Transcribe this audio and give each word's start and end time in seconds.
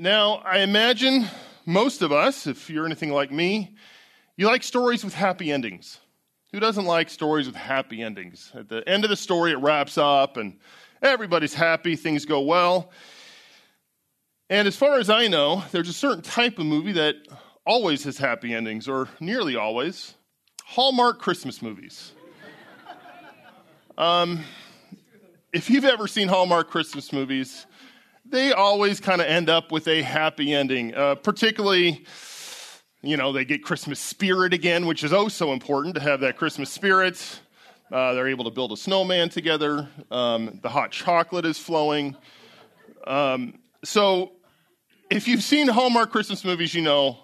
Now, 0.00 0.34
I 0.44 0.60
imagine 0.60 1.26
most 1.66 2.02
of 2.02 2.12
us, 2.12 2.46
if 2.46 2.70
you're 2.70 2.86
anything 2.86 3.10
like 3.10 3.32
me, 3.32 3.74
you 4.36 4.46
like 4.46 4.62
stories 4.62 5.02
with 5.02 5.12
happy 5.12 5.50
endings. 5.50 5.98
Who 6.52 6.60
doesn't 6.60 6.84
like 6.84 7.10
stories 7.10 7.48
with 7.48 7.56
happy 7.56 8.00
endings? 8.00 8.52
At 8.54 8.68
the 8.68 8.88
end 8.88 9.02
of 9.02 9.10
the 9.10 9.16
story, 9.16 9.50
it 9.50 9.56
wraps 9.56 9.98
up 9.98 10.36
and 10.36 10.60
everybody's 11.02 11.52
happy, 11.52 11.96
things 11.96 12.26
go 12.26 12.42
well. 12.42 12.92
And 14.48 14.68
as 14.68 14.76
far 14.76 15.00
as 15.00 15.10
I 15.10 15.26
know, 15.26 15.64
there's 15.72 15.88
a 15.88 15.92
certain 15.92 16.22
type 16.22 16.60
of 16.60 16.66
movie 16.66 16.92
that 16.92 17.16
always 17.66 18.04
has 18.04 18.18
happy 18.18 18.54
endings, 18.54 18.86
or 18.86 19.08
nearly 19.18 19.56
always 19.56 20.14
Hallmark 20.64 21.18
Christmas 21.18 21.60
movies. 21.60 22.12
Um, 23.98 24.44
if 25.52 25.68
you've 25.68 25.84
ever 25.84 26.06
seen 26.06 26.28
Hallmark 26.28 26.70
Christmas 26.70 27.12
movies, 27.12 27.66
they 28.30 28.52
always 28.52 29.00
kind 29.00 29.20
of 29.20 29.26
end 29.26 29.48
up 29.48 29.72
with 29.72 29.88
a 29.88 30.02
happy 30.02 30.52
ending, 30.52 30.94
uh, 30.94 31.14
particularly. 31.16 32.04
You 33.00 33.16
know, 33.16 33.32
they 33.32 33.44
get 33.44 33.62
Christmas 33.62 34.00
spirit 34.00 34.52
again, 34.52 34.86
which 34.86 35.04
is 35.04 35.12
oh 35.12 35.28
so 35.28 35.52
important 35.52 35.94
to 35.94 36.00
have 36.00 36.20
that 36.20 36.36
Christmas 36.36 36.70
spirit. 36.70 37.40
Uh, 37.92 38.12
they're 38.12 38.28
able 38.28 38.44
to 38.44 38.50
build 38.50 38.72
a 38.72 38.76
snowman 38.76 39.28
together. 39.28 39.88
Um, 40.10 40.58
the 40.62 40.68
hot 40.68 40.90
chocolate 40.90 41.46
is 41.46 41.58
flowing. 41.58 42.16
Um, 43.06 43.60
so, 43.84 44.32
if 45.10 45.28
you've 45.28 45.44
seen 45.44 45.68
Hallmark 45.68 46.10
Christmas 46.10 46.44
movies, 46.44 46.74
you 46.74 46.82
know 46.82 47.18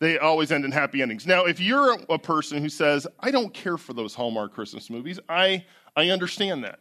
they 0.00 0.18
always 0.18 0.52
end 0.52 0.64
in 0.64 0.72
happy 0.72 1.00
endings. 1.00 1.26
Now, 1.26 1.46
if 1.46 1.60
you're 1.60 1.96
a 2.08 2.18
person 2.18 2.60
who 2.60 2.68
says, 2.68 3.06
I 3.20 3.30
don't 3.30 3.52
care 3.54 3.78
for 3.78 3.94
those 3.94 4.14
Hallmark 4.14 4.52
Christmas 4.52 4.90
movies, 4.90 5.18
I, 5.28 5.64
I 5.96 6.10
understand 6.10 6.64
that. 6.64 6.80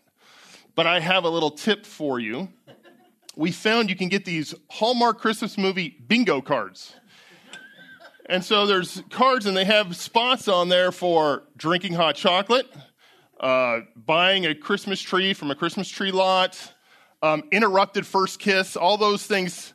But 0.76 0.86
I 0.86 1.00
have 1.00 1.24
a 1.24 1.30
little 1.30 1.52
tip 1.52 1.86
for 1.86 2.20
you. 2.20 2.50
We 3.38 3.52
found 3.52 3.90
you 3.90 3.96
can 3.96 4.10
get 4.10 4.26
these 4.26 4.54
Hallmark 4.70 5.20
Christmas 5.20 5.58
movie 5.58 5.98
bingo 6.08 6.42
cards. 6.42 6.96
And 8.26 8.44
so 8.44 8.66
there's 8.66 9.02
cards, 9.10 9.46
and 9.46 9.56
they 9.56 9.64
have 9.64 9.96
spots 9.96 10.50
on 10.50 10.68
there 10.68 10.92
for 10.92 11.44
drinking 11.56 11.94
hot 11.94 12.16
chocolate, 12.16 12.68
uh, 13.40 13.82
buying 13.96 14.46
a 14.46 14.54
Christmas 14.54 15.00
tree 15.00 15.34
from 15.34 15.52
a 15.52 15.56
Christmas 15.56 15.88
tree 15.88 16.12
lot, 16.12 16.74
um, 17.22 17.44
interrupted 17.52 18.06
first 18.06 18.40
kiss, 18.40 18.76
all 18.76 18.98
those 18.98 19.26
things 19.26 19.74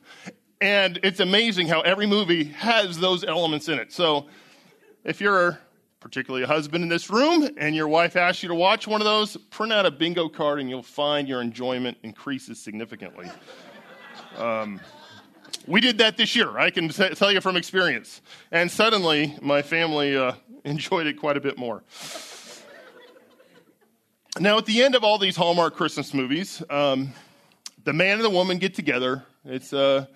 and 0.63 1.01
it's 1.03 1.19
amazing 1.19 1.67
how 1.67 1.81
every 1.81 2.07
movie 2.07 2.45
has 2.45 2.97
those 3.01 3.25
elements 3.25 3.69
in 3.69 3.81
it. 3.81 3.93
So 3.93 4.29
if 5.05 5.21
you're 5.21 5.59
particularly 6.03 6.43
a 6.43 6.47
husband 6.49 6.83
in 6.83 6.89
this 6.89 7.09
room 7.09 7.49
and 7.57 7.77
your 7.77 7.87
wife 7.87 8.17
asks 8.17 8.43
you 8.43 8.49
to 8.49 8.55
watch 8.55 8.89
one 8.89 9.01
of 9.01 9.05
those, 9.05 9.37
print 9.51 9.73
out 9.73 9.87
a 9.87 9.91
bingo 9.91 10.29
card 10.29 10.59
and 10.59 10.69
you'll 10.69 10.83
find 10.83 11.29
your 11.29 11.41
enjoyment 11.41 11.97
increases 12.03 12.61
significantly. 12.61 13.31
Um, 14.39 14.81
we 15.67 15.83
did 15.83 15.99
that 15.99 16.17
this 16.17 16.35
year. 16.35 16.59
I 16.59 16.71
can 16.71 16.89
tell 16.89 17.31
you 17.31 17.43
from 17.43 17.55
experience. 17.55 18.23
And 18.51 18.71
suddenly, 18.71 19.37
my 19.43 19.61
family 19.61 20.17
uh, 20.17 20.33
enjoyed 20.65 21.07
it 21.07 21.19
quite 21.19 21.37
a 21.37 21.41
bit 21.41 21.59
more. 21.59 21.83
Now, 24.41 24.57
at 24.57 24.65
the 24.65 24.83
end 24.83 24.95
of 24.95 25.05
all 25.05 25.19
these 25.19 25.37
Hallmark 25.37 25.77
Christmas 25.77 26.15
movies, 26.15 26.63
um, 26.71 27.13
the 27.85 27.93
man 27.93 28.15
and 28.15 28.25
the 28.25 28.31
woman 28.31 28.57
get 28.57 28.75
together. 28.75 29.27
It's 29.45 29.75
uh, 29.75 30.07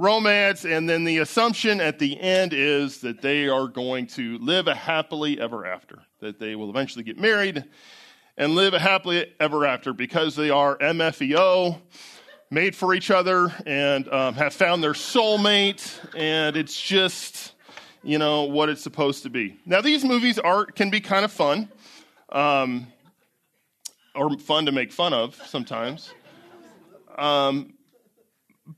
romance, 0.00 0.64
and 0.64 0.88
then 0.88 1.04
the 1.04 1.18
assumption 1.18 1.80
at 1.80 1.98
the 1.98 2.18
end 2.18 2.52
is 2.54 3.02
that 3.02 3.20
they 3.20 3.48
are 3.48 3.68
going 3.68 4.06
to 4.06 4.38
live 4.38 4.66
a 4.66 4.74
happily 4.74 5.38
ever 5.38 5.66
after, 5.66 5.98
that 6.20 6.38
they 6.38 6.56
will 6.56 6.70
eventually 6.70 7.04
get 7.04 7.18
married 7.18 7.62
and 8.38 8.54
live 8.54 8.72
a 8.72 8.78
happily 8.78 9.26
ever 9.38 9.66
after 9.66 9.92
because 9.92 10.34
they 10.34 10.48
are 10.48 10.78
MFEO, 10.78 11.78
made 12.50 12.74
for 12.74 12.94
each 12.94 13.10
other, 13.10 13.54
and 13.66 14.08
um, 14.08 14.34
have 14.34 14.54
found 14.54 14.82
their 14.82 14.94
soulmate, 14.94 15.98
and 16.16 16.56
it's 16.56 16.80
just, 16.80 17.52
you 18.02 18.18
know, 18.18 18.44
what 18.44 18.70
it's 18.70 18.82
supposed 18.82 19.22
to 19.24 19.30
be. 19.30 19.60
Now, 19.66 19.82
these 19.82 20.02
movies 20.02 20.38
are 20.38 20.64
can 20.64 20.88
be 20.88 21.00
kind 21.00 21.26
of 21.26 21.30
fun, 21.30 21.68
um, 22.32 22.86
or 24.14 24.36
fun 24.38 24.64
to 24.66 24.72
make 24.72 24.90
fun 24.90 25.12
of 25.12 25.34
sometimes. 25.46 26.12
Um, 27.18 27.74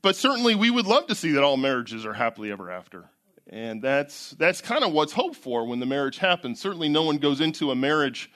but 0.01 0.15
certainly 0.15 0.55
we 0.55 0.69
would 0.69 0.85
love 0.85 1.07
to 1.07 1.15
see 1.15 1.31
that 1.31 1.43
all 1.43 1.57
marriages 1.57 2.05
are 2.05 2.13
happily 2.13 2.51
ever 2.51 2.71
after. 2.71 3.05
And 3.49 3.81
that's, 3.81 4.31
that's 4.31 4.61
kind 4.61 4.83
of 4.83 4.93
what's 4.93 5.13
hoped 5.13 5.35
for 5.35 5.65
when 5.65 5.79
the 5.79 5.85
marriage 5.85 6.17
happens. 6.17 6.59
Certainly 6.59 6.89
no 6.89 7.03
one 7.03 7.17
goes 7.17 7.41
into 7.41 7.71
a 7.71 7.75
marriage 7.75 8.31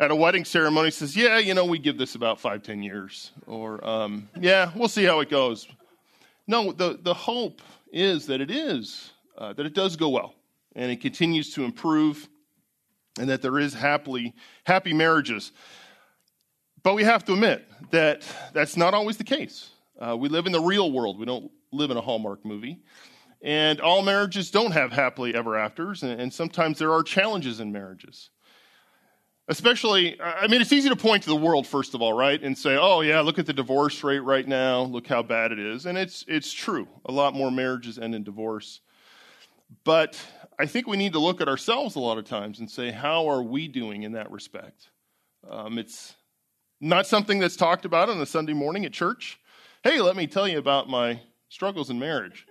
at 0.00 0.10
a 0.10 0.14
wedding 0.14 0.44
ceremony 0.44 0.90
says, 0.90 1.16
yeah, 1.16 1.38
you 1.38 1.54
know, 1.54 1.64
we 1.64 1.78
give 1.78 1.96
this 1.96 2.14
about 2.14 2.40
five, 2.40 2.62
ten 2.62 2.82
years. 2.82 3.30
Or, 3.46 3.84
um, 3.86 4.28
yeah, 4.38 4.72
we'll 4.74 4.88
see 4.88 5.04
how 5.04 5.20
it 5.20 5.30
goes. 5.30 5.68
No, 6.46 6.72
the, 6.72 6.98
the 7.00 7.14
hope 7.14 7.62
is 7.92 8.26
that 8.26 8.40
it 8.40 8.50
is, 8.50 9.12
uh, 9.38 9.52
that 9.52 9.64
it 9.64 9.72
does 9.72 9.96
go 9.96 10.08
well 10.08 10.34
and 10.74 10.90
it 10.90 11.00
continues 11.00 11.54
to 11.54 11.64
improve 11.64 12.28
and 13.18 13.30
that 13.30 13.40
there 13.40 13.58
is 13.58 13.72
happily, 13.72 14.34
happy 14.64 14.92
marriages. 14.92 15.52
But 16.82 16.94
we 16.94 17.04
have 17.04 17.24
to 17.26 17.32
admit 17.32 17.66
that 17.92 18.22
that's 18.52 18.76
not 18.76 18.92
always 18.92 19.16
the 19.16 19.24
case. 19.24 19.70
Uh, 19.98 20.16
we 20.16 20.28
live 20.28 20.46
in 20.46 20.52
the 20.52 20.60
real 20.60 20.90
world. 20.90 21.18
We 21.18 21.26
don't 21.26 21.50
live 21.72 21.90
in 21.90 21.96
a 21.96 22.00
Hallmark 22.00 22.44
movie. 22.44 22.82
And 23.42 23.80
all 23.80 24.02
marriages 24.02 24.50
don't 24.50 24.72
have 24.72 24.90
happily 24.90 25.34
ever 25.34 25.56
afters, 25.56 26.02
and, 26.02 26.18
and 26.18 26.32
sometimes 26.32 26.78
there 26.78 26.92
are 26.92 27.02
challenges 27.02 27.60
in 27.60 27.72
marriages. 27.72 28.30
Especially, 29.48 30.18
I 30.18 30.46
mean, 30.46 30.62
it's 30.62 30.72
easy 30.72 30.88
to 30.88 30.96
point 30.96 31.24
to 31.24 31.28
the 31.28 31.36
world, 31.36 31.66
first 31.66 31.92
of 31.92 32.00
all, 32.00 32.14
right? 32.14 32.42
And 32.42 32.56
say, 32.56 32.78
oh, 32.80 33.02
yeah, 33.02 33.20
look 33.20 33.38
at 33.38 33.44
the 33.44 33.52
divorce 33.52 34.02
rate 34.02 34.20
right 34.20 34.48
now. 34.48 34.84
Look 34.84 35.06
how 35.06 35.22
bad 35.22 35.52
it 35.52 35.58
is. 35.58 35.84
And 35.84 35.98
it's, 35.98 36.24
it's 36.26 36.50
true. 36.50 36.88
A 37.04 37.12
lot 37.12 37.34
more 37.34 37.50
marriages 37.50 37.98
end 37.98 38.14
in 38.14 38.24
divorce. 38.24 38.80
But 39.84 40.18
I 40.58 40.64
think 40.64 40.86
we 40.86 40.96
need 40.96 41.12
to 41.12 41.18
look 41.18 41.42
at 41.42 41.48
ourselves 41.48 41.96
a 41.96 42.00
lot 42.00 42.16
of 42.16 42.24
times 42.24 42.60
and 42.60 42.70
say, 42.70 42.90
how 42.90 43.28
are 43.28 43.42
we 43.42 43.68
doing 43.68 44.04
in 44.04 44.12
that 44.12 44.30
respect? 44.30 44.88
Um, 45.50 45.76
it's 45.76 46.14
not 46.80 47.06
something 47.06 47.38
that's 47.38 47.56
talked 47.56 47.84
about 47.84 48.08
on 48.08 48.18
a 48.22 48.26
Sunday 48.26 48.54
morning 48.54 48.86
at 48.86 48.94
church 48.94 49.38
hey, 49.84 50.00
let 50.00 50.16
me 50.16 50.26
tell 50.26 50.48
you 50.48 50.56
about 50.58 50.88
my 50.88 51.20
struggles 51.50 51.90
in 51.90 51.98
marriage. 51.98 52.46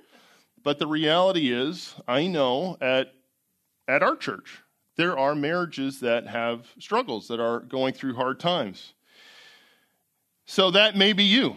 But 0.62 0.78
the 0.78 0.86
reality 0.86 1.52
is, 1.52 1.96
I 2.08 2.28
know 2.28 2.78
at, 2.80 3.12
at 3.88 4.04
our 4.04 4.16
church, 4.16 4.62
there 4.98 5.18
are 5.18 5.34
marriages 5.34 6.00
that 6.02 6.28
have 6.28 6.68
struggles, 6.78 7.28
that 7.30 7.40
are 7.40 7.62
going 7.62 7.96
through 7.96 8.14
hard 8.14 8.40
times. 8.40 8.94
So 10.46 10.70
that 10.72 10.96
may 10.96 11.12
be 11.14 11.24
you. 11.24 11.56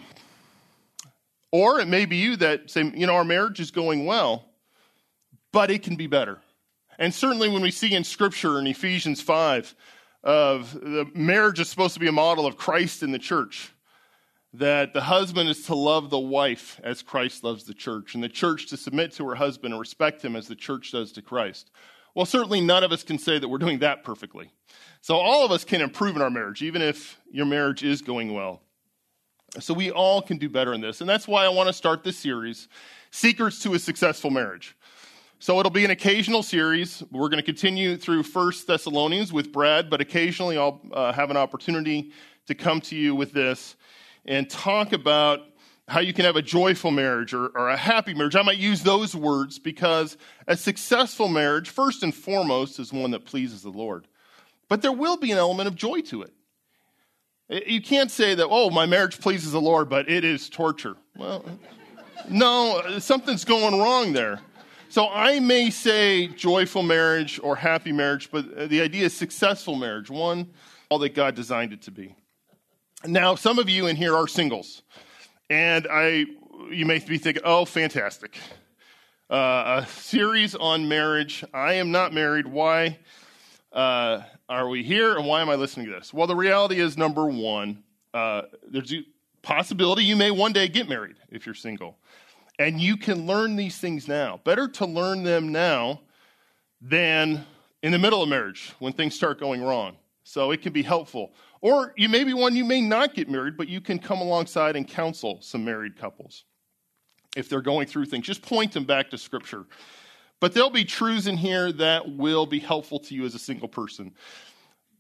Or 1.53 1.79
it 1.79 1.89
may 1.89 2.07
be 2.07 2.17
you 2.17 2.37
that 2.37 2.71
say, 2.71 2.91
you 2.95 3.07
know, 3.07 3.15
our 3.15 3.25
marriage 3.25 3.61
is 3.61 3.71
going 3.71 4.07
well, 4.07 4.47
but 5.53 5.71
it 5.71 5.83
can 5.83 5.97
be 5.97 6.07
better. 6.07 6.39
And 6.99 7.13
certainly 7.13 7.51
when 7.51 7.61
we 7.61 7.71
see 7.71 7.95
in 7.95 8.03
Scripture 8.03 8.59
in 8.59 8.67
Ephesians 8.67 9.21
5 9.21 9.75
of 10.25 10.73
the 10.73 11.07
marriage 11.15 11.61
is 11.61 11.69
supposed 11.69 11.95
to 11.95 12.01
be 12.01 12.09
a 12.09 12.13
model 12.13 12.47
of 12.47 12.57
Christ 12.57 13.03
in 13.03 13.13
the 13.13 13.19
church 13.19 13.73
that 14.59 14.93
the 14.93 15.03
husband 15.03 15.49
is 15.49 15.63
to 15.67 15.75
love 15.75 16.11
the 16.11 16.19
wife 16.19 16.81
as 16.83 17.03
Christ 17.03 17.45
loves 17.45 17.65
the 17.65 17.75
church, 17.75 18.15
and 18.15 18.23
the 18.23 18.29
church 18.29 18.67
to 18.69 18.77
submit 18.77 19.13
to 19.13 19.29
her 19.29 19.35
husband 19.35 19.75
and 19.75 19.81
respect 19.81 20.25
him 20.25 20.37
as 20.37 20.49
the 20.49 20.55
church 20.55 20.93
does 20.93 21.13
to 21.13 21.23
Christ. 21.23 21.71
Well, 22.15 22.27
certainly 22.27 22.61
none 22.61 22.83
of 22.83 22.93
us 22.93 23.03
can 23.03 23.19
say 23.19 23.39
that 23.39 23.49
we're 23.49 23.59
doing 23.59 23.81
that 23.81 24.03
perfectly. 24.03 24.51
So 25.03 25.17
all 25.17 25.45
of 25.45 25.53
us 25.53 25.65
can 25.65 25.83
improve 25.83 26.17
in 26.17 26.23
our 26.23 26.31
marriage, 26.31 26.63
even 26.63 26.81
if 26.81 27.21
your 27.31 27.45
marriage 27.45 27.85
is 27.85 28.01
going 28.01 28.33
well. 28.33 28.63
So 29.61 29.75
we 29.75 29.91
all 29.91 30.23
can 30.23 30.39
do 30.39 30.49
better 30.49 30.73
in 30.73 30.81
this. 30.81 31.01
And 31.01 31.09
that's 31.09 31.29
why 31.29 31.45
I 31.45 31.49
want 31.49 31.69
to 31.69 31.73
start 31.73 32.03
this 32.03 32.19
series, 32.19 32.69
Secrets 33.11 33.63
to 33.63 33.75
a 33.75 33.79
Successful 33.79 34.31
Marriage. 34.31 34.77
So 35.39 35.61
it'll 35.61 35.71
be 35.71 35.85
an 35.85 35.91
occasional 35.91 36.43
series. 36.43 37.03
We're 37.13 37.29
going 37.29 37.39
to 37.39 37.45
continue 37.45 37.97
through 37.99 38.23
First 38.23 38.67
Thessalonians 38.67 39.33
with 39.33 39.53
Brad, 39.53 39.91
but 39.91 40.01
occasionally 40.01 40.57
I'll 40.57 40.81
uh, 40.93 41.13
have 41.13 41.31
an 41.31 41.37
opportunity 41.37 42.13
to 42.47 42.55
come 42.55 42.81
to 42.83 42.97
you 42.97 43.15
with 43.15 43.33
this 43.33 43.77
and 44.27 44.49
talk 44.51 44.93
about 44.93 45.41
how 45.89 46.01
you 46.01 46.13
can 46.13 46.25
have 46.25 46.37
a 46.37 46.43
joyful 46.43 46.91
marriage 46.91 47.33
or, 47.33 47.47
or, 47.47 47.69
a 47.69 47.77
happy 47.77 48.13
marriage. 48.13 48.35
I 48.35 48.43
might 48.43 48.59
use 48.59 48.83
those 48.83 49.15
words 49.15 49.59
because 49.61 50.17
a 50.49 50.57
successful 50.57 51.29
marriage, 51.29 51.71
first 51.71 52.03
and 52.03 52.13
foremost, 52.13 52.81
is 52.81 52.93
one 52.93 53.13
that 53.13 53.25
pleases 53.25 53.63
the 53.63 53.71
Lord. 53.71 54.09
But 54.69 54.83
there 54.83 54.93
will 54.93 55.17
be 55.17 55.31
an 55.31 55.39
element 55.39 55.69
of 55.69 55.77
joy 55.77 56.01
to 56.03 56.23
it. 56.23 56.33
You 57.69 57.81
can't 57.81 58.11
say 58.11 58.35
that, 58.35 58.49
oh, 58.49 58.71
my 58.71 58.87
marriage 58.87 59.21
pleases 59.21 59.53
the 59.53 59.61
Lord, 59.61 59.89
but 59.89 60.11
it 60.11 60.25
is 60.25 60.49
torture. 60.49 60.97
Well, 61.17 61.45
no, 62.29 62.99
something's 62.99 63.45
going 63.45 63.79
wrong 63.79 64.13
there. 64.13 64.41
So 64.89 65.09
I 65.09 65.39
may 65.39 65.71
say 65.71 66.27
joyful 66.27 66.83
marriage 66.83 67.39
or 67.41 67.55
happy 67.55 67.93
marriage, 67.93 68.31
but 68.33 68.53
uh, 68.57 68.67
the 68.67 68.81
idea 68.81 69.07
is 69.07 69.15
successful 69.15 69.77
marriage, 69.77 70.11
one 70.11 70.51
all 70.89 70.99
that 71.01 71.15
God 71.15 71.35
designed 71.35 71.73
it 71.73 71.83
to 71.83 71.91
be. 71.91 72.15
Now, 73.05 73.35
some 73.35 73.59
of 73.59 73.69
you 73.69 73.87
in 73.87 73.97
here 73.97 74.17
are 74.17 74.27
singles, 74.27 74.83
and 75.51 75.87
I, 75.91 76.25
you 76.71 76.87
may 76.87 76.99
be 76.99 77.19
thinking, 77.19 77.43
"Oh, 77.45 77.65
fantastic! 77.65 78.37
Uh, 79.29 79.83
a 79.85 79.87
series 79.87 80.55
on 80.55 80.89
marriage. 80.89 81.45
I 81.53 81.75
am 81.75 81.91
not 81.93 82.15
married. 82.15 82.47
Why 82.47 82.99
uh, 83.73 84.23
are 84.49 84.69
we 84.69 84.83
here, 84.83 85.17
and 85.17 85.27
why 85.27 85.43
am 85.43 85.51
I 85.51 85.57
listening 85.57 85.87
to 85.87 85.93
this?" 85.93 86.15
Well, 86.15 86.27
the 86.27 86.35
reality 86.35 86.81
is, 86.81 86.97
number 86.97 87.27
one, 87.27 87.85
uh, 88.15 88.43
there's 88.67 88.93
a 88.95 89.05
possibility 89.43 90.03
you 90.03 90.17
may 90.17 90.31
one 90.31 90.53
day 90.53 90.67
get 90.67 90.89
married 90.89 91.17
if 91.31 91.47
you're 91.47 91.55
single, 91.55 91.99
And 92.59 92.81
you 92.81 92.97
can 92.97 93.27
learn 93.27 93.57
these 93.57 93.79
things 93.79 94.09
now. 94.09 94.41
Better 94.43 94.67
to 94.69 94.87
learn 94.87 95.23
them 95.23 95.53
now 95.53 96.01
than 96.81 97.45
in 97.83 97.93
the 97.93 97.99
middle 97.99 98.23
of 98.23 98.29
marriage 98.29 98.73
when 98.79 98.95
things 98.95 99.15
start 99.15 99.39
going 99.39 99.63
wrong. 99.63 99.97
So 100.25 100.51
it 100.51 100.63
can 100.63 100.73
be 100.73 100.83
helpful. 100.83 101.33
Or 101.67 101.93
you 101.97 102.09
may 102.09 102.23
be 102.23 102.33
one 102.33 102.55
you 102.55 102.65
may 102.65 102.81
not 102.81 103.13
get 103.13 103.29
married, 103.29 103.57
but 103.57 103.67
you 103.67 103.81
can 103.81 103.99
come 103.99 104.21
alongside 104.21 104.77
and 104.77 104.87
counsel 104.87 105.39
some 105.41 105.65
married 105.65 105.97
couples 105.97 106.45
if 107.37 107.49
they're 107.49 107.61
going 107.61 107.89
through 107.89 108.05
things. 108.05 108.25
Just 108.25 108.41
point 108.41 108.71
them 108.71 108.85
back 108.85 109.11
to 109.11 109.19
Scripture. 109.19 109.65
But 110.39 110.55
there'll 110.55 110.71
be 110.71 110.85
truths 110.85 111.27
in 111.27 111.37
here 111.37 111.73
that 111.73 112.09
will 112.09 112.47
be 112.47 112.61
helpful 112.61 113.01
to 113.01 113.17
you 113.17 113.25
as 113.25 113.35
a 113.35 113.41
single 113.41 113.67
person. 113.67 114.15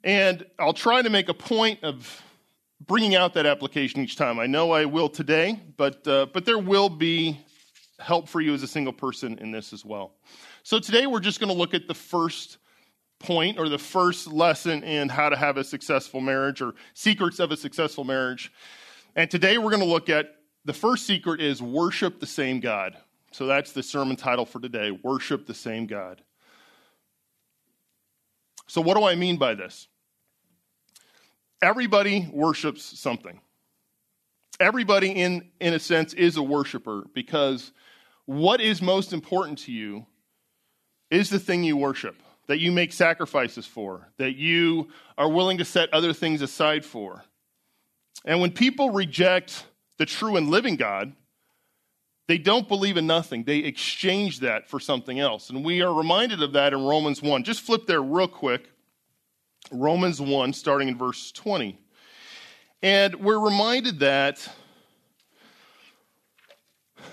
And 0.03 0.45
I'll 0.59 0.73
try 0.73 1.03
to 1.03 1.09
make 1.09 1.29
a 1.29 1.35
point 1.35 1.85
of 1.85 2.21
bringing 2.85 3.15
out 3.15 3.35
that 3.35 3.47
application 3.47 4.01
each 4.01 4.17
time. 4.17 4.41
I 4.41 4.49
know 4.49 4.73
I 4.73 4.87
will 4.87 5.09
today, 5.09 5.61
but, 5.77 6.05
uh, 6.09 6.27
but 6.33 6.45
there 6.45 6.59
will 6.59 6.89
be 6.89 7.39
help 8.01 8.29
for 8.29 8.41
you 8.41 8.53
as 8.55 8.65
a 8.65 8.69
single 8.69 8.93
person 8.93 9.39
in 9.39 9.53
this 9.53 9.73
as 9.73 9.85
well. 9.85 10.15
So 10.65 10.81
today 10.81 11.07
we're 11.07 11.21
just 11.21 11.39
going 11.39 11.53
to 11.53 11.57
look 11.57 11.75
at 11.75 11.87
the 11.87 11.95
first 11.95 12.59
point 13.19 13.59
or 13.59 13.69
the 13.69 13.79
first 13.79 14.27
lesson 14.27 14.85
in 14.85 15.09
how 15.09 15.29
to 15.29 15.37
have 15.37 15.57
a 15.57 15.65
successful 15.65 16.21
marriage 16.21 16.61
or 16.61 16.75
secrets 16.95 17.39
of 17.39 17.51
a 17.51 17.57
successful 17.57 18.05
marriage. 18.05 18.53
And 19.15 19.31
today 19.31 19.59
we're 19.59 19.71
going 19.71 19.83
to 19.83 19.89
look 19.89 20.09
at 20.09 20.37
the 20.65 20.73
first 20.73 21.07
secret 21.07 21.41
is 21.41 21.63
worship 21.63 22.21
the 22.21 22.27
same 22.27 22.61
God. 22.61 22.97
So 23.33 23.47
that's 23.47 23.73
the 23.73 23.83
sermon 23.83 24.17
title 24.17 24.47
for 24.47 24.61
today 24.61 24.91
Worship 24.91 25.47
the 25.47 25.55
Same 25.55 25.87
God. 25.87 26.23
So, 28.67 28.81
what 28.81 28.97
do 28.97 29.05
I 29.05 29.15
mean 29.15 29.37
by 29.37 29.55
this? 29.55 29.89
Everybody 31.63 32.29
worships 32.33 32.83
something. 32.99 33.41
Everybody, 34.59 35.11
in, 35.11 35.51
in 35.61 35.75
a 35.75 35.79
sense, 35.79 36.15
is 36.15 36.37
a 36.37 36.43
worshiper 36.43 37.05
because 37.15 37.73
what 38.25 38.61
is 38.61 38.81
most 38.81 39.13
important 39.13 39.59
to 39.61 39.73
you 39.73 40.07
is 41.11 41.31
the 41.31 41.39
thing 41.39 41.63
you 41.63 41.77
worship, 41.77 42.17
that 42.47 42.59
you 42.59 42.73
make 42.73 42.93
sacrifices 42.93 43.67
for, 43.67 44.09
that 44.19 44.37
you 44.37 44.89
are 45.19 45.29
willing 45.29 45.59
to 45.59 45.65
set 45.65 45.93
other 45.93 46.13
things 46.13 46.43
aside 46.43 46.85
for. 46.85 47.25
And 48.25 48.41
when 48.41 48.53
people 48.53 48.91
reject 48.91 49.65
the 49.99 50.07
true 50.07 50.37
and 50.37 50.49
living 50.49 50.77
God, 50.77 51.13
they 52.29 52.39
don't 52.39 52.67
believe 52.67 52.97
in 52.97 53.07
nothing. 53.07 53.45
They 53.45 53.59
exchange 53.59 54.41
that 54.41 54.69
for 54.69 54.81
something 54.81 55.21
else. 55.21 55.51
And 55.51 55.65
we 55.65 55.83
are 55.83 55.95
reminded 55.95 56.43
of 56.43 56.53
that 56.55 56.73
in 56.73 56.83
Romans 56.83 57.23
1. 57.23 57.45
Just 57.45 57.61
flip 57.61 57.87
there 57.87 58.03
real 58.03 58.29
quick. 58.29 58.69
Romans 59.71 60.21
1, 60.21 60.53
starting 60.53 60.89
in 60.89 60.99
verse 60.99 61.31
20. 61.33 61.79
And 62.83 63.15
we're 63.17 63.39
reminded 63.39 64.01
that 64.01 64.49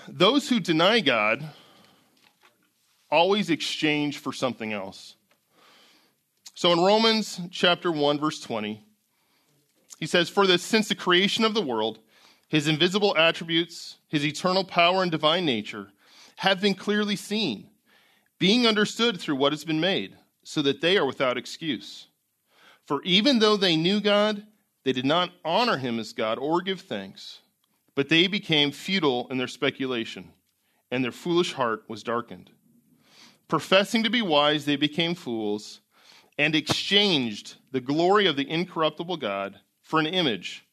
those 0.08 0.48
who 0.48 0.60
deny 0.60 1.00
God 1.00 1.44
always 3.10 3.50
exchange 3.50 4.18
for 4.18 4.32
something 4.32 4.72
else. 4.72 5.13
So 6.54 6.72
in 6.72 6.78
Romans 6.78 7.40
chapter 7.50 7.90
1, 7.90 8.20
verse 8.20 8.40
20, 8.40 8.80
he 9.98 10.06
says, 10.06 10.28
For 10.28 10.46
this, 10.46 10.62
since 10.62 10.88
the 10.88 10.94
creation 10.94 11.44
of 11.44 11.52
the 11.52 11.62
world, 11.62 11.98
his 12.48 12.68
invisible 12.68 13.16
attributes, 13.16 13.96
his 14.06 14.24
eternal 14.24 14.64
power 14.64 15.02
and 15.02 15.10
divine 15.10 15.44
nature, 15.44 15.88
have 16.36 16.60
been 16.60 16.74
clearly 16.74 17.16
seen, 17.16 17.70
being 18.38 18.68
understood 18.68 19.20
through 19.20 19.34
what 19.34 19.52
has 19.52 19.64
been 19.64 19.80
made, 19.80 20.16
so 20.44 20.62
that 20.62 20.80
they 20.80 20.96
are 20.96 21.06
without 21.06 21.36
excuse. 21.36 22.06
For 22.86 23.02
even 23.02 23.40
though 23.40 23.56
they 23.56 23.76
knew 23.76 24.00
God, 24.00 24.46
they 24.84 24.92
did 24.92 25.06
not 25.06 25.32
honor 25.44 25.78
him 25.78 25.98
as 25.98 26.12
God 26.12 26.38
or 26.38 26.60
give 26.60 26.82
thanks, 26.82 27.40
but 27.96 28.08
they 28.08 28.28
became 28.28 28.70
futile 28.70 29.26
in 29.28 29.38
their 29.38 29.48
speculation, 29.48 30.30
and 30.92 31.02
their 31.02 31.10
foolish 31.10 31.54
heart 31.54 31.82
was 31.88 32.04
darkened. 32.04 32.50
Professing 33.48 34.04
to 34.04 34.10
be 34.10 34.22
wise, 34.22 34.66
they 34.66 34.76
became 34.76 35.16
fools 35.16 35.80
and 36.38 36.54
exchanged 36.54 37.56
the 37.72 37.80
glory 37.80 38.26
of 38.26 38.36
the 38.36 38.48
incorruptible 38.48 39.16
God 39.16 39.58
for 39.82 40.00
an 40.00 40.06
image 40.06 40.66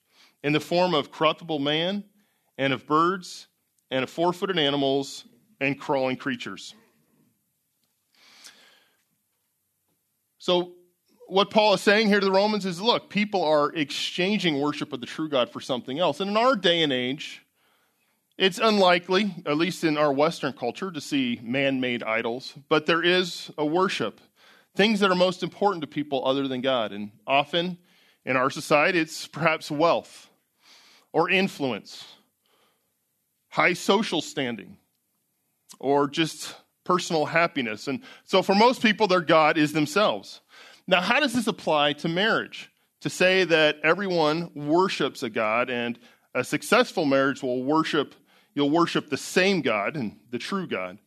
in 0.44 0.54
the 0.54 0.60
form 0.60 0.94
of 0.94 1.12
corruptible 1.12 1.60
man 1.60 2.04
and 2.58 2.74
of 2.74 2.86
birds 2.86 3.48
and 3.90 4.04
of 4.04 4.10
four 4.10 4.34
footed 4.34 4.58
animals 4.58 5.26
and 5.60 5.80
crawling 5.80 6.18
creatures. 6.18 6.74
So, 10.40 10.74
what 11.28 11.50
Paul 11.50 11.76
is 11.76 11.82
saying 11.82 12.08
here 12.08 12.20
to 12.20 12.26
the 12.26 12.32
Romans 12.32 12.66
is 12.66 12.82
look, 12.82 13.10
people 13.10 13.44
are 13.44 13.72
exchanging 13.74 14.60
worship 14.60 14.92
of 14.92 15.00
the 15.00 15.06
true 15.06 15.30
God 15.30 15.50
for 15.50 15.62
something 15.62 15.98
else. 15.98 16.20
And 16.20 16.30
in 16.30 16.36
our 16.36 16.56
day 16.56 16.82
and 16.84 16.92
age, 16.92 17.46
it's 18.38 18.58
unlikely, 18.58 19.36
at 19.46 19.56
least 19.56 19.84
in 19.84 19.98
our 19.98 20.12
Western 20.12 20.52
culture, 20.52 20.92
to 20.92 21.00
see 21.00 21.40
man 21.44 21.80
made 21.80 22.02
idols, 22.02 22.56
but 22.70 22.86
there 22.86 23.04
is 23.04 23.52
a 23.58 23.66
worship, 23.66 24.20
things 24.76 25.00
that 25.00 25.12
are 25.12 25.16
most 25.16 25.44
important 25.44 25.82
to 25.82 25.88
people 25.88 26.26
other 26.26 26.48
than 26.48 26.62
God. 26.62 26.92
And 26.92 27.12
often 27.28 27.78
in 28.26 28.36
our 28.36 28.50
society, 28.50 29.00
it's 29.00 29.28
perhaps 29.28 29.70
wealth 29.70 30.30
or 31.14 31.30
influence, 31.30 32.06
high 33.50 33.74
social 33.74 34.22
standing, 34.22 34.78
or 35.80 36.08
just 36.08 36.56
personal 36.84 37.26
happiness. 37.26 37.88
And 37.88 38.02
so 38.24 38.42
for 38.42 38.56
most 38.56 38.82
people, 38.82 39.08
their 39.08 39.22
God 39.22 39.58
is 39.58 39.74
themselves. 39.74 40.42
Now, 40.88 41.02
how 41.02 41.20
does 41.20 41.34
this 41.34 41.48
apply 41.48 41.94
to 41.94 42.08
marriage? 42.08 42.70
To 43.02 43.10
say 43.10 43.46
that 43.46 43.78
everyone 43.84 44.52
worships 44.54 45.24
a 45.24 45.30
God 45.30 45.70
and 45.70 45.98
a 46.36 46.44
successful 46.44 47.06
marriage 47.06 47.42
will 47.42 47.64
worship, 47.64 48.14
you'll 48.54 48.70
worship 48.70 49.10
the 49.10 49.18
same 49.18 49.62
God 49.62 49.96
and 49.96 50.20
the 50.30 50.38
true 50.38 50.68
God. 50.68 51.00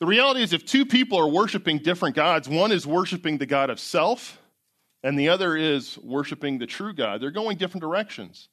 The 0.00 0.06
reality 0.06 0.42
is, 0.42 0.52
if 0.52 0.64
two 0.64 0.86
people 0.86 1.18
are 1.18 1.28
worshiping 1.28 1.78
different 1.78 2.14
gods, 2.14 2.48
one 2.48 2.70
is 2.70 2.86
worshiping 2.86 3.38
the 3.38 3.46
God 3.46 3.68
of 3.68 3.80
self, 3.80 4.38
and 5.02 5.18
the 5.18 5.28
other 5.28 5.56
is 5.56 5.98
worshiping 5.98 6.58
the 6.58 6.66
true 6.66 6.92
God, 6.92 7.20
they're 7.20 7.30
going 7.30 7.56
different 7.56 7.82
directions. 7.82 8.48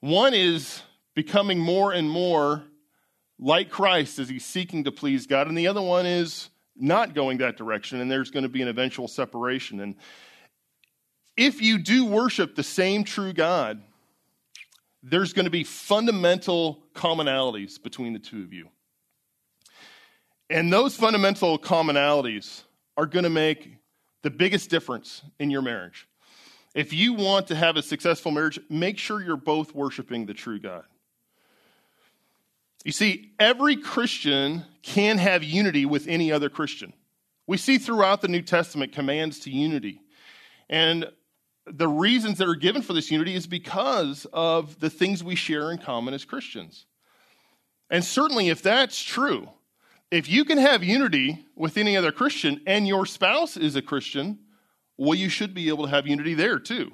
One 0.00 0.34
is 0.34 0.82
becoming 1.14 1.58
more 1.58 1.92
and 1.92 2.08
more 2.08 2.64
like 3.38 3.70
Christ 3.70 4.18
as 4.18 4.28
he's 4.28 4.44
seeking 4.44 4.84
to 4.84 4.92
please 4.92 5.26
God, 5.26 5.46
and 5.46 5.56
the 5.56 5.68
other 5.68 5.82
one 5.82 6.06
is 6.06 6.50
not 6.76 7.14
going 7.14 7.38
that 7.38 7.56
direction, 7.56 8.00
and 8.00 8.10
there's 8.10 8.30
going 8.30 8.44
to 8.44 8.48
be 8.48 8.62
an 8.62 8.68
eventual 8.68 9.08
separation. 9.08 9.80
And 9.80 9.96
if 11.36 11.62
you 11.62 11.78
do 11.78 12.04
worship 12.04 12.56
the 12.56 12.62
same 12.64 13.04
true 13.04 13.32
God, 13.32 13.80
there's 15.02 15.32
going 15.32 15.44
to 15.44 15.50
be 15.50 15.64
fundamental 15.64 16.82
commonalities 16.94 17.80
between 17.80 18.12
the 18.12 18.18
two 18.18 18.42
of 18.42 18.52
you. 18.52 18.68
And 20.50 20.72
those 20.72 20.96
fundamental 20.96 21.58
commonalities 21.58 22.62
are 22.96 23.06
going 23.06 23.24
to 23.24 23.30
make 23.30 23.76
the 24.22 24.30
biggest 24.30 24.70
difference 24.70 25.22
in 25.38 25.50
your 25.50 25.62
marriage. 25.62 26.08
If 26.74 26.92
you 26.92 27.12
want 27.14 27.48
to 27.48 27.54
have 27.54 27.76
a 27.76 27.82
successful 27.82 28.30
marriage, 28.30 28.58
make 28.68 28.98
sure 28.98 29.22
you're 29.22 29.36
both 29.36 29.74
worshiping 29.74 30.26
the 30.26 30.34
true 30.34 30.58
God. 30.58 30.84
You 32.84 32.92
see, 32.92 33.32
every 33.38 33.76
Christian 33.76 34.64
can 34.82 35.18
have 35.18 35.42
unity 35.42 35.84
with 35.84 36.06
any 36.08 36.32
other 36.32 36.48
Christian. 36.48 36.92
We 37.46 37.56
see 37.56 37.78
throughout 37.78 38.20
the 38.20 38.28
New 38.28 38.42
Testament 38.42 38.92
commands 38.92 39.40
to 39.40 39.50
unity. 39.50 40.00
And 40.68 41.10
the 41.66 41.88
reasons 41.88 42.38
that 42.38 42.48
are 42.48 42.54
given 42.54 42.82
for 42.82 42.92
this 42.92 43.10
unity 43.10 43.34
is 43.34 43.46
because 43.46 44.26
of 44.32 44.80
the 44.80 44.90
things 44.90 45.24
we 45.24 45.34
share 45.34 45.70
in 45.70 45.78
common 45.78 46.14
as 46.14 46.24
Christians. 46.24 46.86
And 47.90 48.04
certainly, 48.04 48.48
if 48.48 48.62
that's 48.62 49.02
true, 49.02 49.48
if 50.10 50.28
you 50.28 50.44
can 50.44 50.58
have 50.58 50.82
unity 50.82 51.44
with 51.54 51.76
any 51.76 51.96
other 51.96 52.12
Christian 52.12 52.60
and 52.66 52.88
your 52.88 53.06
spouse 53.06 53.56
is 53.56 53.76
a 53.76 53.82
Christian, 53.82 54.38
well, 54.96 55.14
you 55.14 55.28
should 55.28 55.54
be 55.54 55.68
able 55.68 55.84
to 55.84 55.90
have 55.90 56.06
unity 56.06 56.34
there 56.34 56.58
too. 56.58 56.92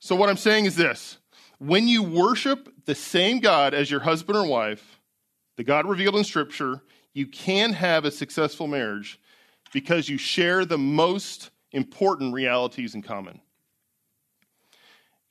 So, 0.00 0.16
what 0.16 0.28
I'm 0.28 0.36
saying 0.36 0.66
is 0.66 0.76
this 0.76 1.18
when 1.58 1.86
you 1.86 2.02
worship 2.02 2.68
the 2.86 2.94
same 2.94 3.38
God 3.38 3.72
as 3.72 3.90
your 3.90 4.00
husband 4.00 4.36
or 4.36 4.46
wife, 4.46 5.00
the 5.56 5.64
God 5.64 5.86
revealed 5.86 6.16
in 6.16 6.24
Scripture, 6.24 6.82
you 7.14 7.26
can 7.26 7.72
have 7.72 8.04
a 8.04 8.10
successful 8.10 8.66
marriage 8.66 9.20
because 9.72 10.08
you 10.08 10.18
share 10.18 10.64
the 10.64 10.78
most 10.78 11.50
important 11.70 12.34
realities 12.34 12.94
in 12.94 13.02
common. 13.02 13.40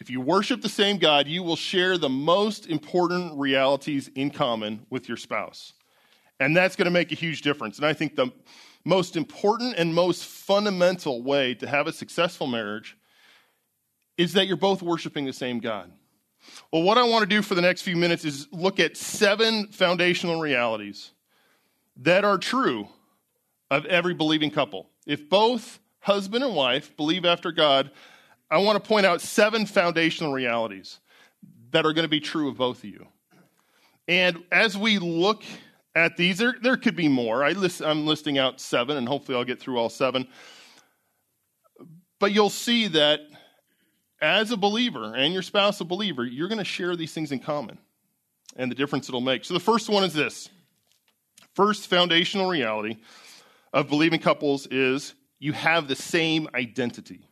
If 0.01 0.09
you 0.09 0.19
worship 0.19 0.63
the 0.63 0.67
same 0.67 0.97
God, 0.97 1.27
you 1.27 1.43
will 1.43 1.55
share 1.55 1.95
the 1.95 2.09
most 2.09 2.65
important 2.65 3.37
realities 3.37 4.09
in 4.15 4.31
common 4.31 4.83
with 4.89 5.07
your 5.07 5.15
spouse. 5.15 5.73
And 6.39 6.57
that's 6.57 6.75
going 6.75 6.85
to 6.85 6.91
make 6.91 7.11
a 7.11 7.15
huge 7.15 7.43
difference. 7.43 7.77
And 7.77 7.85
I 7.85 7.93
think 7.93 8.15
the 8.15 8.31
most 8.83 9.15
important 9.15 9.75
and 9.77 9.93
most 9.93 10.25
fundamental 10.25 11.21
way 11.21 11.53
to 11.53 11.67
have 11.67 11.85
a 11.85 11.93
successful 11.93 12.47
marriage 12.47 12.97
is 14.17 14.33
that 14.33 14.47
you're 14.47 14.57
both 14.57 14.81
worshiping 14.81 15.25
the 15.25 15.33
same 15.33 15.59
God. 15.59 15.91
Well, 16.73 16.81
what 16.81 16.97
I 16.97 17.03
want 17.03 17.21
to 17.21 17.29
do 17.29 17.43
for 17.43 17.53
the 17.53 17.61
next 17.61 17.83
few 17.83 17.95
minutes 17.95 18.25
is 18.25 18.47
look 18.51 18.79
at 18.79 18.97
seven 18.97 19.67
foundational 19.67 20.41
realities 20.41 21.11
that 21.97 22.25
are 22.25 22.39
true 22.39 22.87
of 23.69 23.85
every 23.85 24.15
believing 24.15 24.49
couple. 24.49 24.89
If 25.05 25.29
both 25.29 25.77
husband 25.99 26.43
and 26.43 26.55
wife 26.55 26.97
believe 26.97 27.23
after 27.23 27.51
God, 27.51 27.91
I 28.51 28.57
want 28.57 28.81
to 28.81 28.85
point 28.85 29.05
out 29.05 29.21
seven 29.21 29.65
foundational 29.65 30.33
realities 30.33 30.99
that 31.71 31.85
are 31.85 31.93
going 31.93 32.03
to 32.03 32.09
be 32.09 32.19
true 32.19 32.49
of 32.49 32.57
both 32.57 32.79
of 32.79 32.89
you. 32.89 33.07
And 34.09 34.43
as 34.51 34.77
we 34.77 34.99
look 34.99 35.43
at 35.95 36.17
these, 36.17 36.37
there, 36.37 36.55
there 36.61 36.75
could 36.75 36.97
be 36.97 37.07
more. 37.07 37.45
I 37.45 37.51
list, 37.51 37.81
I'm 37.81 38.05
listing 38.05 38.37
out 38.37 38.59
seven, 38.59 38.97
and 38.97 39.07
hopefully 39.07 39.37
I'll 39.37 39.45
get 39.45 39.61
through 39.61 39.77
all 39.77 39.87
seven. 39.87 40.27
But 42.19 42.33
you'll 42.33 42.49
see 42.49 42.87
that 42.89 43.21
as 44.21 44.51
a 44.51 44.57
believer 44.57 45.15
and 45.15 45.33
your 45.33 45.41
spouse 45.41 45.79
a 45.79 45.85
believer, 45.85 46.25
you're 46.25 46.49
going 46.49 46.59
to 46.59 46.65
share 46.65 46.97
these 46.97 47.13
things 47.13 47.31
in 47.31 47.39
common 47.39 47.77
and 48.57 48.69
the 48.69 48.75
difference 48.75 49.07
it'll 49.07 49.21
make. 49.21 49.45
So 49.45 49.53
the 49.53 49.61
first 49.61 49.89
one 49.89 50.03
is 50.03 50.13
this 50.13 50.49
first 51.55 51.87
foundational 51.87 52.49
reality 52.49 52.97
of 53.71 53.87
believing 53.87 54.19
couples 54.19 54.67
is 54.67 55.15
you 55.39 55.53
have 55.53 55.87
the 55.87 55.95
same 55.95 56.49
identity. 56.53 57.27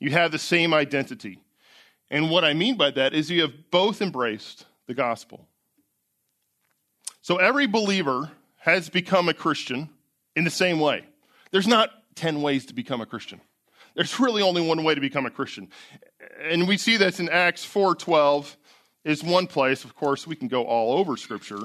You 0.00 0.10
have 0.10 0.32
the 0.32 0.38
same 0.38 0.74
identity. 0.74 1.38
And 2.10 2.30
what 2.30 2.44
I 2.44 2.54
mean 2.54 2.76
by 2.76 2.90
that 2.90 3.14
is 3.14 3.30
you 3.30 3.42
have 3.42 3.70
both 3.70 4.02
embraced 4.02 4.64
the 4.86 4.94
gospel. 4.94 5.46
So 7.22 7.36
every 7.36 7.66
believer 7.66 8.30
has 8.56 8.88
become 8.88 9.28
a 9.28 9.34
Christian 9.34 9.90
in 10.34 10.44
the 10.44 10.50
same 10.50 10.80
way. 10.80 11.04
There's 11.52 11.68
not 11.68 11.90
10 12.16 12.42
ways 12.42 12.66
to 12.66 12.74
become 12.74 13.00
a 13.00 13.06
Christian. 13.06 13.40
There's 13.94 14.18
really 14.18 14.42
only 14.42 14.66
one 14.66 14.82
way 14.84 14.94
to 14.94 15.00
become 15.00 15.26
a 15.26 15.30
Christian. 15.30 15.68
And 16.42 16.66
we 16.66 16.76
see 16.76 16.96
this 16.96 17.20
in 17.20 17.28
Acts 17.28 17.64
4:12 17.64 18.56
is 19.04 19.22
one 19.22 19.46
place. 19.46 19.84
Of 19.84 19.94
course, 19.94 20.26
we 20.26 20.36
can 20.36 20.48
go 20.48 20.64
all 20.64 20.98
over 20.98 21.16
scripture 21.16 21.60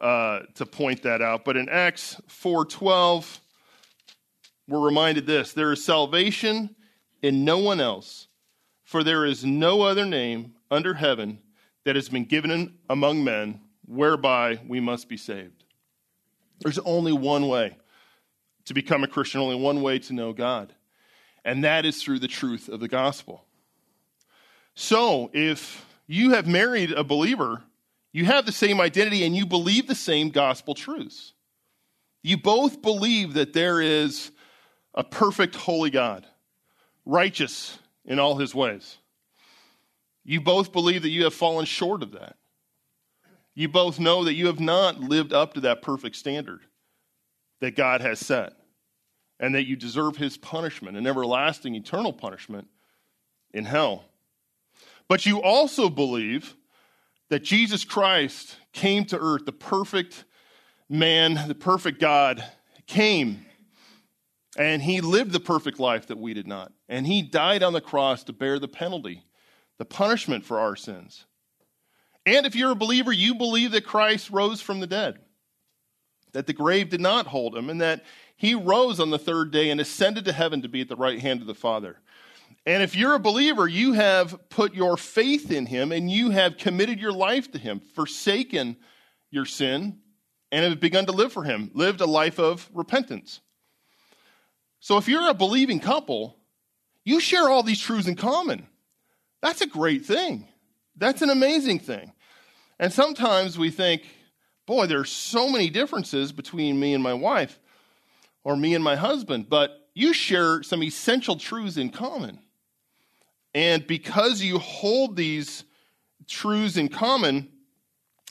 uh, 0.00 0.40
to 0.54 0.66
point 0.66 1.02
that 1.02 1.20
out, 1.20 1.44
but 1.44 1.56
in 1.56 1.68
Acts 1.68 2.20
4:12 2.28 3.40
we're 4.66 4.80
reminded 4.80 5.26
this, 5.26 5.52
there 5.52 5.72
is 5.72 5.84
salvation 5.84 6.76
in 7.22 7.44
no 7.44 7.58
one 7.58 7.80
else, 7.80 8.28
for 8.84 9.04
there 9.04 9.24
is 9.24 9.44
no 9.44 9.82
other 9.82 10.04
name 10.04 10.54
under 10.70 10.94
heaven 10.94 11.38
that 11.84 11.96
has 11.96 12.08
been 12.08 12.24
given 12.24 12.78
among 12.88 13.24
men 13.24 13.60
whereby 13.86 14.60
we 14.66 14.80
must 14.80 15.08
be 15.08 15.16
saved. 15.16 15.64
There's 16.60 16.78
only 16.80 17.12
one 17.12 17.48
way 17.48 17.76
to 18.66 18.74
become 18.74 19.02
a 19.02 19.08
Christian, 19.08 19.40
only 19.40 19.56
one 19.56 19.82
way 19.82 19.98
to 20.00 20.12
know 20.12 20.32
God, 20.32 20.74
and 21.44 21.64
that 21.64 21.84
is 21.84 22.02
through 22.02 22.18
the 22.18 22.28
truth 22.28 22.68
of 22.68 22.80
the 22.80 22.88
gospel. 22.88 23.44
So, 24.74 25.30
if 25.32 25.84
you 26.06 26.30
have 26.30 26.46
married 26.46 26.92
a 26.92 27.04
believer, 27.04 27.62
you 28.12 28.24
have 28.24 28.46
the 28.46 28.52
same 28.52 28.80
identity 28.80 29.24
and 29.24 29.36
you 29.36 29.46
believe 29.46 29.86
the 29.86 29.94
same 29.94 30.30
gospel 30.30 30.74
truths. 30.74 31.32
You 32.22 32.36
both 32.36 32.82
believe 32.82 33.34
that 33.34 33.52
there 33.52 33.80
is 33.80 34.30
a 34.94 35.04
perfect, 35.04 35.54
holy 35.54 35.90
God, 35.90 36.26
righteous 37.04 37.78
in 38.04 38.18
all 38.18 38.36
his 38.36 38.54
ways. 38.54 38.98
You 40.24 40.40
both 40.40 40.72
believe 40.72 41.02
that 41.02 41.10
you 41.10 41.24
have 41.24 41.34
fallen 41.34 41.64
short 41.64 42.02
of 42.02 42.12
that. 42.12 42.36
You 43.54 43.68
both 43.68 43.98
know 43.98 44.24
that 44.24 44.34
you 44.34 44.46
have 44.46 44.60
not 44.60 45.00
lived 45.00 45.32
up 45.32 45.54
to 45.54 45.60
that 45.62 45.82
perfect 45.82 46.16
standard 46.16 46.60
that 47.60 47.76
God 47.76 48.00
has 48.00 48.18
set, 48.18 48.54
and 49.38 49.54
that 49.54 49.66
you 49.66 49.76
deserve 49.76 50.16
his 50.16 50.38
punishment, 50.38 50.96
an 50.96 51.06
everlasting, 51.06 51.74
eternal 51.74 52.12
punishment 52.12 52.68
in 53.52 53.64
hell. 53.64 54.04
But 55.08 55.26
you 55.26 55.42
also 55.42 55.90
believe 55.90 56.56
that 57.28 57.42
Jesus 57.42 57.84
Christ 57.84 58.56
came 58.72 59.04
to 59.06 59.18
earth, 59.18 59.44
the 59.44 59.52
perfect 59.52 60.24
man, 60.88 61.48
the 61.48 61.54
perfect 61.54 62.00
God, 62.00 62.44
came 62.86 63.44
and 64.60 64.82
he 64.82 65.00
lived 65.00 65.32
the 65.32 65.40
perfect 65.40 65.80
life 65.80 66.08
that 66.08 66.18
we 66.18 66.34
did 66.34 66.46
not. 66.46 66.70
And 66.86 67.06
he 67.06 67.22
died 67.22 67.62
on 67.62 67.72
the 67.72 67.80
cross 67.80 68.24
to 68.24 68.34
bear 68.34 68.58
the 68.58 68.68
penalty, 68.68 69.24
the 69.78 69.86
punishment 69.86 70.44
for 70.44 70.60
our 70.60 70.76
sins. 70.76 71.24
And 72.26 72.44
if 72.44 72.54
you're 72.54 72.72
a 72.72 72.76
believer, 72.76 73.10
you 73.10 73.34
believe 73.34 73.72
that 73.72 73.86
Christ 73.86 74.28
rose 74.28 74.60
from 74.60 74.80
the 74.80 74.86
dead, 74.86 75.18
that 76.34 76.46
the 76.46 76.52
grave 76.52 76.90
did 76.90 77.00
not 77.00 77.26
hold 77.26 77.56
him, 77.56 77.70
and 77.70 77.80
that 77.80 78.04
he 78.36 78.54
rose 78.54 79.00
on 79.00 79.08
the 79.08 79.18
third 79.18 79.50
day 79.50 79.70
and 79.70 79.80
ascended 79.80 80.26
to 80.26 80.32
heaven 80.32 80.60
to 80.60 80.68
be 80.68 80.82
at 80.82 80.90
the 80.90 80.96
right 80.96 81.20
hand 81.20 81.40
of 81.40 81.46
the 81.46 81.54
Father. 81.54 81.96
And 82.66 82.82
if 82.82 82.94
you're 82.94 83.14
a 83.14 83.18
believer, 83.18 83.66
you 83.66 83.94
have 83.94 84.50
put 84.50 84.74
your 84.74 84.98
faith 84.98 85.50
in 85.50 85.64
him 85.64 85.90
and 85.90 86.10
you 86.10 86.28
have 86.28 86.58
committed 86.58 87.00
your 87.00 87.12
life 87.12 87.50
to 87.52 87.58
him, 87.58 87.80
forsaken 87.80 88.76
your 89.30 89.46
sin, 89.46 90.00
and 90.52 90.64
have 90.66 90.80
begun 90.80 91.06
to 91.06 91.12
live 91.12 91.32
for 91.32 91.44
him, 91.44 91.70
lived 91.72 92.02
a 92.02 92.06
life 92.06 92.38
of 92.38 92.68
repentance. 92.74 93.40
So 94.80 94.96
if 94.96 95.08
you're 95.08 95.28
a 95.28 95.34
believing 95.34 95.78
couple, 95.78 96.36
you 97.04 97.20
share 97.20 97.48
all 97.48 97.62
these 97.62 97.80
truths 97.80 98.08
in 98.08 98.16
common. 98.16 98.66
That's 99.42 99.60
a 99.60 99.66
great 99.66 100.04
thing. 100.04 100.48
That's 100.96 101.22
an 101.22 101.30
amazing 101.30 101.80
thing. 101.80 102.12
And 102.78 102.92
sometimes 102.92 103.58
we 103.58 103.70
think, 103.70 104.02
boy, 104.66 104.86
there's 104.86 105.10
so 105.10 105.48
many 105.50 105.70
differences 105.70 106.32
between 106.32 106.80
me 106.80 106.94
and 106.94 107.02
my 107.02 107.14
wife 107.14 107.58
or 108.42 108.56
me 108.56 108.74
and 108.74 108.82
my 108.82 108.96
husband, 108.96 109.48
but 109.48 109.88
you 109.94 110.12
share 110.12 110.62
some 110.62 110.82
essential 110.82 111.36
truths 111.36 111.76
in 111.76 111.90
common. 111.90 112.38
And 113.54 113.86
because 113.86 114.42
you 114.42 114.58
hold 114.58 115.16
these 115.16 115.64
truths 116.26 116.76
in 116.76 116.88
common, 116.88 117.50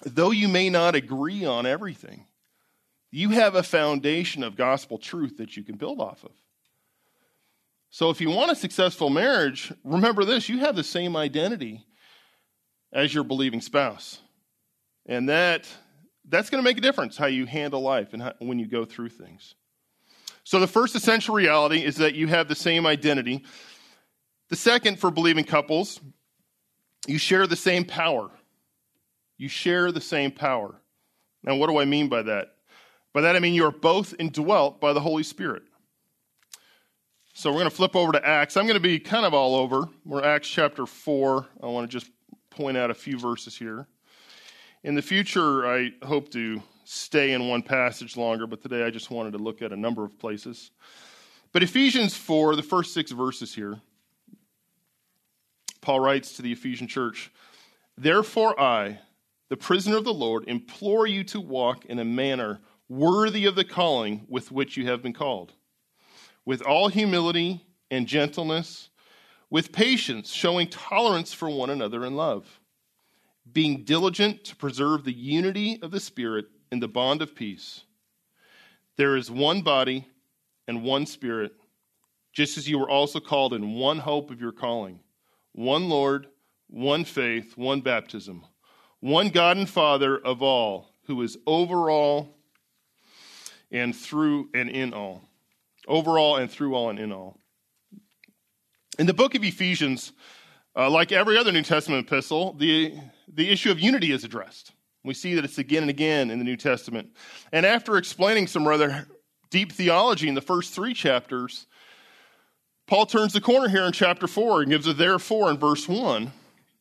though 0.03 0.31
you 0.31 0.47
may 0.47 0.69
not 0.69 0.95
agree 0.95 1.45
on 1.45 1.65
everything, 1.65 2.25
you 3.11 3.29
have 3.29 3.55
a 3.55 3.63
foundation 3.63 4.43
of 4.43 4.55
gospel 4.55 4.97
truth 4.97 5.37
that 5.37 5.57
you 5.57 5.63
can 5.63 5.75
build 5.75 5.99
off 5.99 6.23
of. 6.23 6.31
So 7.89 8.09
if 8.09 8.21
you 8.21 8.29
want 8.29 8.51
a 8.51 8.55
successful 8.55 9.09
marriage, 9.09 9.73
remember 9.83 10.25
this 10.25 10.47
you 10.47 10.59
have 10.59 10.75
the 10.75 10.83
same 10.83 11.15
identity 11.15 11.85
as 12.93 13.13
your 13.13 13.23
believing 13.23 13.61
spouse. 13.61 14.19
And 15.05 15.29
that 15.29 15.67
that's 16.27 16.51
going 16.51 16.63
to 16.63 16.69
make 16.69 16.77
a 16.77 16.81
difference 16.81 17.17
how 17.17 17.25
you 17.25 17.47
handle 17.47 17.81
life 17.81 18.13
and 18.13 18.21
how, 18.21 18.33
when 18.39 18.59
you 18.59 18.67
go 18.67 18.85
through 18.85 19.09
things. 19.09 19.55
So 20.43 20.59
the 20.59 20.67
first 20.67 20.95
essential 20.95 21.33
reality 21.33 21.83
is 21.83 21.95
that 21.97 22.13
you 22.13 22.27
have 22.27 22.47
the 22.47 22.55
same 22.55 22.85
identity. 22.85 23.43
The 24.49 24.55
second 24.55 24.99
for 24.99 25.09
believing 25.09 25.43
couples, 25.43 25.99
you 27.07 27.17
share 27.17 27.47
the 27.47 27.55
same 27.55 27.85
power. 27.85 28.29
You 29.37 29.47
share 29.47 29.91
the 29.91 30.01
same 30.01 30.31
power. 30.31 30.75
Now 31.43 31.55
what 31.55 31.69
do 31.69 31.79
I 31.79 31.85
mean 31.85 32.09
by 32.09 32.23
that? 32.23 32.49
By 33.13 33.21
that 33.21 33.35
I 33.35 33.39
mean 33.39 33.53
you 33.53 33.65
are 33.65 33.71
both 33.71 34.13
indwelt 34.19 34.79
by 34.79 34.93
the 34.93 34.99
Holy 34.99 35.23
Spirit. 35.23 35.63
So 37.33 37.49
we're 37.49 37.59
going 37.59 37.69
to 37.69 37.75
flip 37.75 37.95
over 37.95 38.11
to 38.11 38.27
Acts. 38.27 38.57
I'm 38.57 38.65
going 38.65 38.75
to 38.75 38.81
be 38.81 38.99
kind 38.99 39.25
of 39.25 39.33
all 39.33 39.55
over. 39.55 39.87
We're 40.05 40.23
Acts 40.23 40.49
chapter 40.49 40.85
4. 40.85 41.47
I 41.63 41.65
want 41.67 41.89
to 41.89 41.97
just 41.99 42.11
point 42.49 42.75
out 42.75 42.91
a 42.91 42.93
few 42.93 43.17
verses 43.17 43.57
here. 43.57 43.87
In 44.83 44.93
the 44.93 45.01
future, 45.01 45.65
I 45.65 45.91
hope 46.03 46.29
to 46.31 46.61
stay 46.83 47.31
in 47.31 47.47
one 47.47 47.61
passage 47.61 48.17
longer, 48.17 48.45
but 48.45 48.61
today 48.61 48.83
I 48.83 48.89
just 48.89 49.09
wanted 49.09 49.31
to 49.33 49.37
look 49.37 49.61
at 49.61 49.71
a 49.71 49.77
number 49.77 50.03
of 50.03 50.19
places. 50.19 50.71
But 51.51 51.63
Ephesians 51.63 52.15
4, 52.15 52.55
the 52.55 52.63
first 52.63 52.93
six 52.93 53.11
verses 53.11 53.55
here, 53.55 53.79
Paul 55.81 55.99
writes 55.99 56.33
to 56.33 56.41
the 56.41 56.51
Ephesian 56.51 56.87
church 56.87 57.31
Therefore, 57.97 58.59
I, 58.59 58.99
the 59.49 59.57
prisoner 59.57 59.97
of 59.97 60.03
the 60.03 60.13
Lord, 60.13 60.45
implore 60.47 61.07
you 61.07 61.23
to 61.25 61.39
walk 61.39 61.85
in 61.85 61.99
a 61.99 62.05
manner 62.05 62.59
worthy 62.89 63.45
of 63.45 63.55
the 63.55 63.63
calling 63.63 64.25
with 64.27 64.51
which 64.51 64.75
you 64.75 64.87
have 64.87 65.01
been 65.01 65.13
called, 65.13 65.53
with 66.43 66.61
all 66.61 66.89
humility 66.89 67.63
and 67.89 68.07
gentleness 68.07 68.89
with 69.49 69.71
patience, 69.71 70.31
showing 70.31 70.67
tolerance 70.67 71.33
for 71.33 71.49
one 71.49 71.69
another 71.69 72.05
in 72.05 72.15
love, 72.15 72.59
being 73.51 73.83
diligent 73.83 74.43
to 74.43 74.55
preserve 74.55 75.03
the 75.03 75.13
unity 75.13 75.79
of 75.81 75.91
the 75.91 75.99
Spirit 75.99 76.45
in 76.71 76.79
the 76.79 76.87
bond 76.87 77.21
of 77.21 77.35
peace. 77.35 77.83
There 78.95 79.15
is 79.15 79.31
one 79.31 79.61
body 79.61 80.07
and 80.67 80.83
one 80.83 81.05
Spirit, 81.05 81.53
just 82.31 82.57
as 82.57 82.69
you 82.69 82.77
were 82.77 82.89
also 82.89 83.19
called 83.19 83.53
in 83.53 83.73
one 83.73 83.99
hope 83.99 84.29
of 84.29 84.39
your 84.39 84.51
calling, 84.51 84.99
one 85.53 85.89
Lord, 85.89 86.27
one 86.67 87.03
faith, 87.03 87.57
one 87.57 87.81
baptism, 87.81 88.45
one 88.99 89.29
God 89.29 89.57
and 89.57 89.67
Father 89.67 90.17
of 90.17 90.43
all, 90.43 90.93
who 91.05 91.21
is 91.23 91.37
over 91.47 91.89
all 91.89 92.38
and 93.71 93.95
through 93.95 94.49
and 94.53 94.69
in 94.69 94.93
all. 94.93 95.21
Overall 95.87 96.37
and 96.37 96.49
through 96.49 96.75
all 96.75 96.89
and 96.89 96.99
in 96.99 97.11
all. 97.11 97.39
In 98.97 99.05
the 99.05 99.13
book 99.13 99.35
of 99.35 99.43
Ephesians, 99.43 100.11
uh, 100.75 100.89
like 100.89 101.11
every 101.11 101.37
other 101.37 101.51
New 101.51 101.61
Testament 101.61 102.07
epistle, 102.07 102.53
the, 102.53 102.93
the 103.33 103.49
issue 103.49 103.71
of 103.71 103.79
unity 103.79 104.11
is 104.11 104.23
addressed. 104.23 104.73
We 105.03 105.13
see 105.13 105.35
that 105.35 105.45
it's 105.45 105.57
again 105.57 105.83
and 105.83 105.89
again 105.89 106.29
in 106.29 106.39
the 106.39 106.45
New 106.45 106.57
Testament. 106.57 107.15
And 107.51 107.65
after 107.65 107.97
explaining 107.97 108.47
some 108.47 108.67
rather 108.67 109.07
deep 109.49 109.71
theology 109.71 110.27
in 110.27 110.35
the 110.35 110.41
first 110.41 110.73
three 110.73 110.93
chapters, 110.93 111.65
Paul 112.87 113.05
turns 113.05 113.33
the 113.33 113.41
corner 113.41 113.69
here 113.69 113.83
in 113.83 113.93
chapter 113.93 114.27
4 114.27 114.63
and 114.63 114.71
gives 114.71 114.87
a 114.87 114.93
therefore 114.93 115.49
in 115.49 115.57
verse 115.57 115.87
1. 115.87 116.31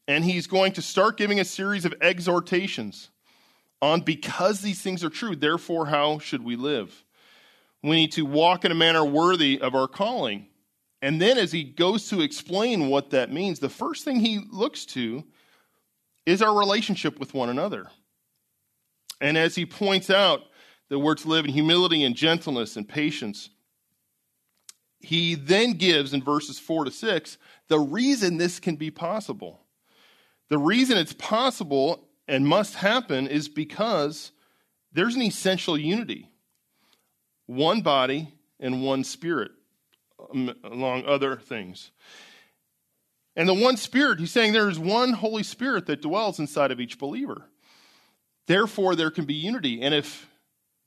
And 0.08 0.24
he's 0.24 0.46
going 0.46 0.72
to 0.72 0.82
start 0.82 1.18
giving 1.18 1.38
a 1.38 1.44
series 1.44 1.84
of 1.84 1.94
exhortations 2.00 3.10
on 3.80 4.00
because 4.00 4.60
these 4.60 4.80
things 4.80 5.04
are 5.04 5.10
true, 5.10 5.36
therefore, 5.36 5.86
how 5.86 6.18
should 6.18 6.44
we 6.44 6.56
live? 6.56 7.04
We 7.82 7.96
need 7.96 8.12
to 8.12 8.26
walk 8.26 8.64
in 8.64 8.72
a 8.72 8.74
manner 8.74 9.04
worthy 9.04 9.60
of 9.60 9.74
our 9.74 9.88
calling. 9.88 10.46
And 11.00 11.22
then, 11.22 11.38
as 11.38 11.52
he 11.52 11.62
goes 11.62 12.08
to 12.08 12.20
explain 12.20 12.88
what 12.88 13.10
that 13.10 13.32
means, 13.32 13.60
the 13.60 13.68
first 13.68 14.04
thing 14.04 14.18
he 14.18 14.40
looks 14.50 14.84
to 14.86 15.24
is 16.26 16.42
our 16.42 16.58
relationship 16.58 17.20
with 17.20 17.34
one 17.34 17.48
another. 17.48 17.86
And 19.20 19.38
as 19.38 19.54
he 19.54 19.64
points 19.64 20.10
out 20.10 20.42
that 20.88 20.98
we're 20.98 21.14
to 21.14 21.28
live 21.28 21.44
in 21.44 21.52
humility 21.52 22.04
and 22.04 22.16
gentleness 22.16 22.76
and 22.76 22.88
patience, 22.88 23.50
he 25.00 25.36
then 25.36 25.74
gives 25.74 26.12
in 26.12 26.22
verses 26.22 26.58
4 26.58 26.86
to 26.86 26.90
6 26.90 27.38
the 27.68 27.78
reason 27.78 28.36
this 28.36 28.58
can 28.58 28.76
be 28.76 28.90
possible. 28.90 29.60
The 30.48 30.58
reason 30.58 30.98
it's 30.98 31.12
possible 31.12 32.07
and 32.28 32.46
must 32.46 32.76
happen 32.76 33.26
is 33.26 33.48
because 33.48 34.30
there's 34.92 35.16
an 35.16 35.22
essential 35.22 35.76
unity 35.76 36.28
one 37.46 37.80
body 37.80 38.30
and 38.60 38.84
one 38.84 39.02
spirit, 39.02 39.50
um, 40.32 40.54
along 40.62 41.06
other 41.06 41.36
things. 41.36 41.90
And 43.34 43.48
the 43.48 43.54
one 43.54 43.78
spirit, 43.78 44.20
he's 44.20 44.32
saying 44.32 44.52
there 44.52 44.68
is 44.68 44.78
one 44.78 45.14
Holy 45.14 45.42
Spirit 45.42 45.86
that 45.86 46.02
dwells 46.02 46.38
inside 46.38 46.72
of 46.72 46.80
each 46.80 46.98
believer. 46.98 47.44
Therefore, 48.46 48.94
there 48.94 49.10
can 49.10 49.24
be 49.24 49.34
unity. 49.34 49.80
And 49.80 49.94
if 49.94 50.28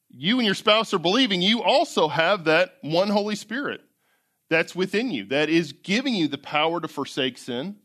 you 0.10 0.38
and 0.38 0.46
your 0.46 0.54
spouse 0.54 0.94
are 0.94 1.00
believing, 1.00 1.42
you 1.42 1.64
also 1.64 2.10
have 2.10 2.44
that 2.44 2.76
one 2.82 3.10
Holy 3.10 3.36
Spirit 3.36 3.82
that's 4.50 4.76
within 4.76 5.10
you, 5.10 5.26
that 5.28 5.50
is 5.50 5.72
giving 5.72 6.14
you 6.14 6.28
the 6.28 6.38
power 6.38 6.82
to 6.82 6.88
forsake 6.88 7.38
sin, 7.38 7.78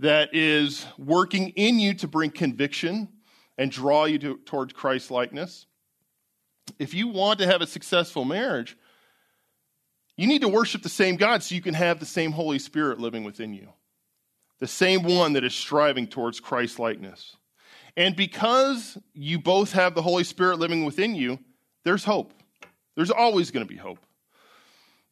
that 0.00 0.34
is 0.34 0.86
working 0.96 1.50
in 1.50 1.78
you 1.78 1.92
to 1.92 2.08
bring 2.08 2.30
conviction 2.30 3.06
and 3.58 3.70
draw 3.70 4.06
you 4.06 4.18
to, 4.18 4.38
towards 4.46 4.72
Christ 4.72 5.10
likeness. 5.10 5.66
If 6.78 6.94
you 6.94 7.08
want 7.08 7.38
to 7.40 7.46
have 7.46 7.60
a 7.60 7.66
successful 7.66 8.24
marriage, 8.24 8.78
you 10.16 10.26
need 10.26 10.40
to 10.40 10.48
worship 10.48 10.82
the 10.82 10.88
same 10.88 11.16
God 11.16 11.42
so 11.42 11.54
you 11.54 11.60
can 11.60 11.74
have 11.74 12.00
the 12.00 12.06
same 12.06 12.32
Holy 12.32 12.58
Spirit 12.58 12.98
living 12.98 13.24
within 13.24 13.52
you, 13.52 13.68
the 14.58 14.66
same 14.66 15.02
one 15.02 15.34
that 15.34 15.44
is 15.44 15.54
striving 15.54 16.06
towards 16.06 16.40
Christ 16.40 16.78
likeness. 16.78 17.36
And 17.94 18.16
because 18.16 18.96
you 19.12 19.38
both 19.38 19.72
have 19.72 19.94
the 19.94 20.02
Holy 20.02 20.24
Spirit 20.24 20.58
living 20.58 20.86
within 20.86 21.14
you, 21.14 21.38
there's 21.84 22.04
hope. 22.04 22.32
There's 22.96 23.10
always 23.10 23.50
going 23.50 23.66
to 23.66 23.70
be 23.70 23.78
hope. 23.78 23.98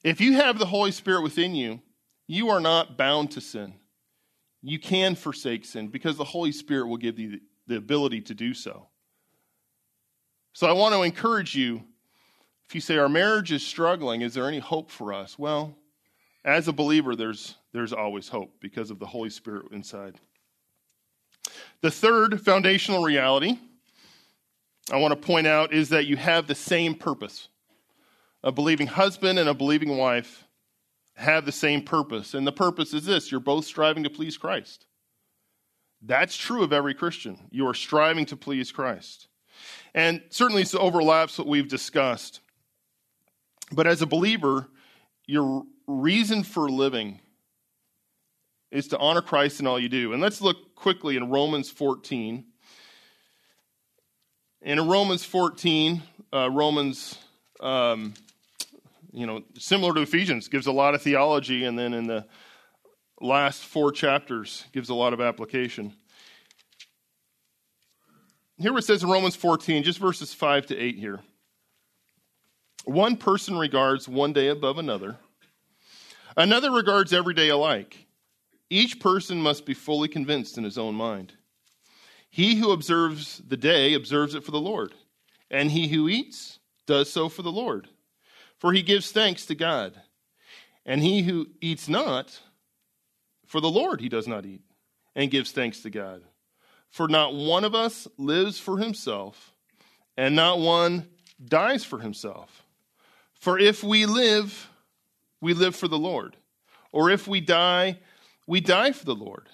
If 0.03 0.21
you 0.23 0.35
have 0.35 0.59
the 0.59 0.67
Holy 0.67 0.93
Spirit 0.93 1.23
within 1.23 1.55
you, 1.55 1.83
you 2.27 2.49
are 2.49 2.61
not 2.61 2.97
bound 2.97 3.33
to 3.33 3.43
sin. 3.43 3.75
You 4.63 4.79
can 4.79 5.15
forsake 5.15 5.65
sin 5.65 5.89
because 5.89 6.17
the 6.17 6.25
Holy 6.25 6.53
Spirit 6.53 6.89
will 6.89 6.97
give 6.97 7.19
you 7.19 7.41
the 7.67 7.77
ability 7.77 8.23
to 8.23 8.35
do 8.35 8.55
so. 8.55 8.87
So 10.53 10.67
I 10.67 10.73
want 10.73 10.95
to 10.95 11.03
encourage 11.03 11.55
you 11.55 11.83
if 12.69 12.75
you 12.75 12.81
say 12.83 12.99
our 12.99 13.09
marriage 13.09 13.51
is 13.51 13.67
struggling, 13.67 14.21
is 14.21 14.35
there 14.35 14.47
any 14.47 14.59
hope 14.59 14.91
for 14.91 15.15
us? 15.15 15.39
Well, 15.39 15.75
as 16.45 16.69
a 16.69 16.73
believer, 16.73 17.17
there's, 17.17 17.55
there's 17.73 17.95
always 17.95 18.29
hope 18.29 18.57
because 18.61 18.91
of 18.91 18.99
the 18.99 19.07
Holy 19.07 19.31
Spirit 19.31 19.73
inside. 19.73 20.17
The 21.81 21.91
third 21.91 22.43
foundational 22.43 23.03
reality 23.03 23.59
I 24.91 24.97
want 24.97 25.13
to 25.13 25.27
point 25.27 25.47
out 25.47 25.73
is 25.73 25.91
that 25.91 26.07
you 26.07 26.17
have 26.17 26.47
the 26.47 26.55
same 26.55 26.95
purpose. 26.95 27.49
A 28.43 28.53
believing 28.53 28.87
husband 28.87 29.39
and 29.39 29.49
a 29.49 29.55
believing 29.55 29.97
wife 29.97 30.45
have 31.19 31.45
the 31.45 31.53
same 31.53 31.83
purpose. 31.83 32.33
And 32.33 32.47
the 32.47 32.53
purpose 32.53 32.95
is 32.95 33.05
this 33.05 33.31
you're 33.31 33.41
both 33.41 33.65
striving 33.65 34.05
to 34.05 34.11
please 34.11 34.37
Christ. 34.37 34.87
That's 36.01 36.37
true 36.37 36.63
of 36.63 36.73
every 36.73 36.95
Christian. 36.95 37.49
You 37.51 37.67
are 37.67 37.75
striving 37.75 38.27
to 38.27 38.37
please 38.37 38.71
Christ. 38.71 39.27
And 39.95 40.23
certainly 40.31 40.63
this 40.63 40.75
overlaps 40.75 41.37
what 41.39 41.49
we've 41.49 41.69
discussed. 41.69 42.41
But 43.73 43.89
as 43.89 44.01
a 44.01 44.07
believer, 44.07 44.69
your 45.27 45.65
reason 45.89 46.45
for 46.45 46.71
living 46.71 47.21
is 48.71 48.89
to 48.89 48.99
honor 48.99 49.23
Christ 49.23 49.59
in 49.59 49.67
all 49.67 49.81
you 49.81 49.89
do. 49.89 50.13
And 50.13 50.23
let's 50.23 50.41
look 50.41 50.77
quickly 50.77 51.17
in 51.17 51.31
Romans 51.31 51.69
14. 51.69 52.45
And 54.63 54.81
in 54.81 54.89
Romans 54.89 55.25
14, 55.25 56.03
uh, 56.33 56.51
Romans, 56.51 57.19
um, 57.61 58.15
you 59.19 59.27
know, 59.27 59.43
similar 59.59 59.93
to 59.95 60.03
Ephesians, 60.03 60.47
gives 60.47 60.69
a 60.69 60.73
lot 60.73 60.95
of 60.95 61.03
theology, 61.03 61.65
and 61.65 61.77
then 61.77 61.93
in 61.93 62.07
the 62.07 62.25
last 63.21 63.65
four 63.65 63.91
chapters 63.91 64.65
gives 64.73 64.91
a 64.91 64.95
lot 64.95 65.13
of 65.13 65.21
application. 65.21 65.93
Here 68.59 68.77
it 68.79 68.83
says 68.83 69.03
in 69.03 69.11
Romans 69.11 69.35
14, 69.35 69.83
just 69.83 69.99
verses 69.99 70.33
5 70.33 70.67
to 70.67 70.77
8 70.77 70.97
here. 70.97 71.19
One 72.85 73.17
person 73.17 73.59
regards 73.59 74.09
one 74.09 74.33
day 74.33 74.49
above 74.49 74.79
another, 74.79 75.17
another 76.37 76.71
regards 76.71 77.13
every 77.13 77.35
day 77.35 77.49
alike. 77.49 78.07
Each 78.71 79.01
person 79.01 79.43
must 79.43 79.67
be 79.67 79.75
fully 79.75 80.07
convinced 80.07 80.59
in 80.59 80.65
his 80.65 80.79
own 80.79 80.95
mind. 80.95 81.33
He 82.31 82.55
who 82.55 82.71
observes 82.71 83.43
the 83.49 83.57
day 83.57 83.95
observes 83.95 84.37
it 84.37 84.45
for 84.45 84.53
the 84.53 84.61
Lord, 84.61 84.95
and 85.51 85.73
he 85.73 85.89
who 85.89 86.09
eats 86.09 86.61
does 86.87 87.11
so 87.11 87.29
for 87.29 87.43
the 87.43 87.51
Lord, 87.51 87.89
for 88.59 88.73
he 88.73 88.83
gives 88.83 89.13
thanks 89.13 89.47
to 89.47 89.55
God. 89.55 89.95
And 90.85 91.03
he 91.03 91.23
who 91.23 91.49
eats 91.61 91.89
not, 91.89 92.41
for 93.47 93.61
the 93.61 93.71
Lord 93.71 94.01
he 94.01 94.09
does 94.09 94.27
not 94.27 94.47
eat, 94.47 94.63
and 95.15 95.31
gives 95.31 95.53
thanks 95.53 95.81
to 95.83 95.91
God. 95.91 96.23
For 96.91 97.09
not 97.09 97.35
one 97.35 97.65
of 97.65 97.75
us 97.75 98.09
lives 98.17 98.59
for 98.59 98.79
himself, 98.79 99.53
and 100.17 100.35
not 100.35 100.59
one 100.59 101.09
dies 101.45 101.85
for 101.85 101.99
himself. 101.99 102.65
For 103.35 103.59
if 103.59 103.85
we 103.85 104.07
live, 104.07 104.69
we 105.41 105.55
live 105.55 105.77
for 105.77 105.89
the 105.89 105.99
Lord. 105.99 106.37
Or 106.91 107.11
if 107.11 107.29
we 107.29 107.41
die, 107.41 107.99
we 108.47 108.61
die 108.61 108.93
for 108.93 109.05
the 109.05 109.15
Lord. 109.15 109.49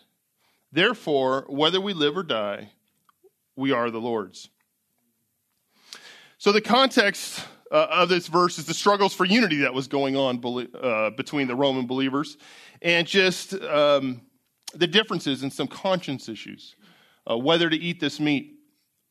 Therefore, 0.72 1.44
whether 1.48 1.80
we 1.80 1.92
live 1.92 2.16
or 2.16 2.22
die, 2.22 2.70
we 3.56 3.72
are 3.72 3.90
the 3.90 4.00
Lord's. 4.00 4.48
So, 6.38 6.52
the 6.52 6.60
context 6.60 7.44
uh, 7.74 7.88
of 7.90 8.08
this 8.08 8.28
verse 8.28 8.58
is 8.58 8.66
the 8.66 8.72
struggles 8.72 9.12
for 9.12 9.24
unity 9.24 9.56
that 9.56 9.74
was 9.74 9.88
going 9.88 10.16
on 10.16 10.40
uh, 10.80 11.10
between 11.10 11.48
the 11.48 11.56
Roman 11.56 11.86
believers 11.86 12.38
and 12.80 13.04
just 13.04 13.52
um, 13.54 14.22
the 14.74 14.86
differences 14.86 15.42
in 15.42 15.50
some 15.50 15.66
conscience 15.66 16.28
issues. 16.28 16.76
Uh, 17.28 17.36
whether 17.38 17.70
to 17.70 17.76
eat 17.76 18.00
this 18.00 18.20
meat, 18.20 18.58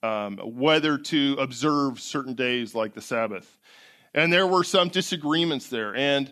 um, 0.03 0.37
whether 0.37 0.99
to 0.99 1.35
observe 1.39 1.99
certain 1.99 2.35
days 2.35 2.75
like 2.75 2.93
the 2.93 3.01
Sabbath. 3.01 3.57
And 4.13 4.31
there 4.31 4.45
were 4.45 4.63
some 4.63 4.89
disagreements 4.89 5.67
there. 5.67 5.95
And 5.95 6.31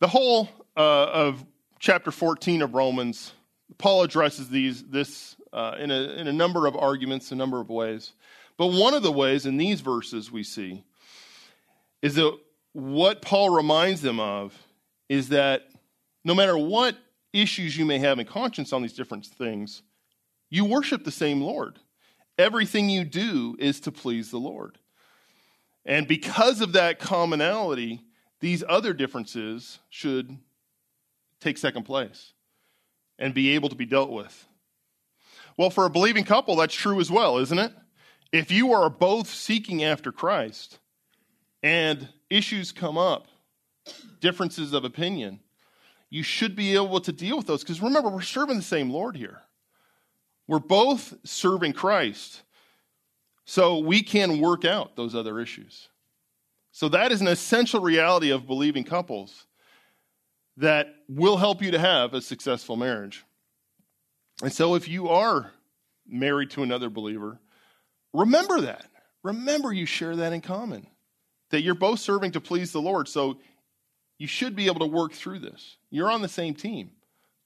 the 0.00 0.08
whole 0.08 0.48
uh, 0.76 1.04
of 1.04 1.44
chapter 1.78 2.10
14 2.10 2.62
of 2.62 2.74
Romans, 2.74 3.32
Paul 3.78 4.02
addresses 4.02 4.48
these, 4.48 4.82
this 4.82 5.36
uh, 5.52 5.76
in, 5.78 5.92
a, 5.92 6.00
in 6.14 6.26
a 6.26 6.32
number 6.32 6.66
of 6.66 6.76
arguments, 6.76 7.30
a 7.30 7.36
number 7.36 7.60
of 7.60 7.70
ways. 7.70 8.14
But 8.56 8.72
one 8.72 8.94
of 8.94 9.04
the 9.04 9.12
ways 9.12 9.46
in 9.46 9.56
these 9.56 9.80
verses 9.80 10.32
we 10.32 10.42
see 10.42 10.82
is 12.02 12.16
that 12.16 12.36
what 12.72 13.22
Paul 13.22 13.50
reminds 13.50 14.02
them 14.02 14.20
of 14.20 14.56
is 15.08 15.28
that 15.30 15.68
no 16.24 16.34
matter 16.34 16.58
what 16.58 16.96
issues 17.32 17.76
you 17.76 17.84
may 17.84 17.98
have 17.98 18.18
in 18.18 18.26
conscience 18.26 18.72
on 18.72 18.82
these 18.82 18.92
different 18.92 19.26
things, 19.26 19.82
you 20.50 20.64
worship 20.64 21.04
the 21.04 21.10
same 21.10 21.40
Lord. 21.40 21.78
Everything 22.38 22.90
you 22.90 23.04
do 23.04 23.56
is 23.58 23.80
to 23.80 23.92
please 23.92 24.30
the 24.30 24.38
Lord. 24.38 24.78
And 25.84 26.06
because 26.06 26.60
of 26.60 26.72
that 26.72 26.98
commonality, 26.98 28.02
these 28.40 28.64
other 28.68 28.92
differences 28.92 29.78
should 29.88 30.38
take 31.40 31.58
second 31.58 31.84
place 31.84 32.32
and 33.18 33.34
be 33.34 33.54
able 33.54 33.68
to 33.68 33.74
be 33.74 33.86
dealt 33.86 34.10
with. 34.10 34.46
Well, 35.56 35.70
for 35.70 35.84
a 35.84 35.90
believing 35.90 36.24
couple, 36.24 36.56
that's 36.56 36.74
true 36.74 37.00
as 37.00 37.10
well, 37.10 37.38
isn't 37.38 37.58
it? 37.58 37.72
If 38.32 38.50
you 38.50 38.72
are 38.72 38.88
both 38.88 39.28
seeking 39.28 39.84
after 39.84 40.10
Christ 40.10 40.78
and 41.62 42.08
issues 42.30 42.72
come 42.72 42.98
up, 42.98 43.28
differences 44.20 44.72
of 44.72 44.84
opinion, 44.84 45.40
you 46.10 46.22
should 46.22 46.54
be 46.54 46.74
able 46.74 47.00
to 47.00 47.12
deal 47.12 47.36
with 47.36 47.46
those. 47.46 47.62
Because 47.62 47.80
remember, 47.80 48.10
we're 48.10 48.20
serving 48.20 48.56
the 48.56 48.62
same 48.62 48.90
Lord 48.90 49.16
here. 49.16 49.40
We're 50.46 50.58
both 50.58 51.14
serving 51.24 51.72
Christ. 51.72 52.42
So 53.44 53.78
we 53.78 54.02
can 54.02 54.40
work 54.40 54.64
out 54.64 54.96
those 54.96 55.14
other 55.14 55.40
issues. 55.40 55.88
So 56.70 56.88
that 56.88 57.12
is 57.12 57.20
an 57.20 57.28
essential 57.28 57.80
reality 57.80 58.30
of 58.30 58.46
believing 58.46 58.84
couples 58.84 59.46
that 60.56 60.94
will 61.08 61.36
help 61.36 61.62
you 61.62 61.70
to 61.70 61.78
have 61.78 62.14
a 62.14 62.20
successful 62.20 62.76
marriage. 62.76 63.24
And 64.42 64.52
so 64.52 64.74
if 64.74 64.88
you 64.88 65.08
are 65.08 65.52
married 66.06 66.50
to 66.50 66.62
another 66.62 66.90
believer, 66.90 67.38
remember 68.12 68.60
that. 68.62 68.86
Remember 69.22 69.72
you 69.72 69.86
share 69.86 70.16
that 70.16 70.32
in 70.32 70.40
common. 70.40 70.86
That 71.52 71.62
you're 71.62 71.74
both 71.74 72.00
serving 72.00 72.32
to 72.32 72.40
please 72.40 72.72
the 72.72 72.82
Lord. 72.82 73.08
So 73.08 73.38
you 74.18 74.26
should 74.26 74.56
be 74.56 74.66
able 74.66 74.80
to 74.80 74.86
work 74.86 75.12
through 75.12 75.38
this. 75.38 75.76
You're 75.90 76.10
on 76.10 76.22
the 76.22 76.28
same 76.28 76.54
team, 76.54 76.90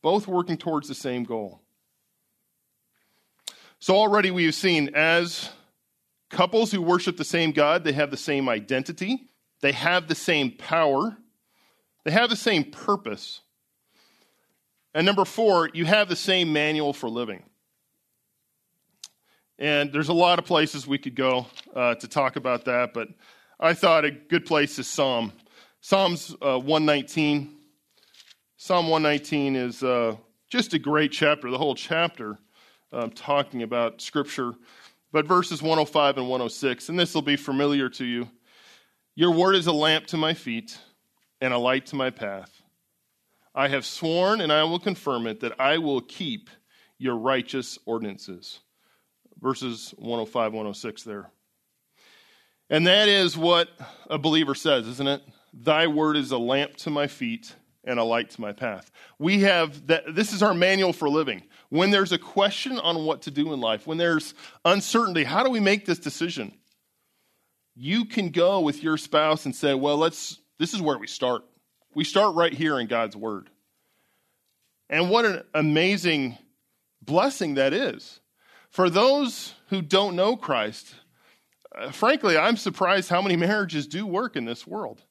both 0.02 0.26
working 0.26 0.56
towards 0.56 0.88
the 0.88 0.94
same 0.94 1.24
goal. 1.24 1.60
So 3.78 3.94
already 3.94 4.30
we 4.30 4.46
have 4.46 4.54
seen 4.54 4.94
as 4.94 5.50
Couples 6.30 6.72
who 6.72 6.82
worship 6.82 7.16
the 7.16 7.24
same 7.24 7.52
God, 7.52 7.84
they 7.84 7.92
have 7.92 8.10
the 8.10 8.16
same 8.16 8.48
identity, 8.48 9.28
they 9.60 9.72
have 9.72 10.08
the 10.08 10.14
same 10.14 10.50
power, 10.50 11.16
they 12.04 12.10
have 12.10 12.30
the 12.30 12.36
same 12.36 12.64
purpose. 12.64 13.40
And 14.92 15.06
number 15.06 15.24
four, 15.24 15.70
you 15.72 15.84
have 15.84 16.08
the 16.08 16.16
same 16.16 16.52
manual 16.52 16.92
for 16.92 17.08
living. 17.08 17.42
And 19.58 19.92
there's 19.92 20.08
a 20.08 20.14
lot 20.14 20.38
of 20.38 20.44
places 20.44 20.86
we 20.86 20.98
could 20.98 21.14
go 21.14 21.46
uh, 21.74 21.94
to 21.96 22.08
talk 22.08 22.36
about 22.36 22.64
that, 22.64 22.92
but 22.92 23.08
I 23.58 23.72
thought 23.72 24.04
a 24.04 24.10
good 24.10 24.44
place 24.44 24.78
is 24.78 24.86
Psalm. 24.86 25.32
Psalms 25.80 26.34
uh, 26.42 26.58
119. 26.58 27.56
Psalm 28.58 28.88
119 28.88 29.56
is 29.56 29.82
uh, 29.82 30.16
just 30.50 30.74
a 30.74 30.78
great 30.78 31.10
chapter, 31.10 31.50
the 31.50 31.56
whole 31.56 31.74
chapter 31.74 32.38
um, 32.92 33.10
talking 33.10 33.62
about 33.62 34.02
Scripture. 34.02 34.52
But 35.10 35.26
verses 35.26 35.62
105 35.62 36.18
and 36.18 36.28
106, 36.28 36.90
and 36.90 36.98
this 36.98 37.14
will 37.14 37.22
be 37.22 37.36
familiar 37.36 37.88
to 37.90 38.04
you. 38.04 38.28
Your 39.14 39.30
word 39.30 39.54
is 39.54 39.66
a 39.66 39.72
lamp 39.72 40.06
to 40.08 40.18
my 40.18 40.34
feet 40.34 40.76
and 41.40 41.54
a 41.54 41.58
light 41.58 41.86
to 41.86 41.96
my 41.96 42.10
path. 42.10 42.60
I 43.54 43.68
have 43.68 43.86
sworn, 43.86 44.42
and 44.42 44.52
I 44.52 44.64
will 44.64 44.78
confirm 44.78 45.26
it, 45.26 45.40
that 45.40 45.58
I 45.58 45.78
will 45.78 46.02
keep 46.02 46.50
your 46.98 47.16
righteous 47.16 47.78
ordinances. 47.86 48.60
Verses 49.40 49.94
105, 49.96 50.52
106 50.52 51.02
there. 51.04 51.30
And 52.68 52.86
that 52.86 53.08
is 53.08 53.36
what 53.36 53.68
a 54.10 54.18
believer 54.18 54.54
says, 54.54 54.86
isn't 54.88 55.08
it? 55.08 55.22
Thy 55.52 55.86
word 55.86 56.16
is 56.16 56.32
a 56.32 56.38
lamp 56.38 56.76
to 56.78 56.90
my 56.90 57.06
feet 57.06 57.54
and 57.84 57.98
a 58.00 58.04
light 58.04 58.30
to 58.30 58.40
my 58.40 58.52
path. 58.52 58.90
We 59.18 59.42
have 59.42 59.86
that, 59.86 60.14
this 60.14 60.32
is 60.32 60.42
our 60.42 60.54
manual 60.54 60.92
for 60.92 61.08
living. 61.08 61.44
When 61.68 61.90
there's 61.90 62.12
a 62.12 62.18
question 62.18 62.78
on 62.78 63.04
what 63.04 63.22
to 63.22 63.30
do 63.30 63.52
in 63.52 63.60
life, 63.60 63.86
when 63.86 63.98
there's 63.98 64.34
uncertainty, 64.64 65.24
how 65.24 65.44
do 65.44 65.50
we 65.50 65.60
make 65.60 65.86
this 65.86 65.98
decision? 65.98 66.52
You 67.76 68.04
can 68.06 68.30
go 68.30 68.60
with 68.60 68.82
your 68.82 68.96
spouse 68.96 69.44
and 69.44 69.54
say, 69.54 69.74
well, 69.74 69.96
let's, 69.96 70.38
this 70.58 70.74
is 70.74 70.82
where 70.82 70.98
we 70.98 71.06
start. 71.06 71.42
We 71.94 72.04
start 72.04 72.34
right 72.34 72.52
here 72.52 72.80
in 72.80 72.88
God's 72.88 73.16
word. 73.16 73.48
And 74.90 75.10
what 75.10 75.24
an 75.24 75.42
amazing 75.54 76.38
blessing 77.02 77.54
that 77.54 77.72
is. 77.72 78.20
For 78.70 78.90
those 78.90 79.54
who 79.68 79.82
don't 79.82 80.16
know 80.16 80.36
Christ, 80.36 80.94
uh, 81.76 81.90
frankly, 81.90 82.36
I'm 82.36 82.56
surprised 82.56 83.08
how 83.08 83.20
many 83.20 83.36
marriages 83.36 83.86
do 83.86 84.06
work 84.06 84.36
in 84.36 84.44
this 84.44 84.66
world. 84.66 85.02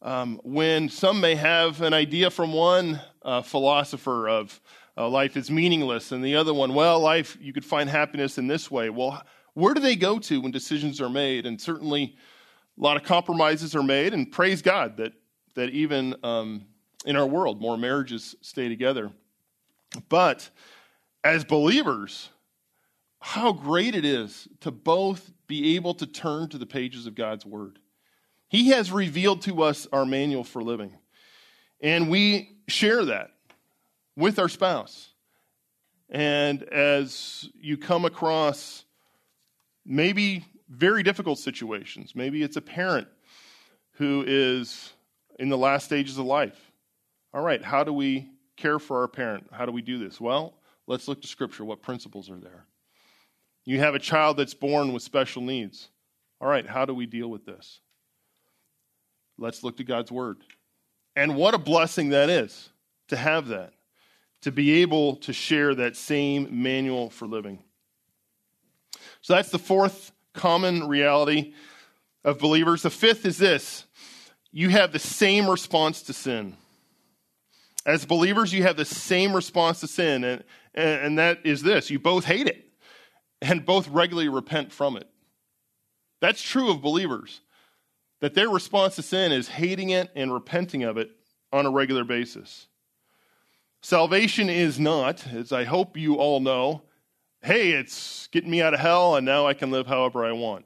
Um, 0.00 0.40
when 0.42 0.88
some 0.88 1.20
may 1.20 1.36
have 1.36 1.80
an 1.80 1.94
idea 1.94 2.28
from 2.30 2.52
one 2.52 3.00
uh, 3.22 3.42
philosopher 3.42 4.28
of 4.28 4.60
uh, 4.96 5.08
life 5.08 5.36
is 5.36 5.50
meaningless, 5.50 6.10
and 6.10 6.24
the 6.24 6.34
other 6.34 6.52
one, 6.52 6.74
well, 6.74 6.98
life, 6.98 7.38
you 7.40 7.52
could 7.52 7.64
find 7.64 7.88
happiness 7.88 8.36
in 8.36 8.48
this 8.48 8.70
way. 8.70 8.90
Well, 8.90 9.22
where 9.54 9.74
do 9.74 9.80
they 9.80 9.94
go 9.94 10.18
to 10.18 10.40
when 10.40 10.50
decisions 10.50 11.00
are 11.00 11.08
made? 11.08 11.46
And 11.46 11.60
certainly 11.60 12.16
a 12.76 12.82
lot 12.82 12.96
of 12.96 13.04
compromises 13.04 13.76
are 13.76 13.82
made, 13.82 14.12
and 14.12 14.30
praise 14.30 14.60
God 14.60 14.96
that, 14.96 15.12
that 15.54 15.70
even 15.70 16.16
um, 16.24 16.66
in 17.06 17.14
our 17.14 17.26
world, 17.26 17.60
more 17.60 17.78
marriages 17.78 18.34
stay 18.40 18.68
together. 18.68 19.12
But 20.08 20.50
as 21.22 21.44
believers, 21.44 22.30
how 23.22 23.52
great 23.52 23.94
it 23.94 24.04
is 24.04 24.48
to 24.60 24.70
both 24.70 25.30
be 25.46 25.76
able 25.76 25.94
to 25.94 26.06
turn 26.06 26.48
to 26.50 26.58
the 26.58 26.66
pages 26.66 27.06
of 27.06 27.14
God's 27.14 27.46
Word 27.46 27.78
he 28.52 28.68
has 28.68 28.92
revealed 28.92 29.40
to 29.42 29.62
us 29.62 29.86
our 29.94 30.04
manual 30.04 30.44
for 30.44 30.62
living. 30.62 30.92
And 31.80 32.10
we 32.10 32.58
share 32.68 33.06
that 33.06 33.30
with 34.14 34.38
our 34.38 34.50
spouse. 34.50 35.08
And 36.10 36.62
as 36.64 37.48
you 37.58 37.78
come 37.78 38.04
across 38.04 38.84
maybe 39.86 40.44
very 40.68 41.02
difficult 41.02 41.38
situations, 41.38 42.14
maybe 42.14 42.42
it's 42.42 42.58
a 42.58 42.60
parent 42.60 43.08
who 43.92 44.22
is 44.26 44.92
in 45.38 45.48
the 45.48 45.56
last 45.56 45.86
stages 45.86 46.18
of 46.18 46.26
life. 46.26 46.72
All 47.32 47.40
right, 47.40 47.64
how 47.64 47.84
do 47.84 47.94
we 47.94 48.28
care 48.58 48.78
for 48.78 49.00
our 49.00 49.08
parent? 49.08 49.46
How 49.50 49.64
do 49.64 49.72
we 49.72 49.80
do 49.80 49.96
this? 49.96 50.20
Well, 50.20 50.52
let's 50.86 51.08
look 51.08 51.22
to 51.22 51.26
Scripture. 51.26 51.64
What 51.64 51.80
principles 51.80 52.28
are 52.28 52.38
there? 52.38 52.66
You 53.64 53.78
have 53.78 53.94
a 53.94 53.98
child 53.98 54.36
that's 54.36 54.54
born 54.54 54.92
with 54.92 55.02
special 55.02 55.42
needs. 55.42 55.88
All 56.40 56.48
right, 56.48 56.66
how 56.66 56.84
do 56.84 56.94
we 56.94 57.06
deal 57.06 57.28
with 57.28 57.46
this? 57.46 57.80
Let's 59.38 59.62
look 59.62 59.76
to 59.76 59.84
God's 59.84 60.10
Word. 60.10 60.38
And 61.14 61.36
what 61.36 61.54
a 61.54 61.58
blessing 61.58 62.10
that 62.10 62.30
is 62.30 62.70
to 63.08 63.16
have 63.16 63.48
that, 63.48 63.74
to 64.42 64.50
be 64.50 64.82
able 64.82 65.16
to 65.16 65.32
share 65.32 65.74
that 65.74 65.96
same 65.96 66.62
manual 66.62 67.10
for 67.10 67.26
living. 67.26 67.62
So 69.20 69.34
that's 69.34 69.50
the 69.50 69.58
fourth 69.58 70.12
common 70.32 70.88
reality 70.88 71.54
of 72.24 72.38
believers. 72.38 72.82
The 72.82 72.90
fifth 72.90 73.24
is 73.24 73.38
this 73.38 73.84
you 74.50 74.68
have 74.70 74.92
the 74.92 74.98
same 74.98 75.48
response 75.48 76.02
to 76.02 76.12
sin. 76.12 76.56
As 77.84 78.04
believers, 78.04 78.52
you 78.52 78.62
have 78.62 78.76
the 78.76 78.84
same 78.84 79.34
response 79.34 79.80
to 79.80 79.88
sin, 79.88 80.22
and, 80.24 80.44
and 80.74 81.18
that 81.18 81.44
is 81.44 81.62
this 81.62 81.90
you 81.90 81.98
both 81.98 82.24
hate 82.24 82.46
it 82.46 82.71
and 83.42 83.66
both 83.66 83.88
regularly 83.88 84.28
repent 84.28 84.72
from 84.72 84.96
it. 84.96 85.08
That's 86.20 86.40
true 86.40 86.70
of 86.70 86.80
believers 86.80 87.40
that 88.20 88.34
their 88.34 88.48
response 88.48 88.94
to 88.94 89.02
sin 89.02 89.32
is 89.32 89.48
hating 89.48 89.90
it 89.90 90.10
and 90.14 90.32
repenting 90.32 90.84
of 90.84 90.96
it 90.96 91.10
on 91.52 91.66
a 91.66 91.70
regular 91.70 92.04
basis. 92.04 92.68
Salvation 93.82 94.48
is 94.48 94.78
not, 94.78 95.26
as 95.26 95.50
I 95.50 95.64
hope 95.64 95.96
you 95.96 96.14
all 96.14 96.38
know, 96.38 96.82
hey, 97.42 97.72
it's 97.72 98.28
getting 98.28 98.50
me 98.50 98.62
out 98.62 98.74
of 98.74 98.80
hell 98.80 99.16
and 99.16 99.26
now 99.26 99.48
I 99.48 99.54
can 99.54 99.72
live 99.72 99.88
however 99.88 100.24
I 100.24 100.30
want. 100.30 100.64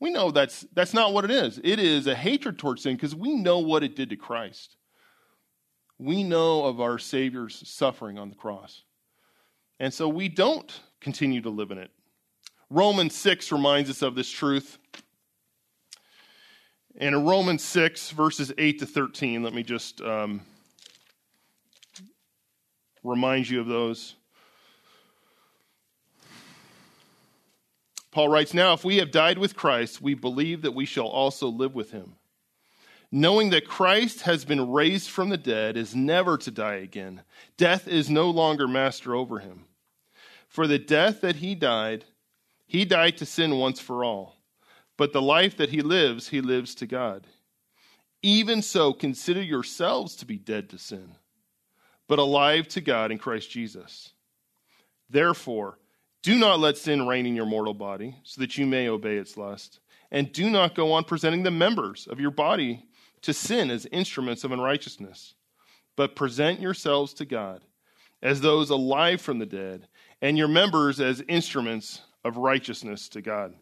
We 0.00 0.10
know 0.10 0.30
that's, 0.30 0.64
that's 0.72 0.94
not 0.94 1.12
what 1.12 1.24
it 1.26 1.30
is. 1.30 1.60
It 1.62 1.78
is 1.78 2.06
a 2.06 2.14
hatred 2.14 2.58
towards 2.58 2.84
sin 2.84 2.96
because 2.96 3.14
we 3.14 3.34
know 3.34 3.58
what 3.58 3.84
it 3.84 3.94
did 3.94 4.08
to 4.10 4.16
Christ. 4.16 4.76
We 5.98 6.22
know 6.22 6.64
of 6.64 6.80
our 6.80 6.98
Savior's 6.98 7.68
suffering 7.68 8.18
on 8.18 8.30
the 8.30 8.34
cross. 8.34 8.82
And 9.78 9.92
so 9.92 10.08
we 10.08 10.30
don't 10.30 10.72
continue 11.00 11.40
to 11.42 11.50
live 11.50 11.70
in 11.70 11.78
it. 11.78 11.90
Romans 12.70 13.14
6 13.14 13.52
reminds 13.52 13.90
us 13.90 14.02
of 14.02 14.14
this 14.14 14.30
truth. 14.30 14.78
And 16.98 17.14
in 17.14 17.26
Romans 17.26 17.62
6, 17.62 18.10
verses 18.10 18.52
8 18.56 18.78
to 18.80 18.86
13, 18.86 19.42
let 19.42 19.52
me 19.52 19.62
just 19.62 20.00
um, 20.00 20.40
remind 23.04 23.48
you 23.48 23.60
of 23.60 23.66
those. 23.66 24.16
Paul 28.10 28.30
writes, 28.30 28.54
Now, 28.54 28.72
if 28.72 28.82
we 28.82 28.96
have 28.96 29.10
died 29.10 29.36
with 29.36 29.54
Christ, 29.54 30.00
we 30.00 30.14
believe 30.14 30.62
that 30.62 30.72
we 30.72 30.86
shall 30.86 31.06
also 31.06 31.48
live 31.48 31.74
with 31.74 31.90
him. 31.90 32.14
Knowing 33.12 33.50
that 33.50 33.68
Christ 33.68 34.22
has 34.22 34.46
been 34.46 34.72
raised 34.72 35.10
from 35.10 35.28
the 35.28 35.36
dead 35.36 35.76
is 35.76 35.94
never 35.94 36.38
to 36.38 36.50
die 36.50 36.76
again. 36.76 37.22
Death 37.58 37.86
is 37.86 38.08
no 38.08 38.30
longer 38.30 38.66
master 38.66 39.14
over 39.14 39.38
him. 39.38 39.65
For 40.48 40.66
the 40.66 40.78
death 40.78 41.20
that 41.20 41.36
he 41.36 41.54
died, 41.54 42.04
he 42.66 42.84
died 42.84 43.16
to 43.18 43.26
sin 43.26 43.58
once 43.58 43.80
for 43.80 44.04
all 44.04 44.36
but 44.96 45.12
the 45.12 45.22
life 45.22 45.56
that 45.56 45.70
he 45.70 45.82
lives, 45.82 46.28
he 46.28 46.40
lives 46.40 46.74
to 46.76 46.86
God. 46.86 47.26
Even 48.22 48.62
so, 48.62 48.92
consider 48.92 49.42
yourselves 49.42 50.16
to 50.16 50.26
be 50.26 50.38
dead 50.38 50.70
to 50.70 50.78
sin, 50.78 51.16
but 52.08 52.18
alive 52.18 52.66
to 52.68 52.80
God 52.80 53.12
in 53.12 53.18
Christ 53.18 53.50
Jesus. 53.50 54.12
Therefore, 55.08 55.78
do 56.22 56.38
not 56.38 56.58
let 56.58 56.78
sin 56.78 57.06
reign 57.06 57.26
in 57.26 57.36
your 57.36 57.46
mortal 57.46 57.74
body, 57.74 58.16
so 58.24 58.40
that 58.40 58.58
you 58.58 58.66
may 58.66 58.88
obey 58.88 59.16
its 59.16 59.36
lust. 59.36 59.80
And 60.10 60.32
do 60.32 60.50
not 60.50 60.74
go 60.74 60.92
on 60.92 61.04
presenting 61.04 61.42
the 61.42 61.50
members 61.50 62.06
of 62.06 62.20
your 62.20 62.30
body 62.30 62.84
to 63.22 63.32
sin 63.32 63.70
as 63.70 63.86
instruments 63.92 64.44
of 64.44 64.52
unrighteousness, 64.52 65.34
but 65.94 66.16
present 66.16 66.60
yourselves 66.60 67.12
to 67.14 67.24
God 67.24 67.62
as 68.22 68.40
those 68.40 68.70
alive 68.70 69.20
from 69.20 69.38
the 69.38 69.46
dead, 69.46 69.88
and 70.22 70.38
your 70.38 70.48
members 70.48 71.00
as 71.00 71.22
instruments 71.28 72.00
of 72.24 72.36
righteousness 72.36 73.08
to 73.10 73.20
God. 73.20 73.54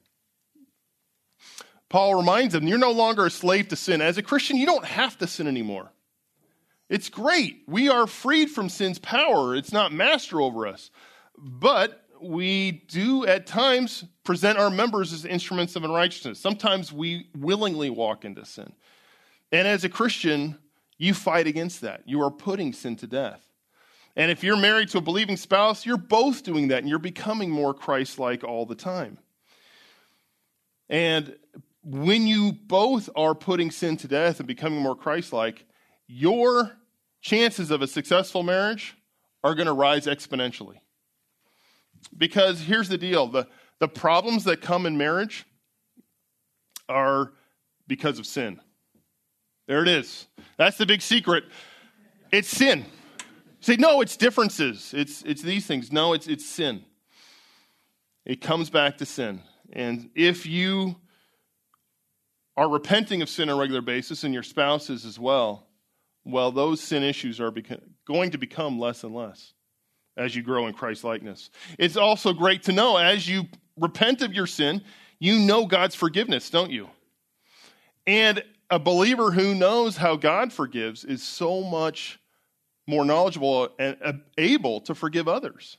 Paul 1.89 2.15
reminds 2.15 2.55
them, 2.55 2.67
you're 2.67 2.79
no 2.79 2.93
longer 2.93 3.27
a 3.27 3.31
slave 3.31 3.69
to 3.69 3.77
sin. 3.77 4.01
As 4.01 4.19
a 4.19 4.23
Christian, 4.23 4.57
you 4.57 4.67
don't 4.67 4.85
have 4.85 5.17
to 5.19 5.27
sin 5.27 5.47
anymore. 5.47 5.93
It's 6.89 7.09
great. 7.09 7.63
We 7.67 7.89
are 7.89 8.07
freed 8.07 8.51
from 8.51 8.69
sin's 8.69 8.99
power, 8.99 9.55
it's 9.55 9.73
not 9.73 9.93
master 9.93 10.41
over 10.41 10.67
us. 10.67 10.91
But 11.37 12.01
we 12.21 12.85
do 12.89 13.27
at 13.27 13.47
times 13.47 14.05
present 14.25 14.59
our 14.59 14.71
members 14.71 15.13
as 15.13 15.25
instruments 15.25 15.77
of 15.77 15.85
unrighteousness. 15.85 16.39
Sometimes 16.39 16.93
we 16.93 17.29
willingly 17.37 17.91
walk 17.91 18.25
into 18.25 18.45
sin. 18.45 18.73
And 19.53 19.69
as 19.69 19.85
a 19.85 19.89
Christian, 19.89 20.59
you 20.97 21.13
fight 21.15 21.47
against 21.47 21.81
that. 21.83 22.03
You 22.07 22.23
are 22.23 22.31
putting 22.31 22.73
sin 22.73 22.97
to 22.97 23.07
death. 23.07 23.47
And 24.17 24.31
if 24.31 24.45
you're 24.45 24.57
married 24.57 24.91
to 24.91 24.99
a 24.99 25.01
believing 25.01 25.37
spouse, 25.37 25.85
you're 25.85 25.97
both 25.97 26.43
doing 26.45 26.69
that 26.69 26.79
and 26.79 26.89
you're 26.89 26.99
becoming 26.99 27.51
more 27.51 27.75
Christ 27.75 28.19
like 28.19 28.45
all 28.45 28.65
the 28.65 28.77
time. 28.77 29.19
And 30.89 31.37
when 31.83 32.27
you 32.27 32.53
both 32.53 33.11
are 33.17 33.35
putting 33.35 33.71
sin 33.71 33.97
to 33.99 34.09
death 34.09 34.39
and 34.39 34.47
becoming 34.47 34.81
more 34.81 34.95
Christ 34.95 35.33
like, 35.33 35.67
your 36.07 36.77
chances 37.21 37.71
of 37.71 37.83
a 37.83 37.87
successful 37.87 38.43
marriage 38.43 38.97
are 39.43 39.55
going 39.55 39.67
to 39.67 39.73
rise 39.73 40.07
exponentially. 40.07 40.77
Because 42.17 42.61
here's 42.61 42.89
the 42.89 42.99
deal 42.99 43.27
the, 43.27 43.49
the 43.81 43.89
problems 43.89 44.45
that 44.45 44.61
come 44.61 44.87
in 44.87 44.97
marriage 44.97 45.45
are 46.89 47.33
because 47.87 48.19
of 48.19 48.27
sin. 48.27 48.61
There 49.67 49.83
it 49.83 49.89
is. 49.89 50.27
That's 50.59 50.77
the 50.77 50.87
big 50.87 51.03
secret. 51.03 51.45
It's 52.31 52.49
sin. 52.49 52.85
Say, 53.65 53.77
no, 53.77 54.01
it's 54.01 54.17
differences. 54.17 54.93
It's, 54.95 55.23
it's 55.23 55.43
these 55.43 55.67
things. 55.67 55.93
No, 55.93 56.13
it's, 56.13 56.27
it's 56.27 56.47
sin. 56.47 56.85
it 58.25 58.41
comes 58.41 58.71
back 58.71 58.99
to 58.99 59.07
sin. 59.07 59.43
And 59.73 60.11
if 60.15 60.47
you 60.47 60.97
are 62.57 62.69
repenting 62.69 63.23
of 63.23 63.29
sin 63.29 63.49
on 63.49 63.57
a 63.57 63.61
regular 63.61 63.83
basis 63.83 64.25
and 64.25 64.33
your 64.33 64.43
spouse 64.43 64.91
is 64.91 65.05
as 65.05 65.19
well, 65.19 65.67
well, 66.25 66.53
those 66.53 66.81
sin 66.81 67.03
issues 67.03 67.41
are 67.41 67.51
beca- 67.51 67.83
going 68.07 68.31
to 68.31 68.39
become 68.39 68.79
less 68.79 69.05
and 69.05 69.15
less 69.15 69.53
as 70.17 70.35
you 70.35 70.43
grow 70.43 70.67
in 70.67 70.75
Christ 70.75 71.05
likeness. 71.05 71.51
It's 71.79 71.97
also 71.97 72.33
great 72.33 72.63
to 72.65 72.73
know 72.73 72.97
as 72.97 73.29
you 73.29 73.45
repent 73.77 74.23
of 74.23 74.33
your 74.33 74.47
sin, 74.47 74.83
you 75.19 75.39
know 75.41 75.67
God's 75.67 75.95
forgiveness, 75.95 76.49
don't 76.51 76.71
you? 76.71 76.89
And 78.07 78.45
a 78.71 78.79
believer 78.79 79.33
who 79.33 79.55
knows 79.55 79.97
how 79.97 80.17
God 80.17 80.53
forgives 80.53 81.05
is 81.05 81.23
so 81.23 81.63
much 81.63 82.19
more 82.87 83.05
knowledgeable 83.05 83.69
and 83.79 84.23
able 84.37 84.81
to 84.83 84.95
forgive 84.95 85.29
others. 85.29 85.79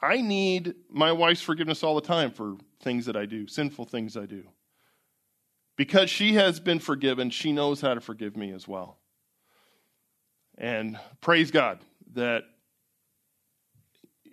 I 0.00 0.20
need 0.20 0.74
my 0.90 1.12
wife's 1.12 1.42
forgiveness 1.42 1.82
all 1.82 1.94
the 1.94 2.06
time 2.06 2.30
for 2.30 2.56
things 2.82 3.06
that 3.06 3.16
I 3.16 3.26
do, 3.26 3.46
sinful 3.46 3.86
things 3.86 4.16
I 4.16 4.26
do. 4.26 4.44
Because 5.76 6.10
she 6.10 6.34
has 6.34 6.60
been 6.60 6.78
forgiven, 6.78 7.30
she 7.30 7.52
knows 7.52 7.80
how 7.80 7.94
to 7.94 8.00
forgive 8.00 8.36
me 8.36 8.52
as 8.52 8.66
well. 8.68 8.98
And 10.56 10.98
praise 11.20 11.50
God 11.50 11.80
that 12.14 12.44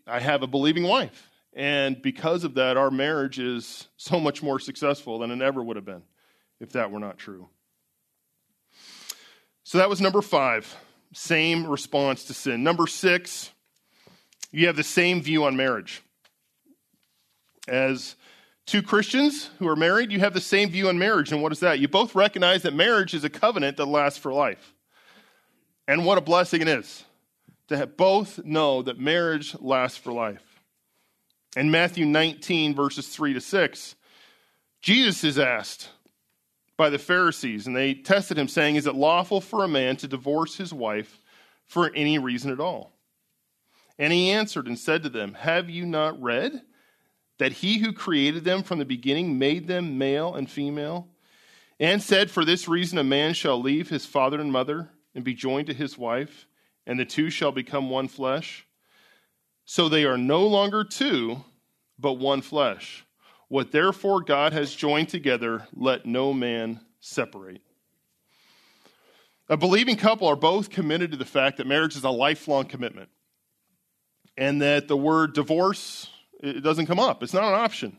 I 0.08 0.20
have 0.20 0.44
a 0.44 0.48
believing 0.48 0.84
wife. 0.84 1.30
And 1.54 2.02
because 2.02 2.44
of 2.44 2.56
that, 2.56 2.78
our 2.78 2.90
marriage 2.90 3.40
is 3.40 3.88
so 3.98 4.20
much 4.20 4.42
more 4.42 4.60
successful 4.60 5.20
than 5.20 5.32
it 5.32 5.42
ever 5.42 5.64
would 5.64 5.76
have 5.76 5.86
been 5.86 6.04
if 6.60 6.72
that 6.74 6.92
were 6.92 7.00
not 7.00 7.18
true. 7.18 7.50
So 9.64 9.78
that 9.78 9.90
was 9.90 10.02
number 10.02 10.22
five, 10.22 10.76
same 11.14 11.66
response 11.66 12.26
to 12.26 12.34
sin. 12.34 12.64
Number 12.64 12.88
six, 12.88 13.52
you 14.52 14.68
have 14.68 14.76
the 14.76 14.84
same 14.84 15.22
view 15.22 15.46
on 15.46 15.56
marriage. 15.56 16.02
As 17.68 18.16
two 18.66 18.82
Christians 18.82 19.50
who 19.60 19.68
are 19.68 19.76
married, 19.76 20.12
you 20.12 20.20
have 20.20 20.34
the 20.34 20.42
same 20.42 20.70
view 20.70 20.90
on 20.90 21.00
marriage. 21.00 21.32
And 21.32 21.42
what 21.42 21.52
is 21.52 21.60
that? 21.62 21.80
You 21.80 21.88
both 21.88 22.16
recognize 22.16 22.64
that 22.64 22.74
marriage 22.74 23.14
is 23.14 23.24
a 23.24 23.30
covenant 23.30 23.78
that 23.78 23.86
lasts 23.86 24.20
for 24.20 24.34
life. 24.34 24.74
And 25.88 26.06
what 26.06 26.18
a 26.18 26.22
blessing 26.22 26.62
it 26.62 26.68
is 26.68 27.04
to 27.68 27.88
both 27.88 28.44
know 28.44 28.82
that 28.82 29.00
marriage 29.00 29.56
lasts 29.60 29.98
for 29.98 30.12
life. 30.12 30.44
In 31.56 31.72
Matthew 31.72 32.06
19, 32.06 32.74
verses 32.74 33.08
3 33.10 33.34
to 33.34 33.42
6, 33.42 33.96
Jesus 34.82 35.24
is 35.24 35.40
asked 35.40 35.90
by 36.78 36.90
the 36.90 37.00
Pharisees, 37.00 37.68
and 37.68 37.76
they 37.76 37.94
tested 37.94 38.38
him, 38.38 38.48
saying, 38.48 38.76
Is 38.76 38.88
it 38.88 38.96
lawful 38.96 39.42
for 39.42 39.64
a 39.64 39.68
man 39.68 39.96
to 39.98 40.08
divorce 40.08 40.58
his 40.58 40.74
wife 40.74 41.20
for 41.66 41.92
any 41.94 42.18
reason 42.18 42.52
at 42.52 42.60
all? 42.60 42.94
And 44.00 44.12
he 44.12 44.32
answered 44.32 44.68
and 44.68 44.78
said 44.78 45.04
to 45.04 45.10
them, 45.10 45.36
Have 45.36 45.70
you 45.70 45.86
not 45.86 46.22
read 46.22 46.64
that 47.38 47.54
he 47.54 47.80
who 47.80 47.94
created 47.94 48.44
them 48.44 48.64
from 48.64 48.80
the 48.80 48.86
beginning 48.86 49.38
made 49.38 49.68
them 49.68 49.98
male 49.98 50.34
and 50.34 50.50
female? 50.50 51.08
And 51.80 52.02
said, 52.02 52.32
For 52.32 52.46
this 52.46 52.68
reason 52.68 52.98
a 52.98 53.04
man 53.04 53.34
shall 53.34 53.62
leave 53.62 53.90
his 53.90 54.06
father 54.06 54.40
and 54.40 54.52
mother 54.52 54.90
and 55.14 55.24
be 55.24 55.34
joined 55.34 55.68
to 55.68 55.74
his 55.74 55.98
wife, 55.98 56.48
and 56.88 57.00
the 57.00 57.06
two 57.06 57.30
shall 57.30 57.52
become 57.52 57.90
one 57.90 58.08
flesh? 58.08 58.66
So 59.66 59.88
they 59.88 60.06
are 60.06 60.18
no 60.18 60.46
longer 60.46 60.84
two, 60.84 61.44
but 62.00 62.14
one 62.14 62.42
flesh. 62.42 63.06
What 63.54 63.72
therefore 63.72 64.22
God 64.22 64.52
has 64.54 64.74
joined 64.74 65.10
together, 65.10 65.68
let 65.76 66.08
no 66.08 66.34
man 66.34 66.80
separate. 67.02 67.62
A 69.48 69.56
believing 69.56 69.96
couple 69.96 70.28
are 70.28 70.36
both 70.36 70.72
committed 70.72 71.12
to 71.12 71.18
the 71.18 71.24
fact 71.24 71.58
that 71.58 71.68
marriage 71.68 71.96
is 71.96 72.04
a 72.04 72.10
lifelong 72.10 72.66
commitment 72.66 73.10
and 74.36 74.64
that 74.64 74.88
the 74.88 74.98
word 74.98 75.34
divorce 75.34 76.10
it 76.42 76.64
doesn't 76.64 76.88
come 76.88 76.98
up. 76.98 77.22
It's 77.22 77.36
not 77.36 77.44
an 77.44 77.54
option. 77.54 77.96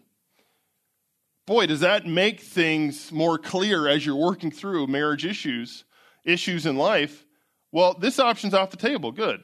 Boy, 1.46 1.68
does 1.68 1.78
that 1.78 2.04
make 2.04 2.40
things 2.40 3.12
more 3.12 3.38
clear 3.38 3.86
as 3.86 4.04
you're 4.04 4.16
working 4.16 4.50
through 4.50 4.88
marriage 4.88 5.24
issues, 5.24 5.84
issues 6.24 6.66
in 6.66 6.76
life. 6.76 7.24
Well, 7.70 7.94
this 7.94 8.18
option's 8.18 8.54
off 8.54 8.72
the 8.72 8.76
table. 8.76 9.12
Good. 9.12 9.40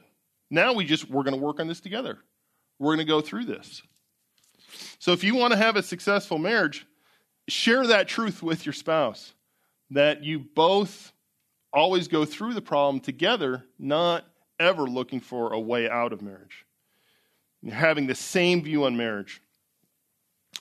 Now 0.49 0.73
we 0.73 0.83
just 0.83 1.09
we're 1.09 1.23
going 1.23 1.39
to 1.39 1.41
work 1.41 1.61
on 1.61 1.69
this 1.69 1.79
together. 1.79 2.17
We're 2.79 2.97
going 2.97 3.07
to 3.07 3.13
go 3.13 3.21
through 3.21 3.45
this. 3.45 3.81
So 4.99 5.11
if 5.11 5.23
you 5.23 5.35
want 5.35 5.51
to 5.51 5.57
have 5.57 5.75
a 5.75 5.83
successful 5.83 6.37
marriage, 6.37 6.85
share 7.47 7.87
that 7.87 8.07
truth 8.07 8.41
with 8.43 8.65
your 8.65 8.73
spouse 8.73 9.33
that 9.89 10.23
you 10.23 10.39
both 10.39 11.11
always 11.73 12.07
go 12.07 12.25
through 12.25 12.53
the 12.53 12.61
problem 12.61 12.99
together, 12.99 13.65
not 13.77 14.25
ever 14.59 14.83
looking 14.83 15.19
for 15.19 15.53
a 15.53 15.59
way 15.59 15.89
out 15.89 16.13
of 16.13 16.21
marriage. 16.21 16.65
You're 17.61 17.75
having 17.75 18.07
the 18.07 18.15
same 18.15 18.63
view 18.63 18.85
on 18.85 18.97
marriage. 18.97 19.41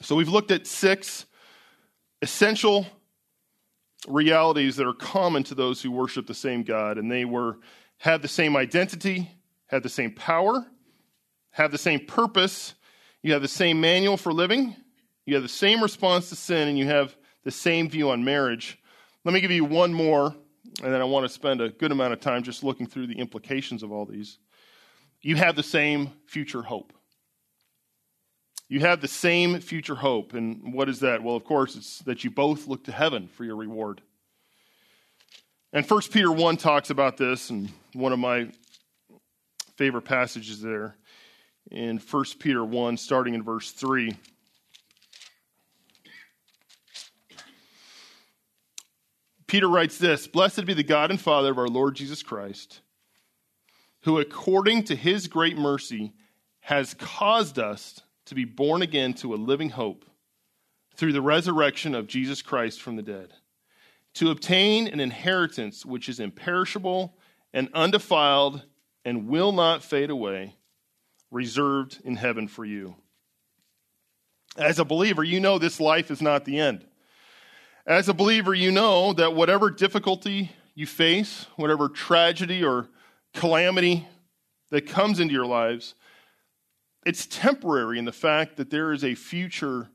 So 0.02 0.16
we've 0.16 0.28
looked 0.28 0.50
at 0.50 0.66
six 0.66 1.26
essential 2.22 2.86
realities 4.08 4.76
that 4.76 4.86
are 4.86 4.94
common 4.94 5.42
to 5.44 5.54
those 5.54 5.82
who 5.82 5.90
worship 5.90 6.26
the 6.26 6.34
same 6.34 6.62
God, 6.62 6.98
and 6.98 7.10
they 7.10 7.24
were 7.24 7.58
have 7.98 8.22
the 8.22 8.28
same 8.28 8.56
identity, 8.56 9.30
have 9.66 9.82
the 9.82 9.88
same 9.90 10.12
power, 10.12 10.66
have 11.50 11.70
the 11.70 11.78
same 11.78 12.06
purpose, 12.06 12.74
you 13.22 13.32
have 13.32 13.42
the 13.42 13.48
same 13.48 13.80
manual 13.80 14.16
for 14.16 14.32
living, 14.32 14.74
you 15.26 15.34
have 15.34 15.42
the 15.42 15.48
same 15.48 15.82
response 15.82 16.28
to 16.30 16.36
sin, 16.36 16.68
and 16.68 16.78
you 16.78 16.86
have 16.86 17.14
the 17.44 17.50
same 17.50 17.88
view 17.88 18.10
on 18.10 18.24
marriage. 18.24 18.78
Let 19.24 19.34
me 19.34 19.40
give 19.40 19.50
you 19.50 19.64
one 19.64 19.92
more, 19.92 20.34
and 20.82 20.92
then 20.92 21.00
I 21.00 21.04
want 21.04 21.24
to 21.24 21.28
spend 21.28 21.60
a 21.60 21.68
good 21.68 21.92
amount 21.92 22.12
of 22.12 22.20
time 22.20 22.42
just 22.42 22.64
looking 22.64 22.86
through 22.86 23.06
the 23.06 23.18
implications 23.18 23.82
of 23.82 23.92
all 23.92 24.06
these. 24.06 24.38
You 25.20 25.36
have 25.36 25.56
the 25.56 25.62
same 25.62 26.12
future 26.26 26.62
hope. 26.62 26.92
You 28.68 28.80
have 28.80 29.00
the 29.00 29.08
same 29.08 29.60
future 29.60 29.96
hope. 29.96 30.32
And 30.32 30.72
what 30.72 30.88
is 30.88 31.00
that? 31.00 31.22
Well, 31.22 31.36
of 31.36 31.44
course, 31.44 31.76
it's 31.76 31.98
that 32.00 32.24
you 32.24 32.30
both 32.30 32.68
look 32.68 32.84
to 32.84 32.92
heaven 32.92 33.28
for 33.28 33.44
your 33.44 33.56
reward. 33.56 34.00
And 35.72 35.84
1 35.84 36.00
Peter 36.10 36.32
1 36.32 36.56
talks 36.56 36.90
about 36.90 37.16
this, 37.16 37.50
and 37.50 37.70
one 37.92 38.12
of 38.12 38.18
my 38.18 38.48
favorite 39.76 40.02
passages 40.02 40.60
there 40.60 40.96
in 41.70 41.98
1 41.98 42.24
Peter 42.38 42.64
1, 42.64 42.96
starting 42.96 43.34
in 43.34 43.42
verse 43.42 43.70
3. 43.70 44.16
Peter 49.46 49.68
writes 49.68 49.98
this 49.98 50.26
Blessed 50.26 50.64
be 50.64 50.74
the 50.74 50.82
God 50.82 51.10
and 51.10 51.20
Father 51.20 51.50
of 51.50 51.58
our 51.58 51.68
Lord 51.68 51.94
Jesus 51.94 52.22
Christ, 52.22 52.80
who 54.02 54.18
according 54.18 54.84
to 54.84 54.96
his 54.96 55.26
great 55.26 55.56
mercy 55.56 56.12
has 56.60 56.94
caused 56.94 57.58
us 57.58 58.00
to 58.26 58.34
be 58.34 58.44
born 58.44 58.82
again 58.82 59.12
to 59.14 59.34
a 59.34 59.36
living 59.36 59.70
hope 59.70 60.04
through 60.94 61.12
the 61.12 61.22
resurrection 61.22 61.94
of 61.94 62.06
Jesus 62.06 62.42
Christ 62.42 62.80
from 62.80 62.96
the 62.96 63.02
dead, 63.02 63.32
to 64.14 64.30
obtain 64.30 64.86
an 64.86 65.00
inheritance 65.00 65.84
which 65.84 66.08
is 66.08 66.20
imperishable 66.20 67.16
and 67.52 67.68
undefiled 67.74 68.64
and 69.04 69.28
will 69.28 69.50
not 69.50 69.82
fade 69.82 70.10
away 70.10 70.54
reserved 71.30 72.00
in 72.04 72.16
heaven 72.16 72.48
for 72.48 72.64
you. 72.64 72.96
As 74.56 74.78
a 74.78 74.84
believer, 74.84 75.22
you 75.22 75.40
know 75.40 75.58
this 75.58 75.80
life 75.80 76.10
is 76.10 76.20
not 76.20 76.44
the 76.44 76.58
end. 76.58 76.84
As 77.86 78.08
a 78.08 78.14
believer, 78.14 78.52
you 78.52 78.70
know 78.70 79.12
that 79.14 79.34
whatever 79.34 79.70
difficulty 79.70 80.52
you 80.74 80.86
face, 80.86 81.46
whatever 81.56 81.88
tragedy 81.88 82.64
or 82.64 82.88
calamity 83.34 84.06
that 84.70 84.86
comes 84.86 85.20
into 85.20 85.34
your 85.34 85.46
lives, 85.46 85.94
it's 87.06 87.26
temporary 87.26 87.98
in 87.98 88.04
the 88.04 88.12
fact 88.12 88.56
that 88.56 88.70
there 88.70 88.92
is 88.92 89.04
a 89.04 89.14
future 89.14 89.88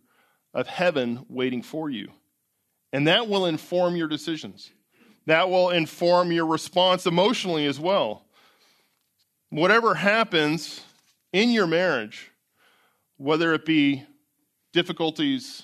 of 0.53 0.67
heaven 0.67 1.25
waiting 1.29 1.61
for 1.61 1.89
you. 1.89 2.11
And 2.93 3.07
that 3.07 3.27
will 3.27 3.45
inform 3.45 3.95
your 3.95 4.07
decisions. 4.07 4.71
That 5.25 5.49
will 5.49 5.69
inform 5.69 6.31
your 6.31 6.45
response 6.45 7.05
emotionally 7.05 7.65
as 7.65 7.79
well. 7.79 8.25
Whatever 9.49 9.95
happens 9.95 10.81
in 11.35 11.49
your 11.49 11.67
marriage, 11.67 12.31
whether 13.17 13.53
it 13.53 13.65
be 13.65 14.05
difficulties 14.71 15.63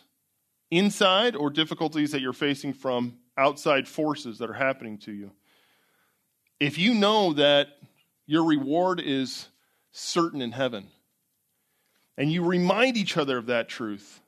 inside 0.69 1.33
or 1.33 1.49
difficulties 1.49 2.11
that 2.11 2.19
you're 2.19 2.33
facing 2.33 2.73
from 2.73 3.17
outside 3.37 3.87
forces 3.87 4.39
that 4.39 4.49
are 4.49 4.53
happening 4.53 4.97
to 4.97 5.13
you, 5.13 5.31
if 6.59 6.77
you 6.77 6.93
know 6.93 7.31
that 7.31 7.69
your 8.25 8.43
reward 8.43 8.99
is 8.99 9.47
certain 9.93 10.41
in 10.41 10.51
heaven, 10.51 10.87
and 12.17 12.29
you 12.29 12.43
remind 12.43 12.97
each 12.97 13.15
other 13.15 13.37
of 13.37 13.45
that 13.45 13.69
truth, 13.69 14.19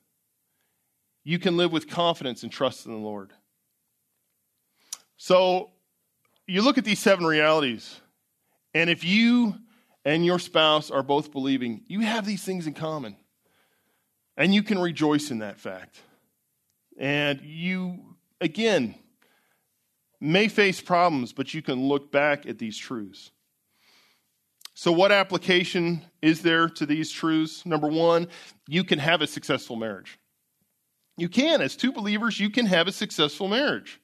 you 1.25 1.39
can 1.39 1.58
live 1.58 1.73
with 1.73 1.89
confidence 1.89 2.43
and 2.43 2.53
trust 2.53 2.86
in 2.86 2.93
the 2.93 2.97
Lord. 2.97 3.34
So, 5.17 5.71
you 6.47 6.62
look 6.62 6.77
at 6.77 6.86
these 6.86 6.99
seven 6.99 7.25
realities, 7.25 7.99
and 8.73 8.89
if 8.89 9.03
you 9.03 9.56
and 10.05 10.25
your 10.25 10.39
spouse 10.39 10.91
are 10.91 11.03
both 11.03 11.31
believing, 11.31 11.81
you 11.87 12.01
have 12.01 12.25
these 12.25 12.43
things 12.43 12.67
in 12.67 12.73
common. 12.73 13.15
And 14.35 14.53
you 14.53 14.63
can 14.63 14.79
rejoice 14.79 15.31
in 15.31 15.39
that 15.39 15.59
fact. 15.59 16.01
And 16.97 17.41
you, 17.41 18.15
again, 18.41 18.95
may 20.19 20.47
face 20.47 20.81
problems, 20.81 21.33
but 21.33 21.53
you 21.53 21.61
can 21.61 21.87
look 21.87 22.11
back 22.11 22.45
at 22.45 22.57
these 22.57 22.77
truths. 22.77 23.31
So, 24.75 24.91
what 24.91 25.11
application 25.11 26.03
is 26.21 26.41
there 26.41 26.67
to 26.67 26.85
these 26.85 27.11
truths? 27.11 27.65
Number 27.65 27.87
one, 27.87 28.27
you 28.67 28.83
can 28.83 28.97
have 28.97 29.21
a 29.21 29.27
successful 29.27 29.75
marriage. 29.75 30.17
You 31.15 31.29
can, 31.29 31.61
as 31.61 31.75
two 31.75 31.91
believers, 31.91 32.39
you 32.39 32.49
can 32.49 32.65
have 32.65 32.87
a 32.87 32.91
successful 32.91 33.47
marriage. 33.47 34.01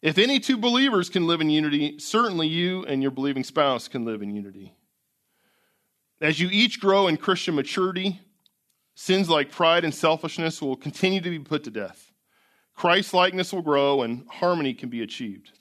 If 0.00 0.16
any 0.16 0.40
two 0.40 0.56
believers 0.56 1.10
can 1.10 1.26
live 1.26 1.42
in 1.42 1.50
unity, 1.50 1.98
certainly 1.98 2.48
you 2.48 2.84
and 2.86 3.02
your 3.02 3.10
believing 3.10 3.44
spouse 3.44 3.88
can 3.88 4.06
live 4.06 4.22
in 4.22 4.34
unity. 4.34 4.72
As 6.24 6.40
you 6.40 6.48
each 6.50 6.80
grow 6.80 7.06
in 7.06 7.18
Christian 7.18 7.54
maturity, 7.54 8.18
sins 8.94 9.28
like 9.28 9.50
pride 9.50 9.84
and 9.84 9.94
selfishness 9.94 10.62
will 10.62 10.74
continue 10.74 11.20
to 11.20 11.28
be 11.28 11.38
put 11.38 11.64
to 11.64 11.70
death. 11.70 12.10
Christ 12.74 13.12
likeness 13.12 13.52
will 13.52 13.60
grow 13.60 14.00
and 14.00 14.26
harmony 14.30 14.72
can 14.72 14.88
be 14.88 15.02
achieved. 15.02 15.52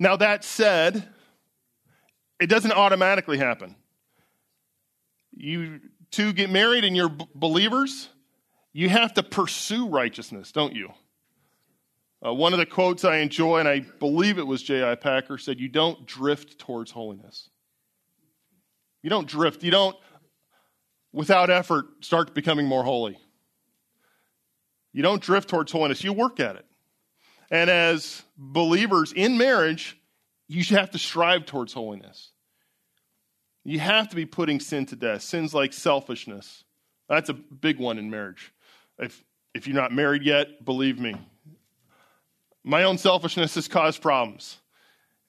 Now, 0.00 0.16
that 0.16 0.42
said, 0.42 1.08
it 2.40 2.48
doesn't 2.48 2.72
automatically 2.72 3.38
happen. 3.38 3.76
You 5.30 5.78
two 6.10 6.32
get 6.32 6.50
married 6.50 6.82
and 6.82 6.96
you're 6.96 7.08
b- 7.08 7.28
believers, 7.32 8.08
you 8.72 8.88
have 8.88 9.14
to 9.14 9.22
pursue 9.22 9.86
righteousness, 9.86 10.50
don't 10.50 10.74
you? 10.74 10.90
Uh, 12.26 12.34
one 12.34 12.52
of 12.52 12.58
the 12.58 12.66
quotes 12.66 13.04
I 13.04 13.18
enjoy, 13.18 13.60
and 13.60 13.68
I 13.68 13.78
believe 14.00 14.38
it 14.38 14.46
was 14.46 14.60
J.I. 14.60 14.96
Packer, 14.96 15.38
said, 15.38 15.60
You 15.60 15.68
don't 15.68 16.04
drift 16.04 16.58
towards 16.58 16.90
holiness. 16.90 17.48
You 19.02 19.10
don't 19.10 19.26
drift. 19.26 19.62
You 19.62 19.70
don't, 19.70 19.96
without 21.12 21.50
effort, 21.50 21.86
start 22.00 22.34
becoming 22.34 22.66
more 22.66 22.84
holy. 22.84 23.18
You 24.92 25.02
don't 25.02 25.22
drift 25.22 25.48
towards 25.48 25.72
holiness. 25.72 26.04
You 26.04 26.12
work 26.12 26.38
at 26.40 26.56
it. 26.56 26.66
And 27.50 27.68
as 27.68 28.22
believers 28.36 29.12
in 29.12 29.36
marriage, 29.36 29.98
you 30.48 30.62
should 30.62 30.78
have 30.78 30.90
to 30.92 30.98
strive 30.98 31.46
towards 31.46 31.72
holiness. 31.72 32.30
You 33.64 33.78
have 33.78 34.08
to 34.08 34.16
be 34.16 34.26
putting 34.26 34.60
sin 34.60 34.86
to 34.86 34.96
death. 34.96 35.22
Sins 35.22 35.54
like 35.54 35.72
selfishness. 35.72 36.64
That's 37.08 37.28
a 37.28 37.34
big 37.34 37.78
one 37.78 37.98
in 37.98 38.10
marriage. 38.10 38.52
If, 38.98 39.24
if 39.54 39.66
you're 39.66 39.76
not 39.76 39.92
married 39.92 40.22
yet, 40.22 40.64
believe 40.64 40.98
me. 40.98 41.14
My 42.64 42.84
own 42.84 42.98
selfishness 42.98 43.54
has 43.56 43.68
caused 43.68 44.00
problems. 44.00 44.58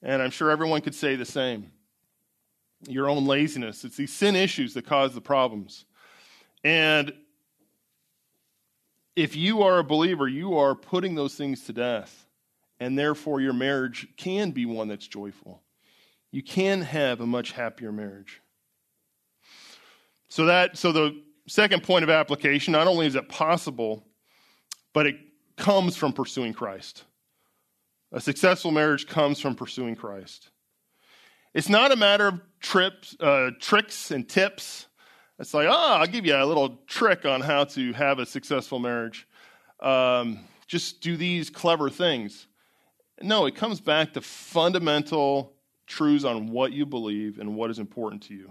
And 0.02 0.22
I'm 0.22 0.30
sure 0.30 0.50
everyone 0.50 0.80
could 0.80 0.94
say 0.94 1.16
the 1.16 1.24
same. 1.24 1.70
Your 2.88 3.08
own 3.08 3.26
laziness. 3.26 3.84
It's 3.84 3.96
these 3.96 4.12
sin 4.12 4.36
issues 4.36 4.74
that 4.74 4.86
cause 4.86 5.14
the 5.14 5.20
problems. 5.20 5.84
And 6.62 7.12
if 9.16 9.36
you 9.36 9.62
are 9.62 9.78
a 9.78 9.84
believer, 9.84 10.28
you 10.28 10.58
are 10.58 10.74
putting 10.74 11.14
those 11.14 11.34
things 11.34 11.64
to 11.64 11.72
death. 11.72 12.26
And 12.80 12.98
therefore, 12.98 13.40
your 13.40 13.52
marriage 13.52 14.08
can 14.16 14.50
be 14.50 14.66
one 14.66 14.88
that's 14.88 15.06
joyful 15.06 15.62
you 16.34 16.42
can 16.42 16.82
have 16.82 17.20
a 17.20 17.26
much 17.26 17.52
happier 17.52 17.92
marriage. 17.92 18.42
So 20.28 20.46
that 20.46 20.76
so 20.76 20.90
the 20.90 21.22
second 21.46 21.84
point 21.84 22.02
of 22.02 22.10
application, 22.10 22.72
not 22.72 22.88
only 22.88 23.06
is 23.06 23.14
it 23.14 23.28
possible, 23.28 24.04
but 24.92 25.06
it 25.06 25.14
comes 25.56 25.96
from 25.96 26.12
pursuing 26.12 26.52
Christ. 26.52 27.04
A 28.10 28.20
successful 28.20 28.72
marriage 28.72 29.06
comes 29.06 29.38
from 29.38 29.54
pursuing 29.54 29.94
Christ. 29.94 30.50
It's 31.54 31.68
not 31.68 31.92
a 31.92 31.96
matter 31.96 32.26
of 32.26 32.40
trips, 32.60 33.16
uh, 33.20 33.50
tricks 33.60 34.10
and 34.10 34.28
tips. 34.28 34.88
It's 35.38 35.54
like, 35.54 35.68
oh, 35.68 35.94
I'll 35.94 36.06
give 36.06 36.26
you 36.26 36.34
a 36.34 36.44
little 36.44 36.80
trick 36.86 37.24
on 37.24 37.40
how 37.40 37.64
to 37.64 37.92
have 37.92 38.18
a 38.18 38.26
successful 38.26 38.80
marriage. 38.80 39.26
Um, 39.80 40.40
just 40.66 41.00
do 41.00 41.16
these 41.16 41.50
clever 41.50 41.90
things. 41.90 42.46
No, 43.22 43.46
it 43.46 43.54
comes 43.54 43.80
back 43.80 44.14
to 44.14 44.20
fundamental 44.20 45.52
truths 45.86 46.24
on 46.24 46.48
what 46.48 46.72
you 46.72 46.86
believe 46.86 47.38
and 47.38 47.54
what 47.54 47.70
is 47.70 47.78
important 47.78 48.22
to 48.24 48.34
you. 48.34 48.50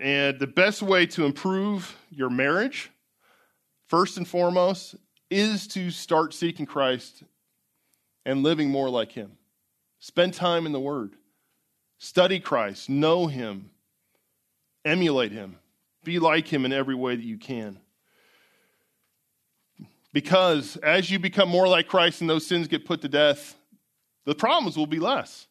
And 0.00 0.38
the 0.38 0.46
best 0.46 0.80
way 0.80 1.06
to 1.06 1.24
improve 1.24 1.96
your 2.10 2.30
marriage, 2.30 2.90
first 3.88 4.16
and 4.16 4.26
foremost, 4.26 4.94
is 5.28 5.66
to 5.68 5.90
start 5.90 6.32
seeking 6.32 6.66
Christ 6.66 7.24
and 8.24 8.42
living 8.42 8.70
more 8.70 8.88
like 8.88 9.12
Him. 9.12 9.37
Spend 10.00 10.34
time 10.34 10.66
in 10.66 10.72
the 10.72 10.80
Word. 10.80 11.14
Study 11.98 12.40
Christ. 12.40 12.88
Know 12.88 13.26
Him. 13.26 13.70
Emulate 14.84 15.32
Him. 15.32 15.56
Be 16.04 16.18
like 16.18 16.46
Him 16.46 16.64
in 16.64 16.72
every 16.72 16.94
way 16.94 17.16
that 17.16 17.24
you 17.24 17.38
can. 17.38 17.78
Because 20.12 20.76
as 20.78 21.10
you 21.10 21.18
become 21.18 21.48
more 21.48 21.68
like 21.68 21.86
Christ 21.86 22.20
and 22.20 22.30
those 22.30 22.46
sins 22.46 22.68
get 22.68 22.84
put 22.86 23.02
to 23.02 23.08
death, 23.08 23.56
the 24.24 24.34
problems 24.34 24.76
will 24.76 24.86
be 24.86 24.98
less. 24.98 25.46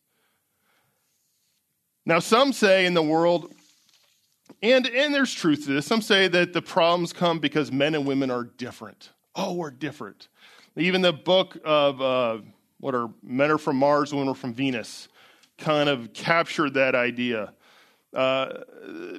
Now, 2.06 2.20
some 2.20 2.54
say 2.54 2.86
in 2.86 2.94
the 2.94 3.04
world, 3.04 3.54
and, 4.64 4.88
and 4.88 5.14
there's 5.14 5.34
truth 5.34 5.66
to 5.66 5.74
this, 5.74 5.86
some 5.86 6.02
say 6.02 6.28
that 6.30 6.54
the 6.54 6.62
problems 6.62 7.12
come 7.12 7.40
because 7.40 7.72
men 7.72 7.96
and 7.96 8.06
women 8.06 8.32
are 8.32 8.46
different. 8.46 9.12
Oh, 9.36 9.54
we're 9.54 9.72
different. 9.72 10.30
Even 10.76 11.02
the 11.02 11.14
book 11.14 11.58
of 11.66 12.02
uh, 12.02 12.38
what 12.80 12.96
are 12.96 13.10
men 13.24 13.52
are 13.52 13.58
from 13.58 13.78
Mars, 13.78 14.14
women 14.14 14.30
are 14.30 14.36
from 14.36 14.54
Venus, 14.54 15.08
kind 15.58 15.90
of 15.90 16.14
captured 16.14 16.76
that 16.76 16.96
idea. 16.96 17.54
Uh, 18.14 18.50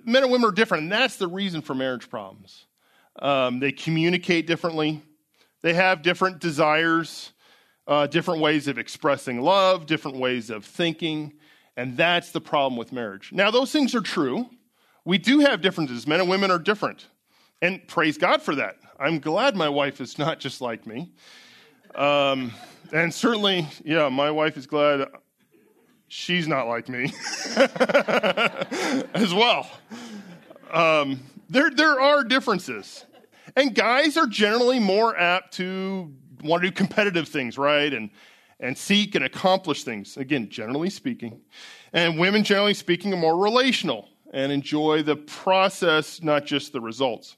men 0.05 0.23
and 0.23 0.33
women 0.33 0.49
are 0.49 0.53
different, 0.53 0.85
and 0.85 0.93
that's 0.93 1.17
the 1.17 1.29
reason 1.29 1.61
for 1.63 1.75
marriage 1.75 2.09
problems. 2.09 2.67
Um, 3.21 3.59
they 3.59 3.73
communicate 3.73 4.47
differently, 4.47 5.03
they 5.61 5.75
have 5.75 6.03
different 6.03 6.39
desires, 6.39 7.33
uh, 7.87 8.07
different 8.07 8.41
ways 8.41 8.69
of 8.69 8.79
expressing 8.79 9.41
love, 9.41 9.87
different 9.87 10.19
ways 10.19 10.51
of 10.51 10.65
thinking, 10.65 11.33
and 11.77 11.97
that's 11.97 12.31
the 12.31 12.41
problem 12.41 12.77
with 12.77 12.93
marriage. 12.93 13.31
Now, 13.33 13.51
those 13.51 13.73
things 13.73 13.95
are 13.95 14.01
true. 14.01 14.49
We 15.05 15.19
do 15.19 15.41
have 15.41 15.63
differences. 15.63 16.07
Men 16.07 16.21
and 16.21 16.29
women 16.29 16.51
are 16.51 16.59
different. 16.59 17.07
And 17.63 17.87
praise 17.89 18.19
God 18.19 18.43
for 18.43 18.55
that. 18.57 18.77
I'm 19.01 19.21
glad 19.21 19.57
my 19.57 19.69
wife 19.69 20.01
is 20.01 20.19
not 20.19 20.39
just 20.39 20.61
like 20.61 20.87
me. 20.87 21.13
Um, 21.99 22.53
and 22.93 23.13
certainly, 23.13 23.67
yeah, 23.85 24.09
my 24.09 24.31
wife 24.31 24.57
is 24.57 24.69
glad 24.69 25.09
she's 26.07 26.47
not 26.47 26.69
like 26.69 26.89
me 26.89 27.13
as 29.15 29.35
well. 29.35 29.69
Um, 30.73 31.19
there, 31.51 31.71
there 31.71 32.01
are 32.01 32.23
differences. 32.23 33.05
And 33.57 33.75
guys 33.75 34.17
are 34.17 34.29
generally 34.29 34.79
more 34.79 35.19
apt 35.19 35.55
to 35.55 36.15
want 36.45 36.63
to 36.63 36.69
do 36.69 36.75
competitive 36.75 37.27
things, 37.27 37.59
right? 37.59 37.93
And, 37.93 38.11
and 38.61 38.79
seek 38.79 39.17
and 39.17 39.25
accomplish 39.25 39.83
things. 39.83 40.17
Again, 40.17 40.49
generally 40.51 40.91
speaking. 40.91 41.41
And 41.93 42.17
women, 42.17 42.45
generally 42.45 42.75
speaking, 42.75 43.13
are 43.13 43.17
more 43.17 43.37
relational 43.37 44.09
and 44.33 44.53
enjoy 44.53 45.03
the 45.03 45.17
process, 45.17 46.23
not 46.23 46.47
just 46.47 46.73
the 46.73 46.81
results. 46.81 47.37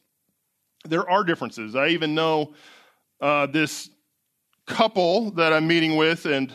There 0.84 1.08
are 1.08 1.24
differences. 1.24 1.74
I 1.74 1.88
even 1.88 2.14
know 2.14 2.52
uh, 3.22 3.46
this 3.46 3.88
couple 4.70 5.32
that 5.32 5.52
I'm 5.52 5.66
meeting 5.66 5.96
with, 5.96 6.24
and 6.26 6.52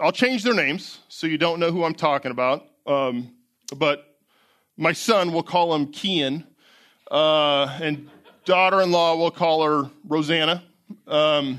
I'll 0.00 0.12
change 0.12 0.44
their 0.44 0.54
names 0.54 1.00
so 1.08 1.26
you 1.26 1.36
don't 1.36 1.58
know 1.58 1.70
who 1.70 1.84
I'm 1.84 1.94
talking 1.94 2.30
about. 2.30 2.66
Um, 2.86 3.34
but 3.76 4.16
my 4.76 4.92
son, 4.92 5.32
we'll 5.32 5.42
call 5.42 5.74
him 5.74 5.92
Kian, 5.92 6.46
uh, 7.10 7.78
and 7.82 8.08
daughter 8.44 8.80
in 8.80 8.92
law, 8.92 9.16
we'll 9.16 9.30
call 9.30 9.64
her 9.64 9.90
Rosanna. 10.08 10.62
Um, 11.06 11.58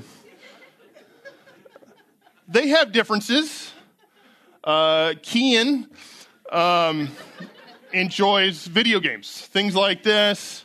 they 2.48 2.68
have 2.68 2.92
differences. 2.92 3.72
Uh, 4.62 5.12
Kian 5.22 5.86
um, 6.50 7.10
enjoys 7.92 8.66
video 8.66 9.00
games, 9.00 9.42
things 9.52 9.74
like 9.74 10.02
this. 10.02 10.64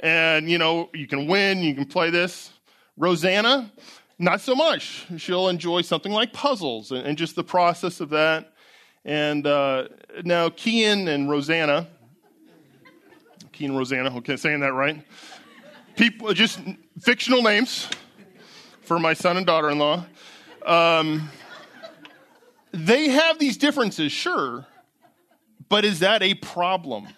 And, 0.00 0.50
you 0.50 0.58
know, 0.58 0.90
you 0.92 1.06
can 1.06 1.26
win, 1.26 1.62
you 1.62 1.74
can 1.74 1.86
play 1.86 2.10
this. 2.10 2.50
Rosanna, 2.96 3.70
not 4.18 4.40
so 4.40 4.54
much. 4.54 5.06
She'll 5.16 5.48
enjoy 5.48 5.82
something 5.82 6.12
like 6.12 6.32
puzzles 6.32 6.92
and, 6.92 7.06
and 7.06 7.18
just 7.18 7.36
the 7.36 7.44
process 7.44 8.00
of 8.00 8.10
that. 8.10 8.52
And 9.04 9.46
uh, 9.46 9.88
now, 10.24 10.48
Kian 10.48 11.08
and 11.08 11.28
Rosanna, 11.28 11.88
Kian 13.52 13.66
and 13.66 13.78
Rosanna, 13.78 14.16
okay, 14.18 14.36
saying 14.36 14.60
that 14.60 14.72
right? 14.72 15.04
People, 15.96 16.32
just 16.32 16.60
fictional 17.00 17.42
names 17.42 17.88
for 18.82 18.98
my 18.98 19.14
son 19.14 19.36
and 19.36 19.46
daughter 19.46 19.70
in 19.70 19.78
law. 19.78 20.04
Um, 20.64 21.28
they 22.72 23.08
have 23.08 23.38
these 23.38 23.56
differences, 23.56 24.10
sure, 24.10 24.66
but 25.68 25.84
is 25.84 26.00
that 26.00 26.22
a 26.22 26.34
problem? 26.34 27.08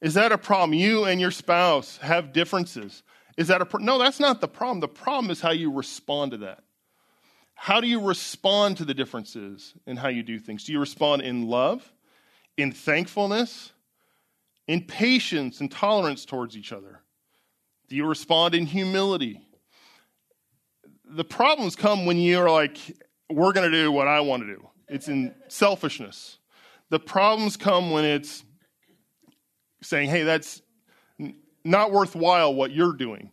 Is 0.00 0.14
that 0.14 0.30
a 0.30 0.38
problem? 0.38 0.78
You 0.78 1.04
and 1.04 1.20
your 1.20 1.30
spouse 1.30 1.96
have 1.98 2.32
differences. 2.32 3.02
Is 3.38 3.48
that 3.48 3.62
a 3.62 3.64
pro- 3.64 3.80
no? 3.80 3.98
That's 3.98 4.18
not 4.18 4.40
the 4.40 4.48
problem. 4.48 4.80
The 4.80 4.88
problem 4.88 5.30
is 5.30 5.40
how 5.40 5.52
you 5.52 5.72
respond 5.72 6.32
to 6.32 6.38
that. 6.38 6.64
How 7.54 7.80
do 7.80 7.86
you 7.86 8.00
respond 8.00 8.76
to 8.78 8.84
the 8.84 8.94
differences 8.94 9.74
in 9.86 9.96
how 9.96 10.08
you 10.08 10.24
do 10.24 10.40
things? 10.40 10.64
Do 10.64 10.72
you 10.72 10.80
respond 10.80 11.22
in 11.22 11.46
love, 11.46 11.92
in 12.56 12.72
thankfulness, 12.72 13.72
in 14.66 14.82
patience 14.82 15.60
and 15.60 15.70
tolerance 15.70 16.24
towards 16.24 16.56
each 16.56 16.72
other? 16.72 17.00
Do 17.88 17.94
you 17.94 18.06
respond 18.06 18.56
in 18.56 18.66
humility? 18.66 19.40
The 21.04 21.24
problems 21.24 21.76
come 21.76 22.06
when 22.06 22.18
you're 22.18 22.50
like, 22.50 22.76
we're 23.30 23.52
going 23.52 23.70
to 23.70 23.76
do 23.76 23.92
what 23.92 24.08
I 24.08 24.20
want 24.20 24.42
to 24.42 24.46
do. 24.46 24.68
it's 24.88 25.06
in 25.06 25.32
selfishness. 25.46 26.38
The 26.90 26.98
problems 26.98 27.56
come 27.56 27.92
when 27.92 28.04
it's 28.04 28.42
saying, 29.82 30.10
hey, 30.10 30.24
that's 30.24 30.60
not 31.68 31.92
worthwhile 31.92 32.54
what 32.54 32.70
you're 32.70 32.92
doing 32.92 33.30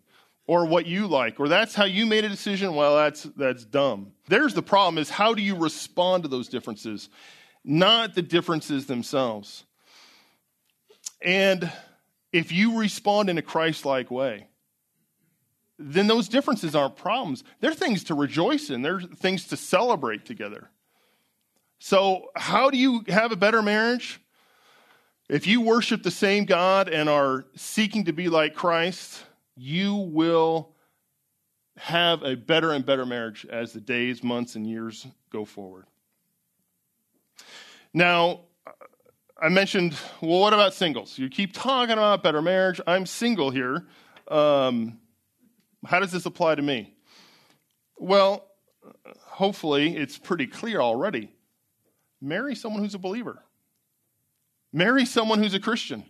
or 0.48 0.66
what 0.66 0.86
you 0.86 1.08
like 1.08 1.40
or 1.40 1.48
that's 1.48 1.74
how 1.74 1.86
you 1.86 2.06
made 2.06 2.24
a 2.24 2.30
decision 2.30 2.76
well 2.76 2.96
that's 2.96 3.24
that's 3.36 3.66
dumb. 3.66 4.12
There's 4.28 4.54
the 4.54 4.62
problem 4.62 4.98
is 4.98 5.10
how 5.10 5.34
do 5.34 5.42
you 5.42 5.56
respond 5.56 6.24
to 6.24 6.30
those 6.30 6.48
differences 6.48 7.10
not 7.64 8.14
the 8.14 8.22
differences 8.22 8.86
themselves? 8.86 9.66
And 11.22 11.72
if 12.32 12.52
you 12.52 12.80
respond 12.80 13.30
in 13.30 13.38
a 13.38 13.42
christ-like 13.42 14.12
way 14.12 14.48
then 15.78 16.08
those 16.08 16.30
differences 16.30 16.74
aren't 16.74 16.96
problems. 16.96 17.44
They're 17.60 17.74
things 17.74 18.06
to 18.06 18.14
rejoice 18.14 18.70
in. 18.70 18.82
They're 18.82 19.02
things 19.02 19.48
to 19.48 19.58
celebrate 19.58 20.26
together. 20.26 20.70
So 21.80 22.30
how 22.36 22.70
do 22.70 22.78
you 22.78 23.04
have 23.10 23.32
a 23.32 23.36
better 23.36 23.62
marriage 23.62 24.22
if 25.28 25.48
you 25.48 25.62
worship 25.62 26.04
the 26.04 26.12
same 26.12 26.46
God 26.46 26.88
and 26.88 27.10
are 27.10 27.46
seeking 27.56 28.06
to 28.06 28.14
be 28.14 28.30
like 28.30 28.54
Christ, 28.54 29.24
you 29.56 29.96
will 29.96 30.76
have 31.78 32.24
a 32.24 32.36
better 32.36 32.72
and 32.72 32.86
better 32.86 33.06
marriage 33.06 33.46
as 33.50 33.74
the 33.74 33.82
days, 33.82 34.24
months, 34.24 34.56
and 34.56 34.68
years 34.68 35.08
go 35.32 35.46
forward. 35.46 35.86
Now, 37.94 38.42
I 39.42 39.50
mentioned, 39.50 39.98
well, 40.22 40.40
what 40.40 40.54
about 40.54 40.74
singles? 40.74 41.18
You 41.18 41.30
keep 41.30 41.54
talking 41.54 41.94
about 41.94 42.24
better 42.24 42.42
marriage. 42.42 42.80
I'm 42.86 43.06
single 43.06 43.50
here. 43.50 43.86
Um, 44.28 45.00
how 45.86 46.00
does 46.00 46.12
this 46.12 46.26
apply 46.26 46.56
to 46.56 46.62
me? 46.62 46.94
Well, 47.98 48.48
hopefully 49.20 49.96
it's 49.98 50.18
pretty 50.18 50.48
clear 50.48 50.80
already. 50.80 51.34
Marry 52.22 52.56
someone 52.56 52.82
who's 52.82 52.96
a 52.96 53.00
believer. 53.00 53.44
Marry 54.76 55.06
someone 55.06 55.42
who's 55.42 55.54
a 55.54 55.60
Christian 55.60 56.04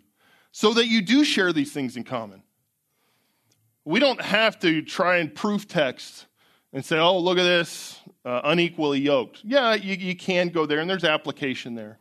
so 0.51 0.73
that 0.73 0.87
you 0.87 1.03
do 1.03 1.23
share 1.23 1.53
these 1.53 1.71
things 1.71 1.95
in 1.95 2.03
common. 2.03 2.41
We 3.85 3.99
don't 3.99 4.19
have 4.19 4.57
to 4.61 4.81
try 4.81 5.17
and 5.17 5.33
proof 5.33 5.67
text 5.67 6.25
and 6.73 6.83
say, 6.83 6.97
oh, 6.97 7.19
look 7.19 7.37
at 7.37 7.43
this, 7.43 7.99
uh, 8.25 8.41
unequally 8.43 8.99
yoked. 8.99 9.41
Yeah, 9.43 9.75
you, 9.75 9.93
you 9.93 10.15
can 10.15 10.49
go 10.49 10.65
there, 10.65 10.79
and 10.79 10.89
there's 10.89 11.03
application 11.03 11.75
there. 11.75 11.99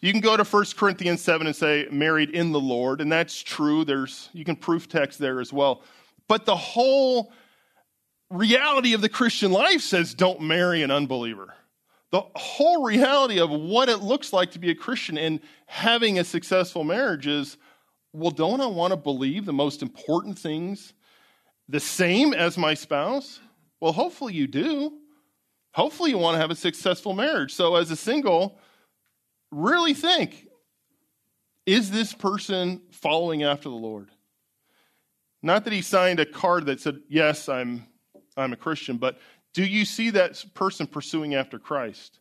You 0.00 0.10
can 0.10 0.22
go 0.22 0.38
to 0.38 0.42
1 0.42 0.64
Corinthians 0.74 1.20
7 1.20 1.46
and 1.46 1.54
say, 1.54 1.86
married 1.90 2.30
in 2.30 2.52
the 2.52 2.60
Lord, 2.60 3.02
and 3.02 3.12
that's 3.12 3.42
true. 3.42 3.84
There's, 3.84 4.30
you 4.32 4.46
can 4.46 4.56
proof 4.56 4.88
text 4.88 5.18
there 5.18 5.38
as 5.38 5.52
well. 5.52 5.82
But 6.28 6.46
the 6.46 6.56
whole 6.56 7.30
reality 8.30 8.94
of 8.94 9.02
the 9.02 9.10
Christian 9.10 9.52
life 9.52 9.82
says, 9.82 10.14
don't 10.14 10.40
marry 10.40 10.82
an 10.82 10.90
unbeliever 10.90 11.52
the 12.14 12.22
whole 12.36 12.84
reality 12.84 13.40
of 13.40 13.50
what 13.50 13.88
it 13.88 13.96
looks 13.96 14.32
like 14.32 14.52
to 14.52 14.60
be 14.60 14.70
a 14.70 14.74
Christian 14.76 15.18
and 15.18 15.40
having 15.66 16.20
a 16.20 16.22
successful 16.22 16.84
marriage 16.84 17.26
is 17.26 17.56
well, 18.12 18.30
don't 18.30 18.60
I 18.60 18.66
want 18.66 18.92
to 18.92 18.96
believe 18.96 19.44
the 19.44 19.52
most 19.52 19.82
important 19.82 20.38
things 20.38 20.92
the 21.68 21.80
same 21.80 22.32
as 22.32 22.56
my 22.56 22.74
spouse? 22.74 23.40
Well, 23.80 23.92
hopefully 23.92 24.32
you 24.32 24.46
do. 24.46 24.96
Hopefully 25.72 26.10
you 26.10 26.18
want 26.18 26.36
to 26.36 26.38
have 26.38 26.52
a 26.52 26.54
successful 26.54 27.14
marriage. 27.14 27.52
So, 27.52 27.74
as 27.74 27.90
a 27.90 27.96
single, 27.96 28.60
really 29.50 29.92
think 29.92 30.46
is 31.66 31.90
this 31.90 32.14
person 32.14 32.82
following 32.92 33.42
after 33.42 33.68
the 33.68 33.74
Lord? 33.74 34.10
Not 35.42 35.64
that 35.64 35.72
he 35.72 35.82
signed 35.82 36.20
a 36.20 36.26
card 36.26 36.66
that 36.66 36.80
said, 36.80 37.00
Yes, 37.08 37.48
I'm, 37.48 37.88
I'm 38.36 38.52
a 38.52 38.56
Christian, 38.56 38.98
but 38.98 39.18
do 39.54 39.64
you 39.64 39.84
see 39.84 40.10
that 40.10 40.44
person 40.52 40.86
pursuing 40.86 41.34
after 41.34 41.58
Christ? 41.58 42.18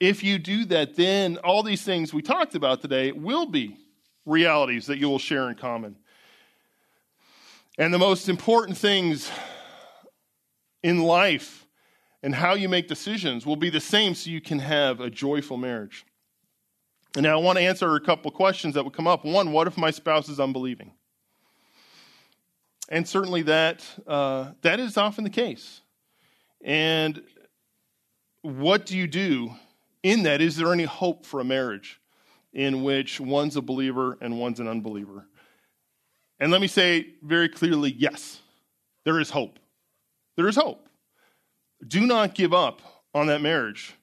If 0.00 0.24
you 0.24 0.38
do 0.38 0.64
that, 0.66 0.96
then 0.96 1.36
all 1.38 1.62
these 1.62 1.82
things 1.82 2.12
we 2.12 2.22
talked 2.22 2.54
about 2.54 2.80
today 2.80 3.12
will 3.12 3.46
be 3.46 3.76
realities 4.24 4.86
that 4.86 4.98
you 4.98 5.08
will 5.08 5.18
share 5.18 5.48
in 5.48 5.54
common. 5.54 5.96
And 7.78 7.92
the 7.92 7.98
most 7.98 8.28
important 8.28 8.78
things 8.78 9.30
in 10.82 11.02
life 11.02 11.66
and 12.22 12.34
how 12.34 12.54
you 12.54 12.68
make 12.68 12.88
decisions 12.88 13.44
will 13.44 13.56
be 13.56 13.70
the 13.70 13.80
same 13.80 14.14
so 14.14 14.30
you 14.30 14.40
can 14.40 14.58
have 14.58 15.00
a 15.00 15.10
joyful 15.10 15.58
marriage. 15.58 16.06
And 17.14 17.24
now 17.24 17.38
I 17.38 17.42
want 17.42 17.58
to 17.58 17.64
answer 17.64 17.94
a 17.94 18.00
couple 18.00 18.30
questions 18.30 18.74
that 18.74 18.84
would 18.84 18.94
come 18.94 19.06
up. 19.06 19.24
One, 19.24 19.52
what 19.52 19.66
if 19.66 19.76
my 19.76 19.90
spouse 19.90 20.28
is 20.28 20.40
unbelieving? 20.40 20.92
And 22.88 23.06
certainly 23.06 23.42
that, 23.42 23.84
uh, 24.06 24.52
that 24.62 24.80
is 24.80 24.96
often 24.96 25.24
the 25.24 25.30
case. 25.30 25.80
And 26.62 27.22
what 28.42 28.86
do 28.86 28.96
you 28.96 29.06
do 29.06 29.52
in 30.02 30.22
that? 30.24 30.40
Is 30.40 30.56
there 30.56 30.72
any 30.72 30.84
hope 30.84 31.26
for 31.26 31.40
a 31.40 31.44
marriage 31.44 32.00
in 32.52 32.82
which 32.82 33.20
one's 33.20 33.56
a 33.56 33.62
believer 33.62 34.18
and 34.20 34.38
one's 34.38 34.60
an 34.60 34.68
unbeliever? 34.68 35.26
And 36.38 36.52
let 36.52 36.60
me 36.60 36.66
say 36.66 37.14
very 37.22 37.48
clearly 37.48 37.94
yes, 37.96 38.40
there 39.04 39.20
is 39.20 39.30
hope. 39.30 39.58
There 40.36 40.48
is 40.48 40.56
hope. 40.56 40.88
Do 41.86 42.06
not 42.06 42.34
give 42.34 42.52
up 42.52 42.82
on 43.14 43.26
that 43.28 43.40
marriage. 43.40 43.94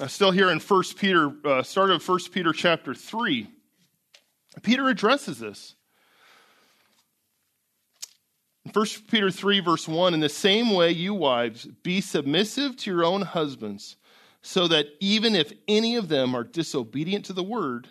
Uh, 0.00 0.08
still 0.08 0.32
here 0.32 0.50
in 0.50 0.58
1 0.58 0.82
Peter, 0.96 1.32
uh, 1.44 1.62
start 1.62 1.90
of 1.90 2.06
1 2.06 2.18
Peter 2.32 2.52
chapter 2.52 2.94
3, 2.94 3.46
Peter 4.62 4.88
addresses 4.88 5.38
this. 5.38 5.74
1 8.72 8.86
Peter 9.10 9.30
3, 9.30 9.60
verse 9.60 9.86
1 9.86 10.14
In 10.14 10.20
the 10.20 10.28
same 10.28 10.70
way, 10.70 10.90
you 10.90 11.12
wives, 11.12 11.66
be 11.82 12.00
submissive 12.00 12.76
to 12.78 12.90
your 12.90 13.04
own 13.04 13.20
husbands, 13.22 13.96
so 14.40 14.66
that 14.68 14.86
even 15.00 15.34
if 15.34 15.52
any 15.68 15.96
of 15.96 16.08
them 16.08 16.34
are 16.34 16.44
disobedient 16.44 17.26
to 17.26 17.34
the 17.34 17.42
word, 17.42 17.88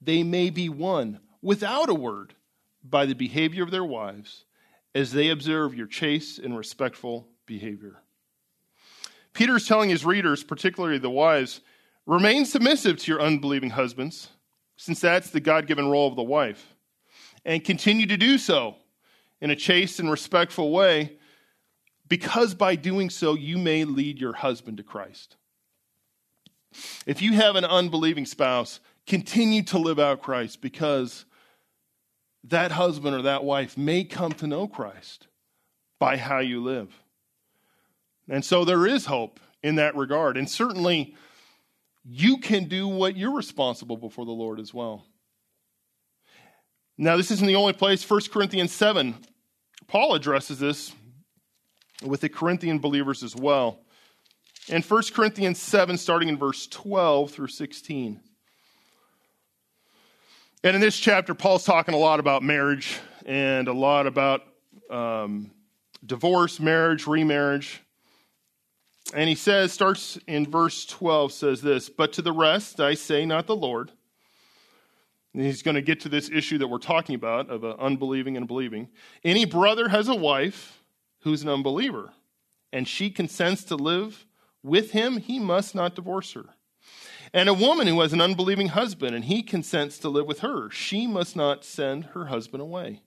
they 0.00 0.22
may 0.22 0.48
be 0.48 0.68
won 0.68 1.20
without 1.42 1.90
a 1.90 1.94
word 1.94 2.34
by 2.82 3.04
the 3.04 3.14
behavior 3.14 3.62
of 3.62 3.70
their 3.70 3.84
wives, 3.84 4.46
as 4.94 5.12
they 5.12 5.28
observe 5.28 5.74
your 5.74 5.86
chaste 5.86 6.38
and 6.38 6.56
respectful 6.56 7.28
behavior. 7.44 8.00
Peter 9.34 9.56
is 9.56 9.66
telling 9.66 9.90
his 9.90 10.06
readers, 10.06 10.42
particularly 10.42 10.98
the 10.98 11.10
wives, 11.10 11.60
remain 12.06 12.46
submissive 12.46 12.98
to 12.98 13.12
your 13.12 13.20
unbelieving 13.20 13.70
husbands, 13.70 14.28
since 14.76 15.00
that's 15.00 15.30
the 15.30 15.40
God 15.40 15.66
given 15.66 15.90
role 15.90 16.08
of 16.08 16.16
the 16.16 16.22
wife, 16.22 16.74
and 17.44 17.62
continue 17.62 18.06
to 18.06 18.16
do 18.16 18.38
so 18.38 18.76
in 19.44 19.50
a 19.50 19.56
chaste 19.56 20.00
and 20.00 20.10
respectful 20.10 20.70
way, 20.72 21.18
because 22.08 22.54
by 22.54 22.76
doing 22.76 23.10
so, 23.10 23.34
you 23.34 23.58
may 23.58 23.84
lead 23.84 24.18
your 24.18 24.32
husband 24.32 24.78
to 24.78 24.82
Christ. 24.82 25.36
If 27.04 27.20
you 27.20 27.34
have 27.34 27.54
an 27.54 27.66
unbelieving 27.66 28.24
spouse, 28.24 28.80
continue 29.06 29.62
to 29.64 29.78
live 29.78 29.98
out 29.98 30.22
Christ 30.22 30.62
because 30.62 31.26
that 32.44 32.72
husband 32.72 33.14
or 33.14 33.20
that 33.20 33.44
wife 33.44 33.76
may 33.76 34.02
come 34.02 34.32
to 34.32 34.46
know 34.46 34.66
Christ 34.66 35.28
by 35.98 36.16
how 36.16 36.38
you 36.38 36.62
live. 36.62 36.90
And 38.30 38.42
so 38.42 38.64
there 38.64 38.86
is 38.86 39.04
hope 39.04 39.40
in 39.62 39.74
that 39.74 39.94
regard. 39.94 40.38
And 40.38 40.48
certainly, 40.48 41.14
you 42.02 42.38
can 42.38 42.64
do 42.64 42.88
what 42.88 43.14
you're 43.14 43.36
responsible 43.36 43.98
before 43.98 44.24
the 44.24 44.32
Lord 44.32 44.58
as 44.58 44.72
well. 44.72 45.04
Now, 46.96 47.18
this 47.18 47.30
isn't 47.30 47.46
the 47.46 47.56
only 47.56 47.74
place. 47.74 48.08
1 48.08 48.20
Corinthians 48.32 48.72
7 48.72 49.16
Paul 49.86 50.14
addresses 50.14 50.58
this 50.58 50.92
with 52.02 52.20
the 52.20 52.28
Corinthian 52.28 52.78
believers 52.78 53.22
as 53.22 53.34
well. 53.36 53.80
In 54.68 54.82
1 54.82 55.02
Corinthians 55.12 55.60
7, 55.60 55.98
starting 55.98 56.28
in 56.28 56.38
verse 56.38 56.66
12 56.66 57.30
through 57.30 57.48
16. 57.48 58.20
And 60.62 60.74
in 60.74 60.80
this 60.80 60.96
chapter, 60.96 61.34
Paul's 61.34 61.64
talking 61.64 61.94
a 61.94 61.98
lot 61.98 62.20
about 62.20 62.42
marriage 62.42 62.98
and 63.26 63.68
a 63.68 63.72
lot 63.72 64.06
about 64.06 64.42
um, 64.90 65.50
divorce, 66.04 66.58
marriage, 66.58 67.06
remarriage. 67.06 67.82
And 69.12 69.28
he 69.28 69.34
says, 69.34 69.72
starts 69.72 70.18
in 70.26 70.50
verse 70.50 70.86
12, 70.86 71.32
says 71.32 71.60
this 71.60 71.90
But 71.90 72.14
to 72.14 72.22
the 72.22 72.32
rest 72.32 72.80
I 72.80 72.94
say, 72.94 73.26
not 73.26 73.46
the 73.46 73.56
Lord 73.56 73.92
and 75.34 75.42
he's 75.42 75.62
going 75.62 75.74
to 75.74 75.82
get 75.82 76.00
to 76.00 76.08
this 76.08 76.30
issue 76.30 76.58
that 76.58 76.68
we're 76.68 76.78
talking 76.78 77.16
about 77.16 77.50
of 77.50 77.64
uh, 77.64 77.74
unbelieving 77.80 78.36
and 78.36 78.46
believing. 78.46 78.88
Any 79.24 79.44
brother 79.44 79.88
has 79.88 80.08
a 80.08 80.14
wife 80.14 80.80
who's 81.22 81.42
an 81.42 81.48
unbeliever, 81.48 82.12
and 82.72 82.86
she 82.86 83.10
consents 83.10 83.64
to 83.64 83.76
live 83.76 84.26
with 84.62 84.92
him, 84.92 85.18
he 85.18 85.38
must 85.38 85.74
not 85.74 85.96
divorce 85.96 86.32
her. 86.32 86.46
And 87.32 87.48
a 87.48 87.54
woman 87.54 87.88
who 87.88 88.00
has 88.00 88.12
an 88.12 88.20
unbelieving 88.20 88.68
husband, 88.68 89.14
and 89.14 89.24
he 89.24 89.42
consents 89.42 89.98
to 89.98 90.08
live 90.08 90.26
with 90.26 90.40
her, 90.40 90.70
she 90.70 91.06
must 91.06 91.34
not 91.34 91.64
send 91.64 92.04
her 92.06 92.26
husband 92.26 92.62
away. 92.62 93.02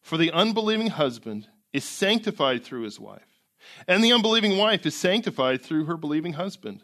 For 0.00 0.16
the 0.16 0.30
unbelieving 0.30 0.88
husband 0.88 1.48
is 1.72 1.84
sanctified 1.84 2.62
through 2.62 2.82
his 2.82 3.00
wife, 3.00 3.42
and 3.88 4.04
the 4.04 4.12
unbelieving 4.12 4.56
wife 4.56 4.86
is 4.86 4.94
sanctified 4.94 5.62
through 5.62 5.86
her 5.86 5.96
believing 5.96 6.34
husband. 6.34 6.82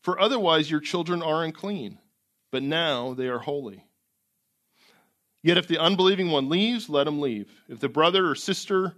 For 0.00 0.18
otherwise 0.18 0.70
your 0.70 0.80
children 0.80 1.22
are 1.22 1.44
unclean 1.44 1.98
but 2.52 2.62
now 2.62 3.14
they 3.14 3.26
are 3.26 3.40
holy. 3.40 3.84
Yet 5.42 5.58
if 5.58 5.66
the 5.66 5.78
unbelieving 5.78 6.30
one 6.30 6.48
leaves, 6.48 6.88
let 6.88 7.08
him 7.08 7.20
leave. 7.20 7.50
If 7.68 7.80
the 7.80 7.88
brother 7.88 8.28
or 8.28 8.36
sister, 8.36 8.94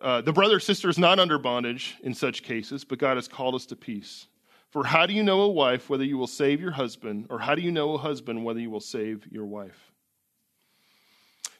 uh, 0.00 0.22
the 0.22 0.32
brother 0.32 0.56
or 0.56 0.60
sister 0.60 0.88
is 0.88 0.98
not 0.98 1.20
under 1.20 1.38
bondage 1.38 1.94
in 2.02 2.14
such 2.14 2.42
cases, 2.42 2.84
but 2.84 2.98
God 2.98 3.16
has 3.16 3.28
called 3.28 3.54
us 3.54 3.66
to 3.66 3.76
peace. 3.76 4.26
For 4.70 4.84
how 4.84 5.06
do 5.06 5.12
you 5.12 5.22
know 5.22 5.42
a 5.42 5.48
wife 5.48 5.88
whether 5.88 6.02
you 6.02 6.18
will 6.18 6.26
save 6.26 6.60
your 6.60 6.72
husband, 6.72 7.26
or 7.30 7.38
how 7.38 7.54
do 7.54 7.62
you 7.62 7.70
know 7.70 7.94
a 7.94 7.98
husband 7.98 8.42
whether 8.44 8.58
you 8.58 8.70
will 8.70 8.80
save 8.80 9.24
your 9.30 9.44
wife? 9.44 9.92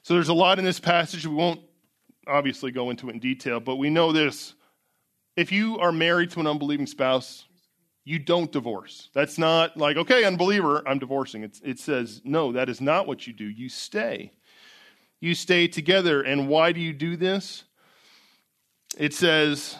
So 0.01 0.15
there's 0.15 0.29
a 0.29 0.33
lot 0.33 0.59
in 0.59 0.65
this 0.65 0.79
passage. 0.79 1.25
We 1.25 1.35
won't 1.35 1.61
obviously 2.27 2.71
go 2.71 2.89
into 2.89 3.07
it 3.09 3.13
in 3.13 3.19
detail, 3.19 3.59
but 3.59 3.75
we 3.75 3.89
know 3.89 4.11
this. 4.11 4.55
If 5.37 5.51
you 5.51 5.79
are 5.79 5.91
married 5.91 6.31
to 6.31 6.39
an 6.39 6.47
unbelieving 6.47 6.87
spouse, 6.87 7.45
you 8.05 8.19
don't 8.19 8.51
divorce. 8.51 9.09
That's 9.13 9.37
not 9.37 9.77
like, 9.77 9.97
okay, 9.97 10.25
unbeliever, 10.25 10.83
I'm 10.87 10.99
divorcing. 10.99 11.43
It's, 11.43 11.61
it 11.63 11.79
says, 11.79 12.21
no, 12.23 12.51
that 12.51 12.69
is 12.69 12.81
not 12.81 13.07
what 13.07 13.25
you 13.25 13.33
do. 13.33 13.45
You 13.45 13.69
stay. 13.69 14.33
You 15.21 15.35
stay 15.35 15.67
together. 15.67 16.21
And 16.21 16.49
why 16.49 16.73
do 16.73 16.81
you 16.81 16.91
do 16.91 17.15
this? 17.15 17.63
It 18.97 19.13
says, 19.13 19.77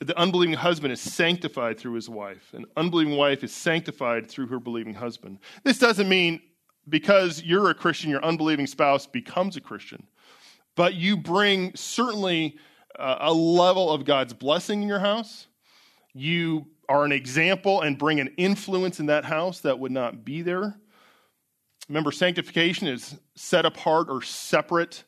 the 0.00 0.18
unbelieving 0.18 0.54
husband 0.54 0.92
is 0.92 1.00
sanctified 1.00 1.78
through 1.78 1.94
his 1.94 2.08
wife. 2.08 2.54
An 2.54 2.64
unbelieving 2.76 3.16
wife 3.16 3.44
is 3.44 3.52
sanctified 3.52 4.28
through 4.28 4.46
her 4.48 4.58
believing 4.58 4.94
husband. 4.94 5.38
This 5.62 5.78
doesn't 5.78 6.08
mean 6.08 6.40
because 6.88 7.42
you're 7.42 7.70
a 7.70 7.74
Christian, 7.74 8.10
your 8.10 8.24
unbelieving 8.24 8.66
spouse 8.66 9.06
becomes 9.06 9.56
a 9.56 9.60
Christian, 9.60 10.04
but 10.74 10.94
you 10.94 11.16
bring 11.16 11.72
certainly 11.76 12.56
uh, 12.98 13.18
a 13.20 13.32
level 13.32 13.90
of 13.90 14.04
God's 14.04 14.32
blessing 14.32 14.82
in 14.82 14.88
your 14.88 14.98
house. 14.98 15.46
You 16.14 16.66
are 16.88 17.04
an 17.04 17.12
example 17.12 17.80
and 17.80 17.98
bring 17.98 18.20
an 18.20 18.34
influence 18.36 19.00
in 19.00 19.06
that 19.06 19.24
house 19.24 19.60
that 19.60 19.78
would 19.78 19.92
not 19.92 20.24
be 20.24 20.42
there. 20.42 20.76
Remember, 21.88 22.12
sanctification 22.12 22.86
is 22.86 23.16
set 23.34 23.64
apart 23.64 24.08
or 24.08 24.22
separate 24.22 25.04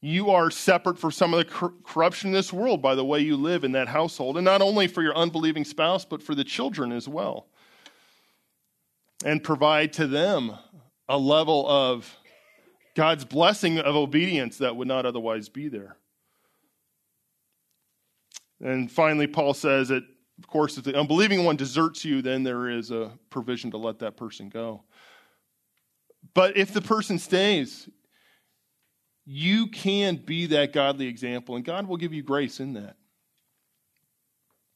you 0.00 0.30
are 0.30 0.50
separate 0.50 0.98
from 0.98 1.10
some 1.10 1.34
of 1.34 1.38
the 1.38 1.72
corruption 1.84 2.28
in 2.28 2.34
this 2.34 2.52
world 2.52 2.80
by 2.80 2.94
the 2.94 3.04
way 3.04 3.20
you 3.20 3.36
live 3.36 3.64
in 3.64 3.72
that 3.72 3.88
household, 3.88 4.36
and 4.36 4.44
not 4.44 4.62
only 4.62 4.86
for 4.86 5.02
your 5.02 5.16
unbelieving 5.16 5.64
spouse, 5.64 6.04
but 6.04 6.22
for 6.22 6.34
the 6.34 6.44
children 6.44 6.92
as 6.92 7.08
well. 7.08 7.48
And 9.24 9.42
provide 9.42 9.92
to 9.94 10.06
them 10.06 10.56
a 11.08 11.18
level 11.18 11.68
of 11.68 12.16
God's 12.94 13.24
blessing 13.24 13.80
of 13.80 13.96
obedience 13.96 14.58
that 14.58 14.76
would 14.76 14.86
not 14.86 15.04
otherwise 15.04 15.48
be 15.48 15.68
there. 15.68 15.96
And 18.60 18.90
finally, 18.90 19.26
Paul 19.26 19.54
says 19.54 19.88
that, 19.88 20.02
of 20.38 20.46
course, 20.46 20.78
if 20.78 20.84
the 20.84 20.98
unbelieving 20.98 21.44
one 21.44 21.56
deserts 21.56 22.04
you, 22.04 22.22
then 22.22 22.42
there 22.42 22.68
is 22.68 22.90
a 22.90 23.12
provision 23.30 23.70
to 23.72 23.76
let 23.76 24.00
that 24.00 24.16
person 24.16 24.48
go. 24.48 24.82
But 26.34 26.56
if 26.56 26.72
the 26.72 26.82
person 26.82 27.18
stays, 27.18 27.88
you 29.24 29.68
can 29.68 30.16
be 30.16 30.46
that 30.46 30.72
godly 30.72 31.06
example, 31.06 31.56
and 31.56 31.64
God 31.64 31.86
will 31.86 31.96
give 31.96 32.12
you 32.12 32.22
grace 32.22 32.60
in 32.60 32.74
that. 32.74 32.96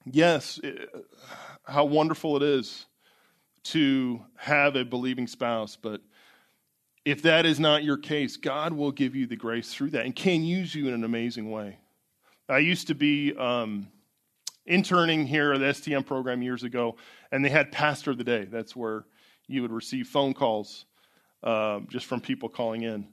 Yes, 0.04 0.58
it, 0.62 0.90
how 1.64 1.84
wonderful 1.84 2.36
it 2.36 2.42
is 2.42 2.86
to 3.64 4.20
have 4.36 4.74
a 4.74 4.84
believing 4.84 5.26
spouse, 5.26 5.76
but 5.80 6.00
if 7.04 7.22
that 7.22 7.46
is 7.46 7.58
not 7.58 7.84
your 7.84 7.96
case, 7.96 8.36
God 8.36 8.72
will 8.72 8.92
give 8.92 9.14
you 9.14 9.26
the 9.26 9.36
grace 9.36 9.72
through 9.72 9.90
that 9.90 10.04
and 10.04 10.14
can 10.14 10.42
use 10.42 10.74
you 10.74 10.88
in 10.88 10.94
an 10.94 11.04
amazing 11.04 11.50
way. 11.50 11.78
I 12.48 12.58
used 12.58 12.88
to 12.88 12.94
be 12.94 13.34
um, 13.36 13.88
interning 14.66 15.26
here 15.26 15.52
at 15.52 15.60
the 15.60 15.66
STM 15.66 16.04
program 16.04 16.42
years 16.42 16.64
ago, 16.64 16.96
and 17.30 17.44
they 17.44 17.48
had 17.48 17.72
Pastor 17.72 18.10
of 18.10 18.18
the 18.18 18.24
Day. 18.24 18.44
That's 18.44 18.74
where 18.74 19.04
you 19.46 19.62
would 19.62 19.72
receive 19.72 20.08
phone 20.08 20.34
calls 20.34 20.84
uh, 21.42 21.80
just 21.88 22.06
from 22.06 22.20
people 22.20 22.48
calling 22.48 22.82
in. 22.82 23.08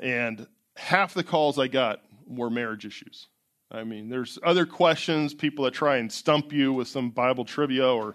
And 0.00 0.46
half 0.76 1.14
the 1.14 1.24
calls 1.24 1.58
I 1.58 1.68
got 1.68 2.02
were 2.26 2.50
marriage 2.50 2.86
issues. 2.86 3.28
I 3.70 3.84
mean, 3.84 4.08
there's 4.08 4.38
other 4.42 4.66
questions, 4.66 5.32
people 5.32 5.64
that 5.64 5.72
try 5.72 5.96
and 5.96 6.10
stump 6.10 6.52
you 6.52 6.72
with 6.72 6.88
some 6.88 7.10
Bible 7.10 7.44
trivia 7.44 7.88
or 7.88 8.14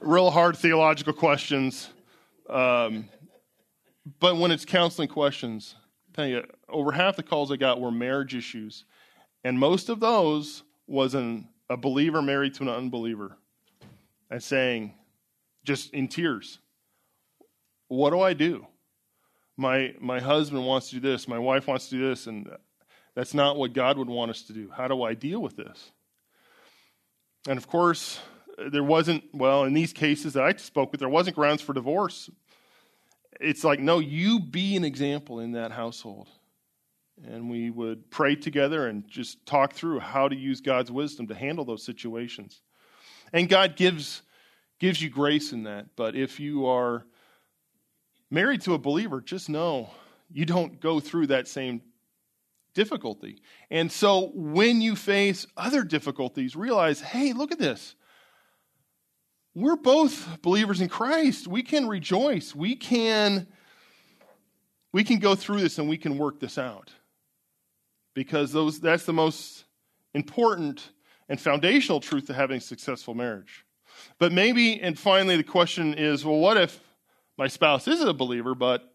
real 0.00 0.30
hard 0.30 0.56
theological 0.56 1.12
questions. 1.12 1.88
Um, 2.50 3.08
but 4.20 4.36
when 4.36 4.50
it's 4.50 4.64
counseling 4.64 5.08
questions, 5.08 5.74
I 6.10 6.16
tell 6.16 6.26
you, 6.26 6.44
over 6.68 6.92
half 6.92 7.16
the 7.16 7.22
calls 7.22 7.50
I 7.50 7.56
got 7.56 7.80
were 7.80 7.90
marriage 7.90 8.34
issues. 8.34 8.84
And 9.44 9.58
most 9.58 9.88
of 9.88 10.00
those 10.00 10.62
was 10.86 11.14
an, 11.14 11.48
a 11.68 11.76
believer 11.76 12.22
married 12.22 12.54
to 12.54 12.62
an 12.62 12.68
unbeliever 12.68 13.36
and 14.30 14.42
saying, 14.42 14.94
just 15.64 15.92
in 15.92 16.08
tears, 16.08 16.58
What 17.88 18.10
do 18.10 18.20
I 18.20 18.32
do? 18.32 18.66
my 19.56 19.94
my 20.00 20.20
husband 20.20 20.64
wants 20.66 20.90
to 20.90 20.96
do 20.96 21.00
this, 21.00 21.28
my 21.28 21.38
wife 21.38 21.66
wants 21.66 21.88
to 21.88 21.96
do 21.96 22.08
this, 22.08 22.26
and 22.26 22.50
that's 23.14 23.34
not 23.34 23.56
what 23.56 23.72
God 23.72 23.98
would 23.98 24.08
want 24.08 24.30
us 24.30 24.42
to 24.42 24.52
do. 24.52 24.70
How 24.70 24.88
do 24.88 25.02
I 25.02 25.14
deal 25.14 25.40
with 25.40 25.56
this? 25.56 25.92
And 27.48 27.58
of 27.58 27.66
course, 27.66 28.20
there 28.70 28.84
wasn't, 28.84 29.24
well, 29.34 29.64
in 29.64 29.74
these 29.74 29.92
cases 29.92 30.34
that 30.34 30.44
I 30.44 30.54
spoke 30.54 30.92
with, 30.92 31.00
there 31.00 31.08
wasn't 31.08 31.36
grounds 31.36 31.60
for 31.60 31.72
divorce. 31.72 32.30
It's 33.40 33.64
like, 33.64 33.80
no, 33.80 33.98
you 33.98 34.38
be 34.40 34.76
an 34.76 34.84
example 34.84 35.40
in 35.40 35.52
that 35.52 35.72
household. 35.72 36.28
And 37.24 37.48
we 37.48 37.70
would 37.70 38.10
pray 38.10 38.34
together 38.34 38.88
and 38.88 39.06
just 39.08 39.44
talk 39.46 39.74
through 39.74 40.00
how 40.00 40.28
to 40.28 40.36
use 40.36 40.60
God's 40.60 40.90
wisdom 40.90 41.28
to 41.28 41.34
handle 41.34 41.64
those 41.64 41.84
situations. 41.84 42.60
And 43.32 43.48
God 43.48 43.76
gives, 43.76 44.22
gives 44.80 45.00
you 45.00 45.08
grace 45.08 45.52
in 45.52 45.64
that. 45.64 45.86
But 45.96 46.16
if 46.16 46.40
you 46.40 46.66
are 46.66 47.06
married 48.30 48.62
to 48.62 48.74
a 48.74 48.78
believer, 48.78 49.20
just 49.20 49.48
know 49.48 49.90
you 50.32 50.44
don't 50.44 50.80
go 50.80 50.98
through 50.98 51.28
that 51.28 51.46
same 51.46 51.82
difficulty. 52.74 53.40
And 53.70 53.92
so 53.92 54.30
when 54.34 54.80
you 54.80 54.96
face 54.96 55.46
other 55.56 55.84
difficulties, 55.84 56.56
realize 56.56 57.00
hey, 57.00 57.32
look 57.32 57.52
at 57.52 57.58
this. 57.58 57.94
We're 59.54 59.76
both 59.76 60.40
believers 60.40 60.80
in 60.80 60.88
Christ. 60.88 61.46
We 61.46 61.62
can 61.62 61.86
rejoice. 61.86 62.54
We 62.54 62.74
can 62.74 63.46
we 64.92 65.04
can 65.04 65.18
go 65.18 65.34
through 65.34 65.60
this 65.60 65.78
and 65.78 65.88
we 65.88 65.96
can 65.96 66.18
work 66.18 66.40
this 66.40 66.58
out. 66.58 66.92
Because 68.14 68.52
those 68.52 68.80
that's 68.80 69.04
the 69.04 69.12
most 69.12 69.64
important 70.14 70.90
and 71.28 71.40
foundational 71.40 72.00
truth 72.00 72.26
to 72.26 72.34
having 72.34 72.58
a 72.58 72.60
successful 72.60 73.14
marriage. 73.14 73.64
But 74.18 74.32
maybe 74.32 74.80
and 74.80 74.98
finally 74.98 75.36
the 75.36 75.44
question 75.44 75.94
is, 75.94 76.24
well 76.24 76.38
what 76.38 76.56
if 76.56 76.80
my 77.38 77.48
spouse 77.48 77.88
isn't 77.88 78.08
a 78.08 78.12
believer, 78.12 78.54
but 78.54 78.92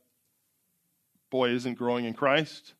boy, 1.29 1.49
isn't 1.49 1.77
growing 1.77 2.05
in 2.05 2.13
Christ. 2.13 2.73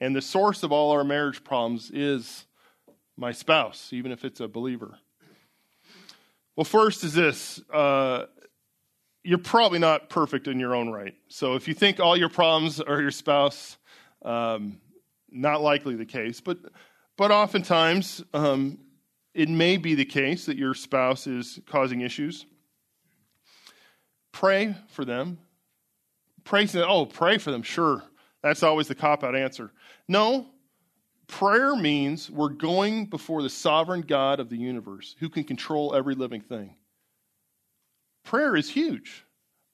And 0.00 0.14
the 0.14 0.22
source 0.22 0.62
of 0.62 0.70
all 0.70 0.92
our 0.92 1.04
marriage 1.04 1.42
problems 1.42 1.90
is 1.90 2.44
my 3.16 3.32
spouse, 3.32 3.92
even 3.92 4.12
if 4.12 4.24
it's 4.24 4.40
a 4.40 4.46
believer. 4.46 4.98
Well, 6.54 6.64
first 6.64 7.04
is 7.04 7.14
this 7.14 7.60
uh, 7.72 8.26
you're 9.24 9.38
probably 9.38 9.78
not 9.78 10.08
perfect 10.08 10.48
in 10.48 10.58
your 10.58 10.74
own 10.74 10.90
right. 10.90 11.14
So 11.28 11.54
if 11.54 11.68
you 11.68 11.74
think 11.74 12.00
all 12.00 12.16
your 12.16 12.28
problems 12.28 12.80
are 12.80 13.00
your 13.00 13.10
spouse, 13.10 13.76
um, 14.22 14.80
not 15.30 15.60
likely 15.60 15.94
the 15.94 16.06
case. 16.06 16.40
But, 16.40 16.58
but 17.16 17.30
oftentimes, 17.30 18.22
um, 18.34 18.78
it 19.34 19.48
may 19.48 19.76
be 19.76 19.94
the 19.94 20.04
case 20.04 20.46
that 20.46 20.56
your 20.56 20.74
spouse 20.74 21.26
is 21.26 21.60
causing 21.66 22.00
issues. 22.00 22.46
Pray 24.32 24.74
for 24.88 25.04
them. 25.04 25.38
Pray, 26.44 26.66
oh, 26.76 27.06
pray 27.06 27.38
for 27.38 27.50
them. 27.50 27.62
Sure. 27.62 28.02
That's 28.42 28.62
always 28.62 28.88
the 28.88 28.94
cop 28.94 29.24
out 29.24 29.36
answer. 29.36 29.72
No, 30.06 30.46
prayer 31.26 31.76
means 31.76 32.30
we're 32.30 32.48
going 32.48 33.06
before 33.06 33.42
the 33.42 33.50
sovereign 33.50 34.00
God 34.02 34.40
of 34.40 34.48
the 34.48 34.56
universe 34.56 35.14
who 35.18 35.28
can 35.28 35.44
control 35.44 35.94
every 35.94 36.14
living 36.14 36.40
thing. 36.40 36.74
Prayer 38.24 38.56
is 38.56 38.70
huge. 38.70 39.24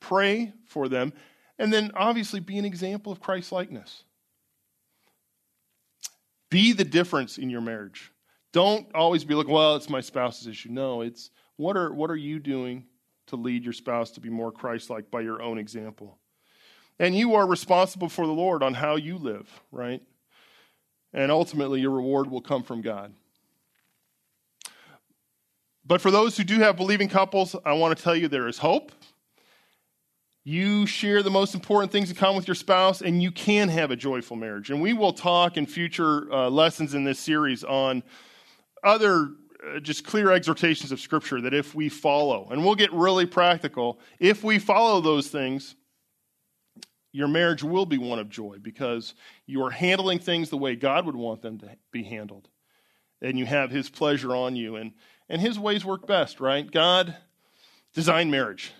Pray 0.00 0.52
for 0.66 0.88
them. 0.88 1.12
And 1.58 1.72
then 1.72 1.92
obviously 1.94 2.40
be 2.40 2.58
an 2.58 2.64
example 2.64 3.12
of 3.12 3.20
Christ 3.20 3.52
likeness. 3.52 4.04
Be 6.50 6.72
the 6.72 6.84
difference 6.84 7.38
in 7.38 7.50
your 7.50 7.60
marriage. 7.60 8.12
Don't 8.52 8.86
always 8.94 9.24
be 9.24 9.34
like, 9.34 9.48
well, 9.48 9.74
it's 9.76 9.88
my 9.88 10.00
spouse's 10.00 10.46
issue. 10.46 10.68
No, 10.70 11.00
it's 11.00 11.30
what 11.56 11.76
are, 11.76 11.92
what 11.92 12.10
are 12.10 12.16
you 12.16 12.38
doing 12.38 12.84
to 13.26 13.36
lead 13.36 13.64
your 13.64 13.72
spouse 13.72 14.10
to 14.12 14.20
be 14.20 14.28
more 14.28 14.52
Christ 14.52 14.90
like 14.90 15.10
by 15.10 15.20
your 15.20 15.42
own 15.42 15.58
example. 15.58 16.18
And 16.98 17.16
you 17.16 17.34
are 17.34 17.46
responsible 17.46 18.08
for 18.08 18.26
the 18.26 18.32
Lord 18.32 18.62
on 18.62 18.74
how 18.74 18.96
you 18.96 19.16
live, 19.16 19.48
right? 19.72 20.02
And 21.12 21.30
ultimately, 21.30 21.80
your 21.80 21.90
reward 21.90 22.30
will 22.30 22.40
come 22.40 22.62
from 22.62 22.82
God. 22.82 23.12
But 25.86 26.00
for 26.00 26.10
those 26.10 26.36
who 26.36 26.44
do 26.44 26.60
have 26.60 26.76
believing 26.76 27.08
couples, 27.08 27.54
I 27.64 27.72
want 27.74 27.96
to 27.96 28.02
tell 28.02 28.16
you 28.16 28.28
there 28.28 28.48
is 28.48 28.58
hope. 28.58 28.92
You 30.46 30.84
share 30.84 31.22
the 31.22 31.30
most 31.30 31.54
important 31.54 31.90
things 31.90 32.10
in 32.10 32.16
common 32.16 32.36
with 32.36 32.46
your 32.46 32.54
spouse, 32.54 33.00
and 33.00 33.22
you 33.22 33.30
can 33.30 33.70
have 33.70 33.90
a 33.90 33.96
joyful 33.96 34.36
marriage. 34.36 34.70
And 34.70 34.82
we 34.82 34.92
will 34.92 35.14
talk 35.14 35.56
in 35.56 35.64
future 35.64 36.30
uh, 36.30 36.50
lessons 36.50 36.92
in 36.92 37.04
this 37.04 37.18
series 37.18 37.64
on 37.64 38.02
other 38.82 39.30
uh, 39.66 39.80
just 39.80 40.04
clear 40.04 40.30
exhortations 40.30 40.92
of 40.92 41.00
Scripture 41.00 41.40
that 41.40 41.54
if 41.54 41.74
we 41.74 41.88
follow, 41.88 42.48
and 42.50 42.62
we'll 42.62 42.74
get 42.74 42.92
really 42.92 43.24
practical, 43.24 43.98
if 44.18 44.44
we 44.44 44.58
follow 44.58 45.00
those 45.00 45.28
things, 45.28 45.76
your 47.10 47.28
marriage 47.28 47.62
will 47.62 47.86
be 47.86 47.96
one 47.96 48.18
of 48.18 48.28
joy 48.28 48.58
because 48.60 49.14
you 49.46 49.64
are 49.64 49.70
handling 49.70 50.18
things 50.18 50.50
the 50.50 50.58
way 50.58 50.76
God 50.76 51.06
would 51.06 51.16
want 51.16 51.40
them 51.40 51.58
to 51.60 51.70
be 51.90 52.02
handled. 52.02 52.48
And 53.22 53.38
you 53.38 53.46
have 53.46 53.70
His 53.70 53.88
pleasure 53.88 54.36
on 54.36 54.56
you. 54.56 54.76
And, 54.76 54.92
And 55.30 55.40
his 55.40 55.58
ways 55.58 55.86
work 55.86 56.06
best, 56.06 56.38
right? 56.38 56.70
God 56.70 57.16
designed 57.94 58.30
marriage. 58.30 58.72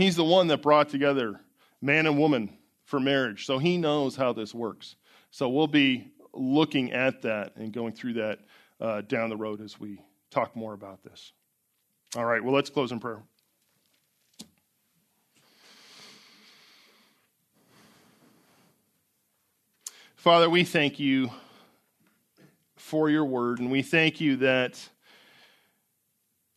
He's 0.00 0.16
the 0.16 0.24
one 0.24 0.46
that 0.46 0.62
brought 0.62 0.88
together 0.88 1.42
man 1.82 2.06
and 2.06 2.18
woman 2.18 2.56
for 2.84 2.98
marriage. 2.98 3.44
So 3.44 3.58
he 3.58 3.76
knows 3.76 4.16
how 4.16 4.32
this 4.32 4.54
works. 4.54 4.96
So 5.30 5.50
we'll 5.50 5.66
be 5.66 6.10
looking 6.32 6.92
at 6.92 7.20
that 7.20 7.54
and 7.56 7.70
going 7.70 7.92
through 7.92 8.14
that 8.14 8.38
uh, 8.80 9.02
down 9.02 9.28
the 9.28 9.36
road 9.36 9.60
as 9.60 9.78
we 9.78 10.00
talk 10.30 10.56
more 10.56 10.72
about 10.72 11.02
this. 11.02 11.32
All 12.16 12.24
right, 12.24 12.42
well, 12.42 12.54
let's 12.54 12.70
close 12.70 12.92
in 12.92 12.98
prayer. 12.98 13.22
Father, 20.16 20.48
we 20.48 20.64
thank 20.64 20.98
you 20.98 21.30
for 22.76 23.10
your 23.10 23.26
word, 23.26 23.58
and 23.58 23.70
we 23.70 23.82
thank 23.82 24.18
you 24.18 24.36
that 24.36 24.88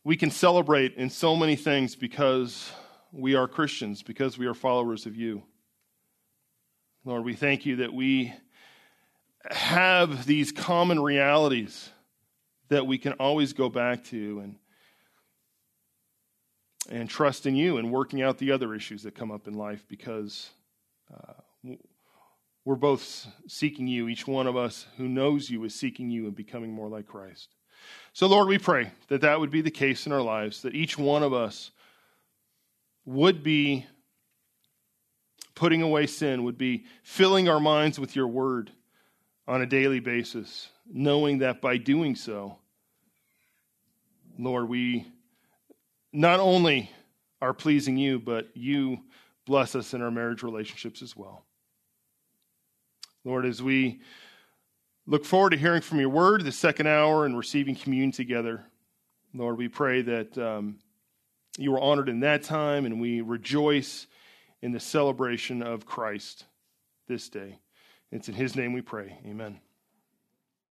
we 0.02 0.16
can 0.16 0.30
celebrate 0.30 0.94
in 0.94 1.10
so 1.10 1.36
many 1.36 1.56
things 1.56 1.94
because 1.94 2.72
we 3.14 3.36
are 3.36 3.46
Christians, 3.46 4.02
because 4.02 4.36
we 4.36 4.46
are 4.46 4.54
followers 4.54 5.06
of 5.06 5.14
you. 5.14 5.42
Lord, 7.04 7.24
we 7.24 7.34
thank 7.34 7.64
you 7.64 7.76
that 7.76 7.92
we 7.92 8.32
have 9.50 10.26
these 10.26 10.50
common 10.50 11.00
realities 11.00 11.90
that 12.70 12.86
we 12.86 12.98
can 12.98 13.12
always 13.14 13.52
go 13.52 13.68
back 13.68 14.04
to 14.04 14.40
and 14.40 14.56
and 16.90 17.08
trust 17.08 17.46
in 17.46 17.56
you 17.56 17.78
and 17.78 17.90
working 17.90 18.20
out 18.20 18.36
the 18.36 18.50
other 18.50 18.74
issues 18.74 19.04
that 19.04 19.14
come 19.14 19.30
up 19.30 19.48
in 19.48 19.54
life 19.54 19.86
because 19.88 20.50
uh, 21.10 21.72
we're 22.66 22.74
both 22.74 23.26
seeking 23.46 23.86
you. 23.86 24.08
Each 24.08 24.26
one 24.26 24.46
of 24.46 24.54
us 24.54 24.86
who 24.98 25.08
knows 25.08 25.48
you 25.48 25.64
is 25.64 25.74
seeking 25.74 26.10
you 26.10 26.26
and 26.26 26.36
becoming 26.36 26.72
more 26.72 26.88
like 26.88 27.06
Christ. 27.06 27.54
So, 28.12 28.26
Lord, 28.26 28.48
we 28.48 28.58
pray 28.58 28.92
that 29.08 29.22
that 29.22 29.40
would 29.40 29.50
be 29.50 29.62
the 29.62 29.70
case 29.70 30.04
in 30.04 30.12
our 30.12 30.20
lives, 30.20 30.60
that 30.60 30.74
each 30.74 30.98
one 30.98 31.22
of 31.22 31.32
us 31.32 31.70
would 33.04 33.42
be 33.42 33.86
putting 35.54 35.82
away 35.82 36.06
sin, 36.06 36.44
would 36.44 36.58
be 36.58 36.84
filling 37.02 37.48
our 37.48 37.60
minds 37.60 37.98
with 37.98 38.16
your 38.16 38.28
word 38.28 38.70
on 39.46 39.62
a 39.62 39.66
daily 39.66 40.00
basis, 40.00 40.68
knowing 40.90 41.38
that 41.38 41.60
by 41.60 41.76
doing 41.76 42.16
so, 42.16 42.58
Lord, 44.38 44.68
we 44.68 45.06
not 46.12 46.40
only 46.40 46.90
are 47.40 47.52
pleasing 47.52 47.96
you, 47.96 48.18
but 48.18 48.48
you 48.54 48.98
bless 49.46 49.74
us 49.74 49.94
in 49.94 50.02
our 50.02 50.10
marriage 50.10 50.42
relationships 50.42 51.02
as 51.02 51.16
well. 51.16 51.44
Lord, 53.24 53.46
as 53.46 53.62
we 53.62 54.00
look 55.06 55.24
forward 55.24 55.50
to 55.50 55.56
hearing 55.56 55.82
from 55.82 56.00
your 56.00 56.08
word 56.08 56.44
the 56.44 56.52
second 56.52 56.86
hour 56.86 57.26
and 57.26 57.36
receiving 57.36 57.74
communion 57.74 58.12
together, 58.12 58.64
Lord, 59.34 59.58
we 59.58 59.68
pray 59.68 60.02
that 60.02 60.38
um, 60.38 60.78
you 61.58 61.72
were 61.72 61.80
honored 61.80 62.08
in 62.08 62.20
that 62.20 62.42
time 62.42 62.84
and 62.86 63.00
we 63.00 63.20
rejoice 63.20 64.06
in 64.62 64.72
the 64.72 64.80
celebration 64.80 65.62
of 65.62 65.86
Christ 65.86 66.44
this 67.06 67.28
day. 67.28 67.58
It's 68.10 68.28
in 68.28 68.34
his 68.34 68.56
name 68.56 68.72
we 68.72 68.80
pray. 68.80 69.18
Amen. 69.26 69.60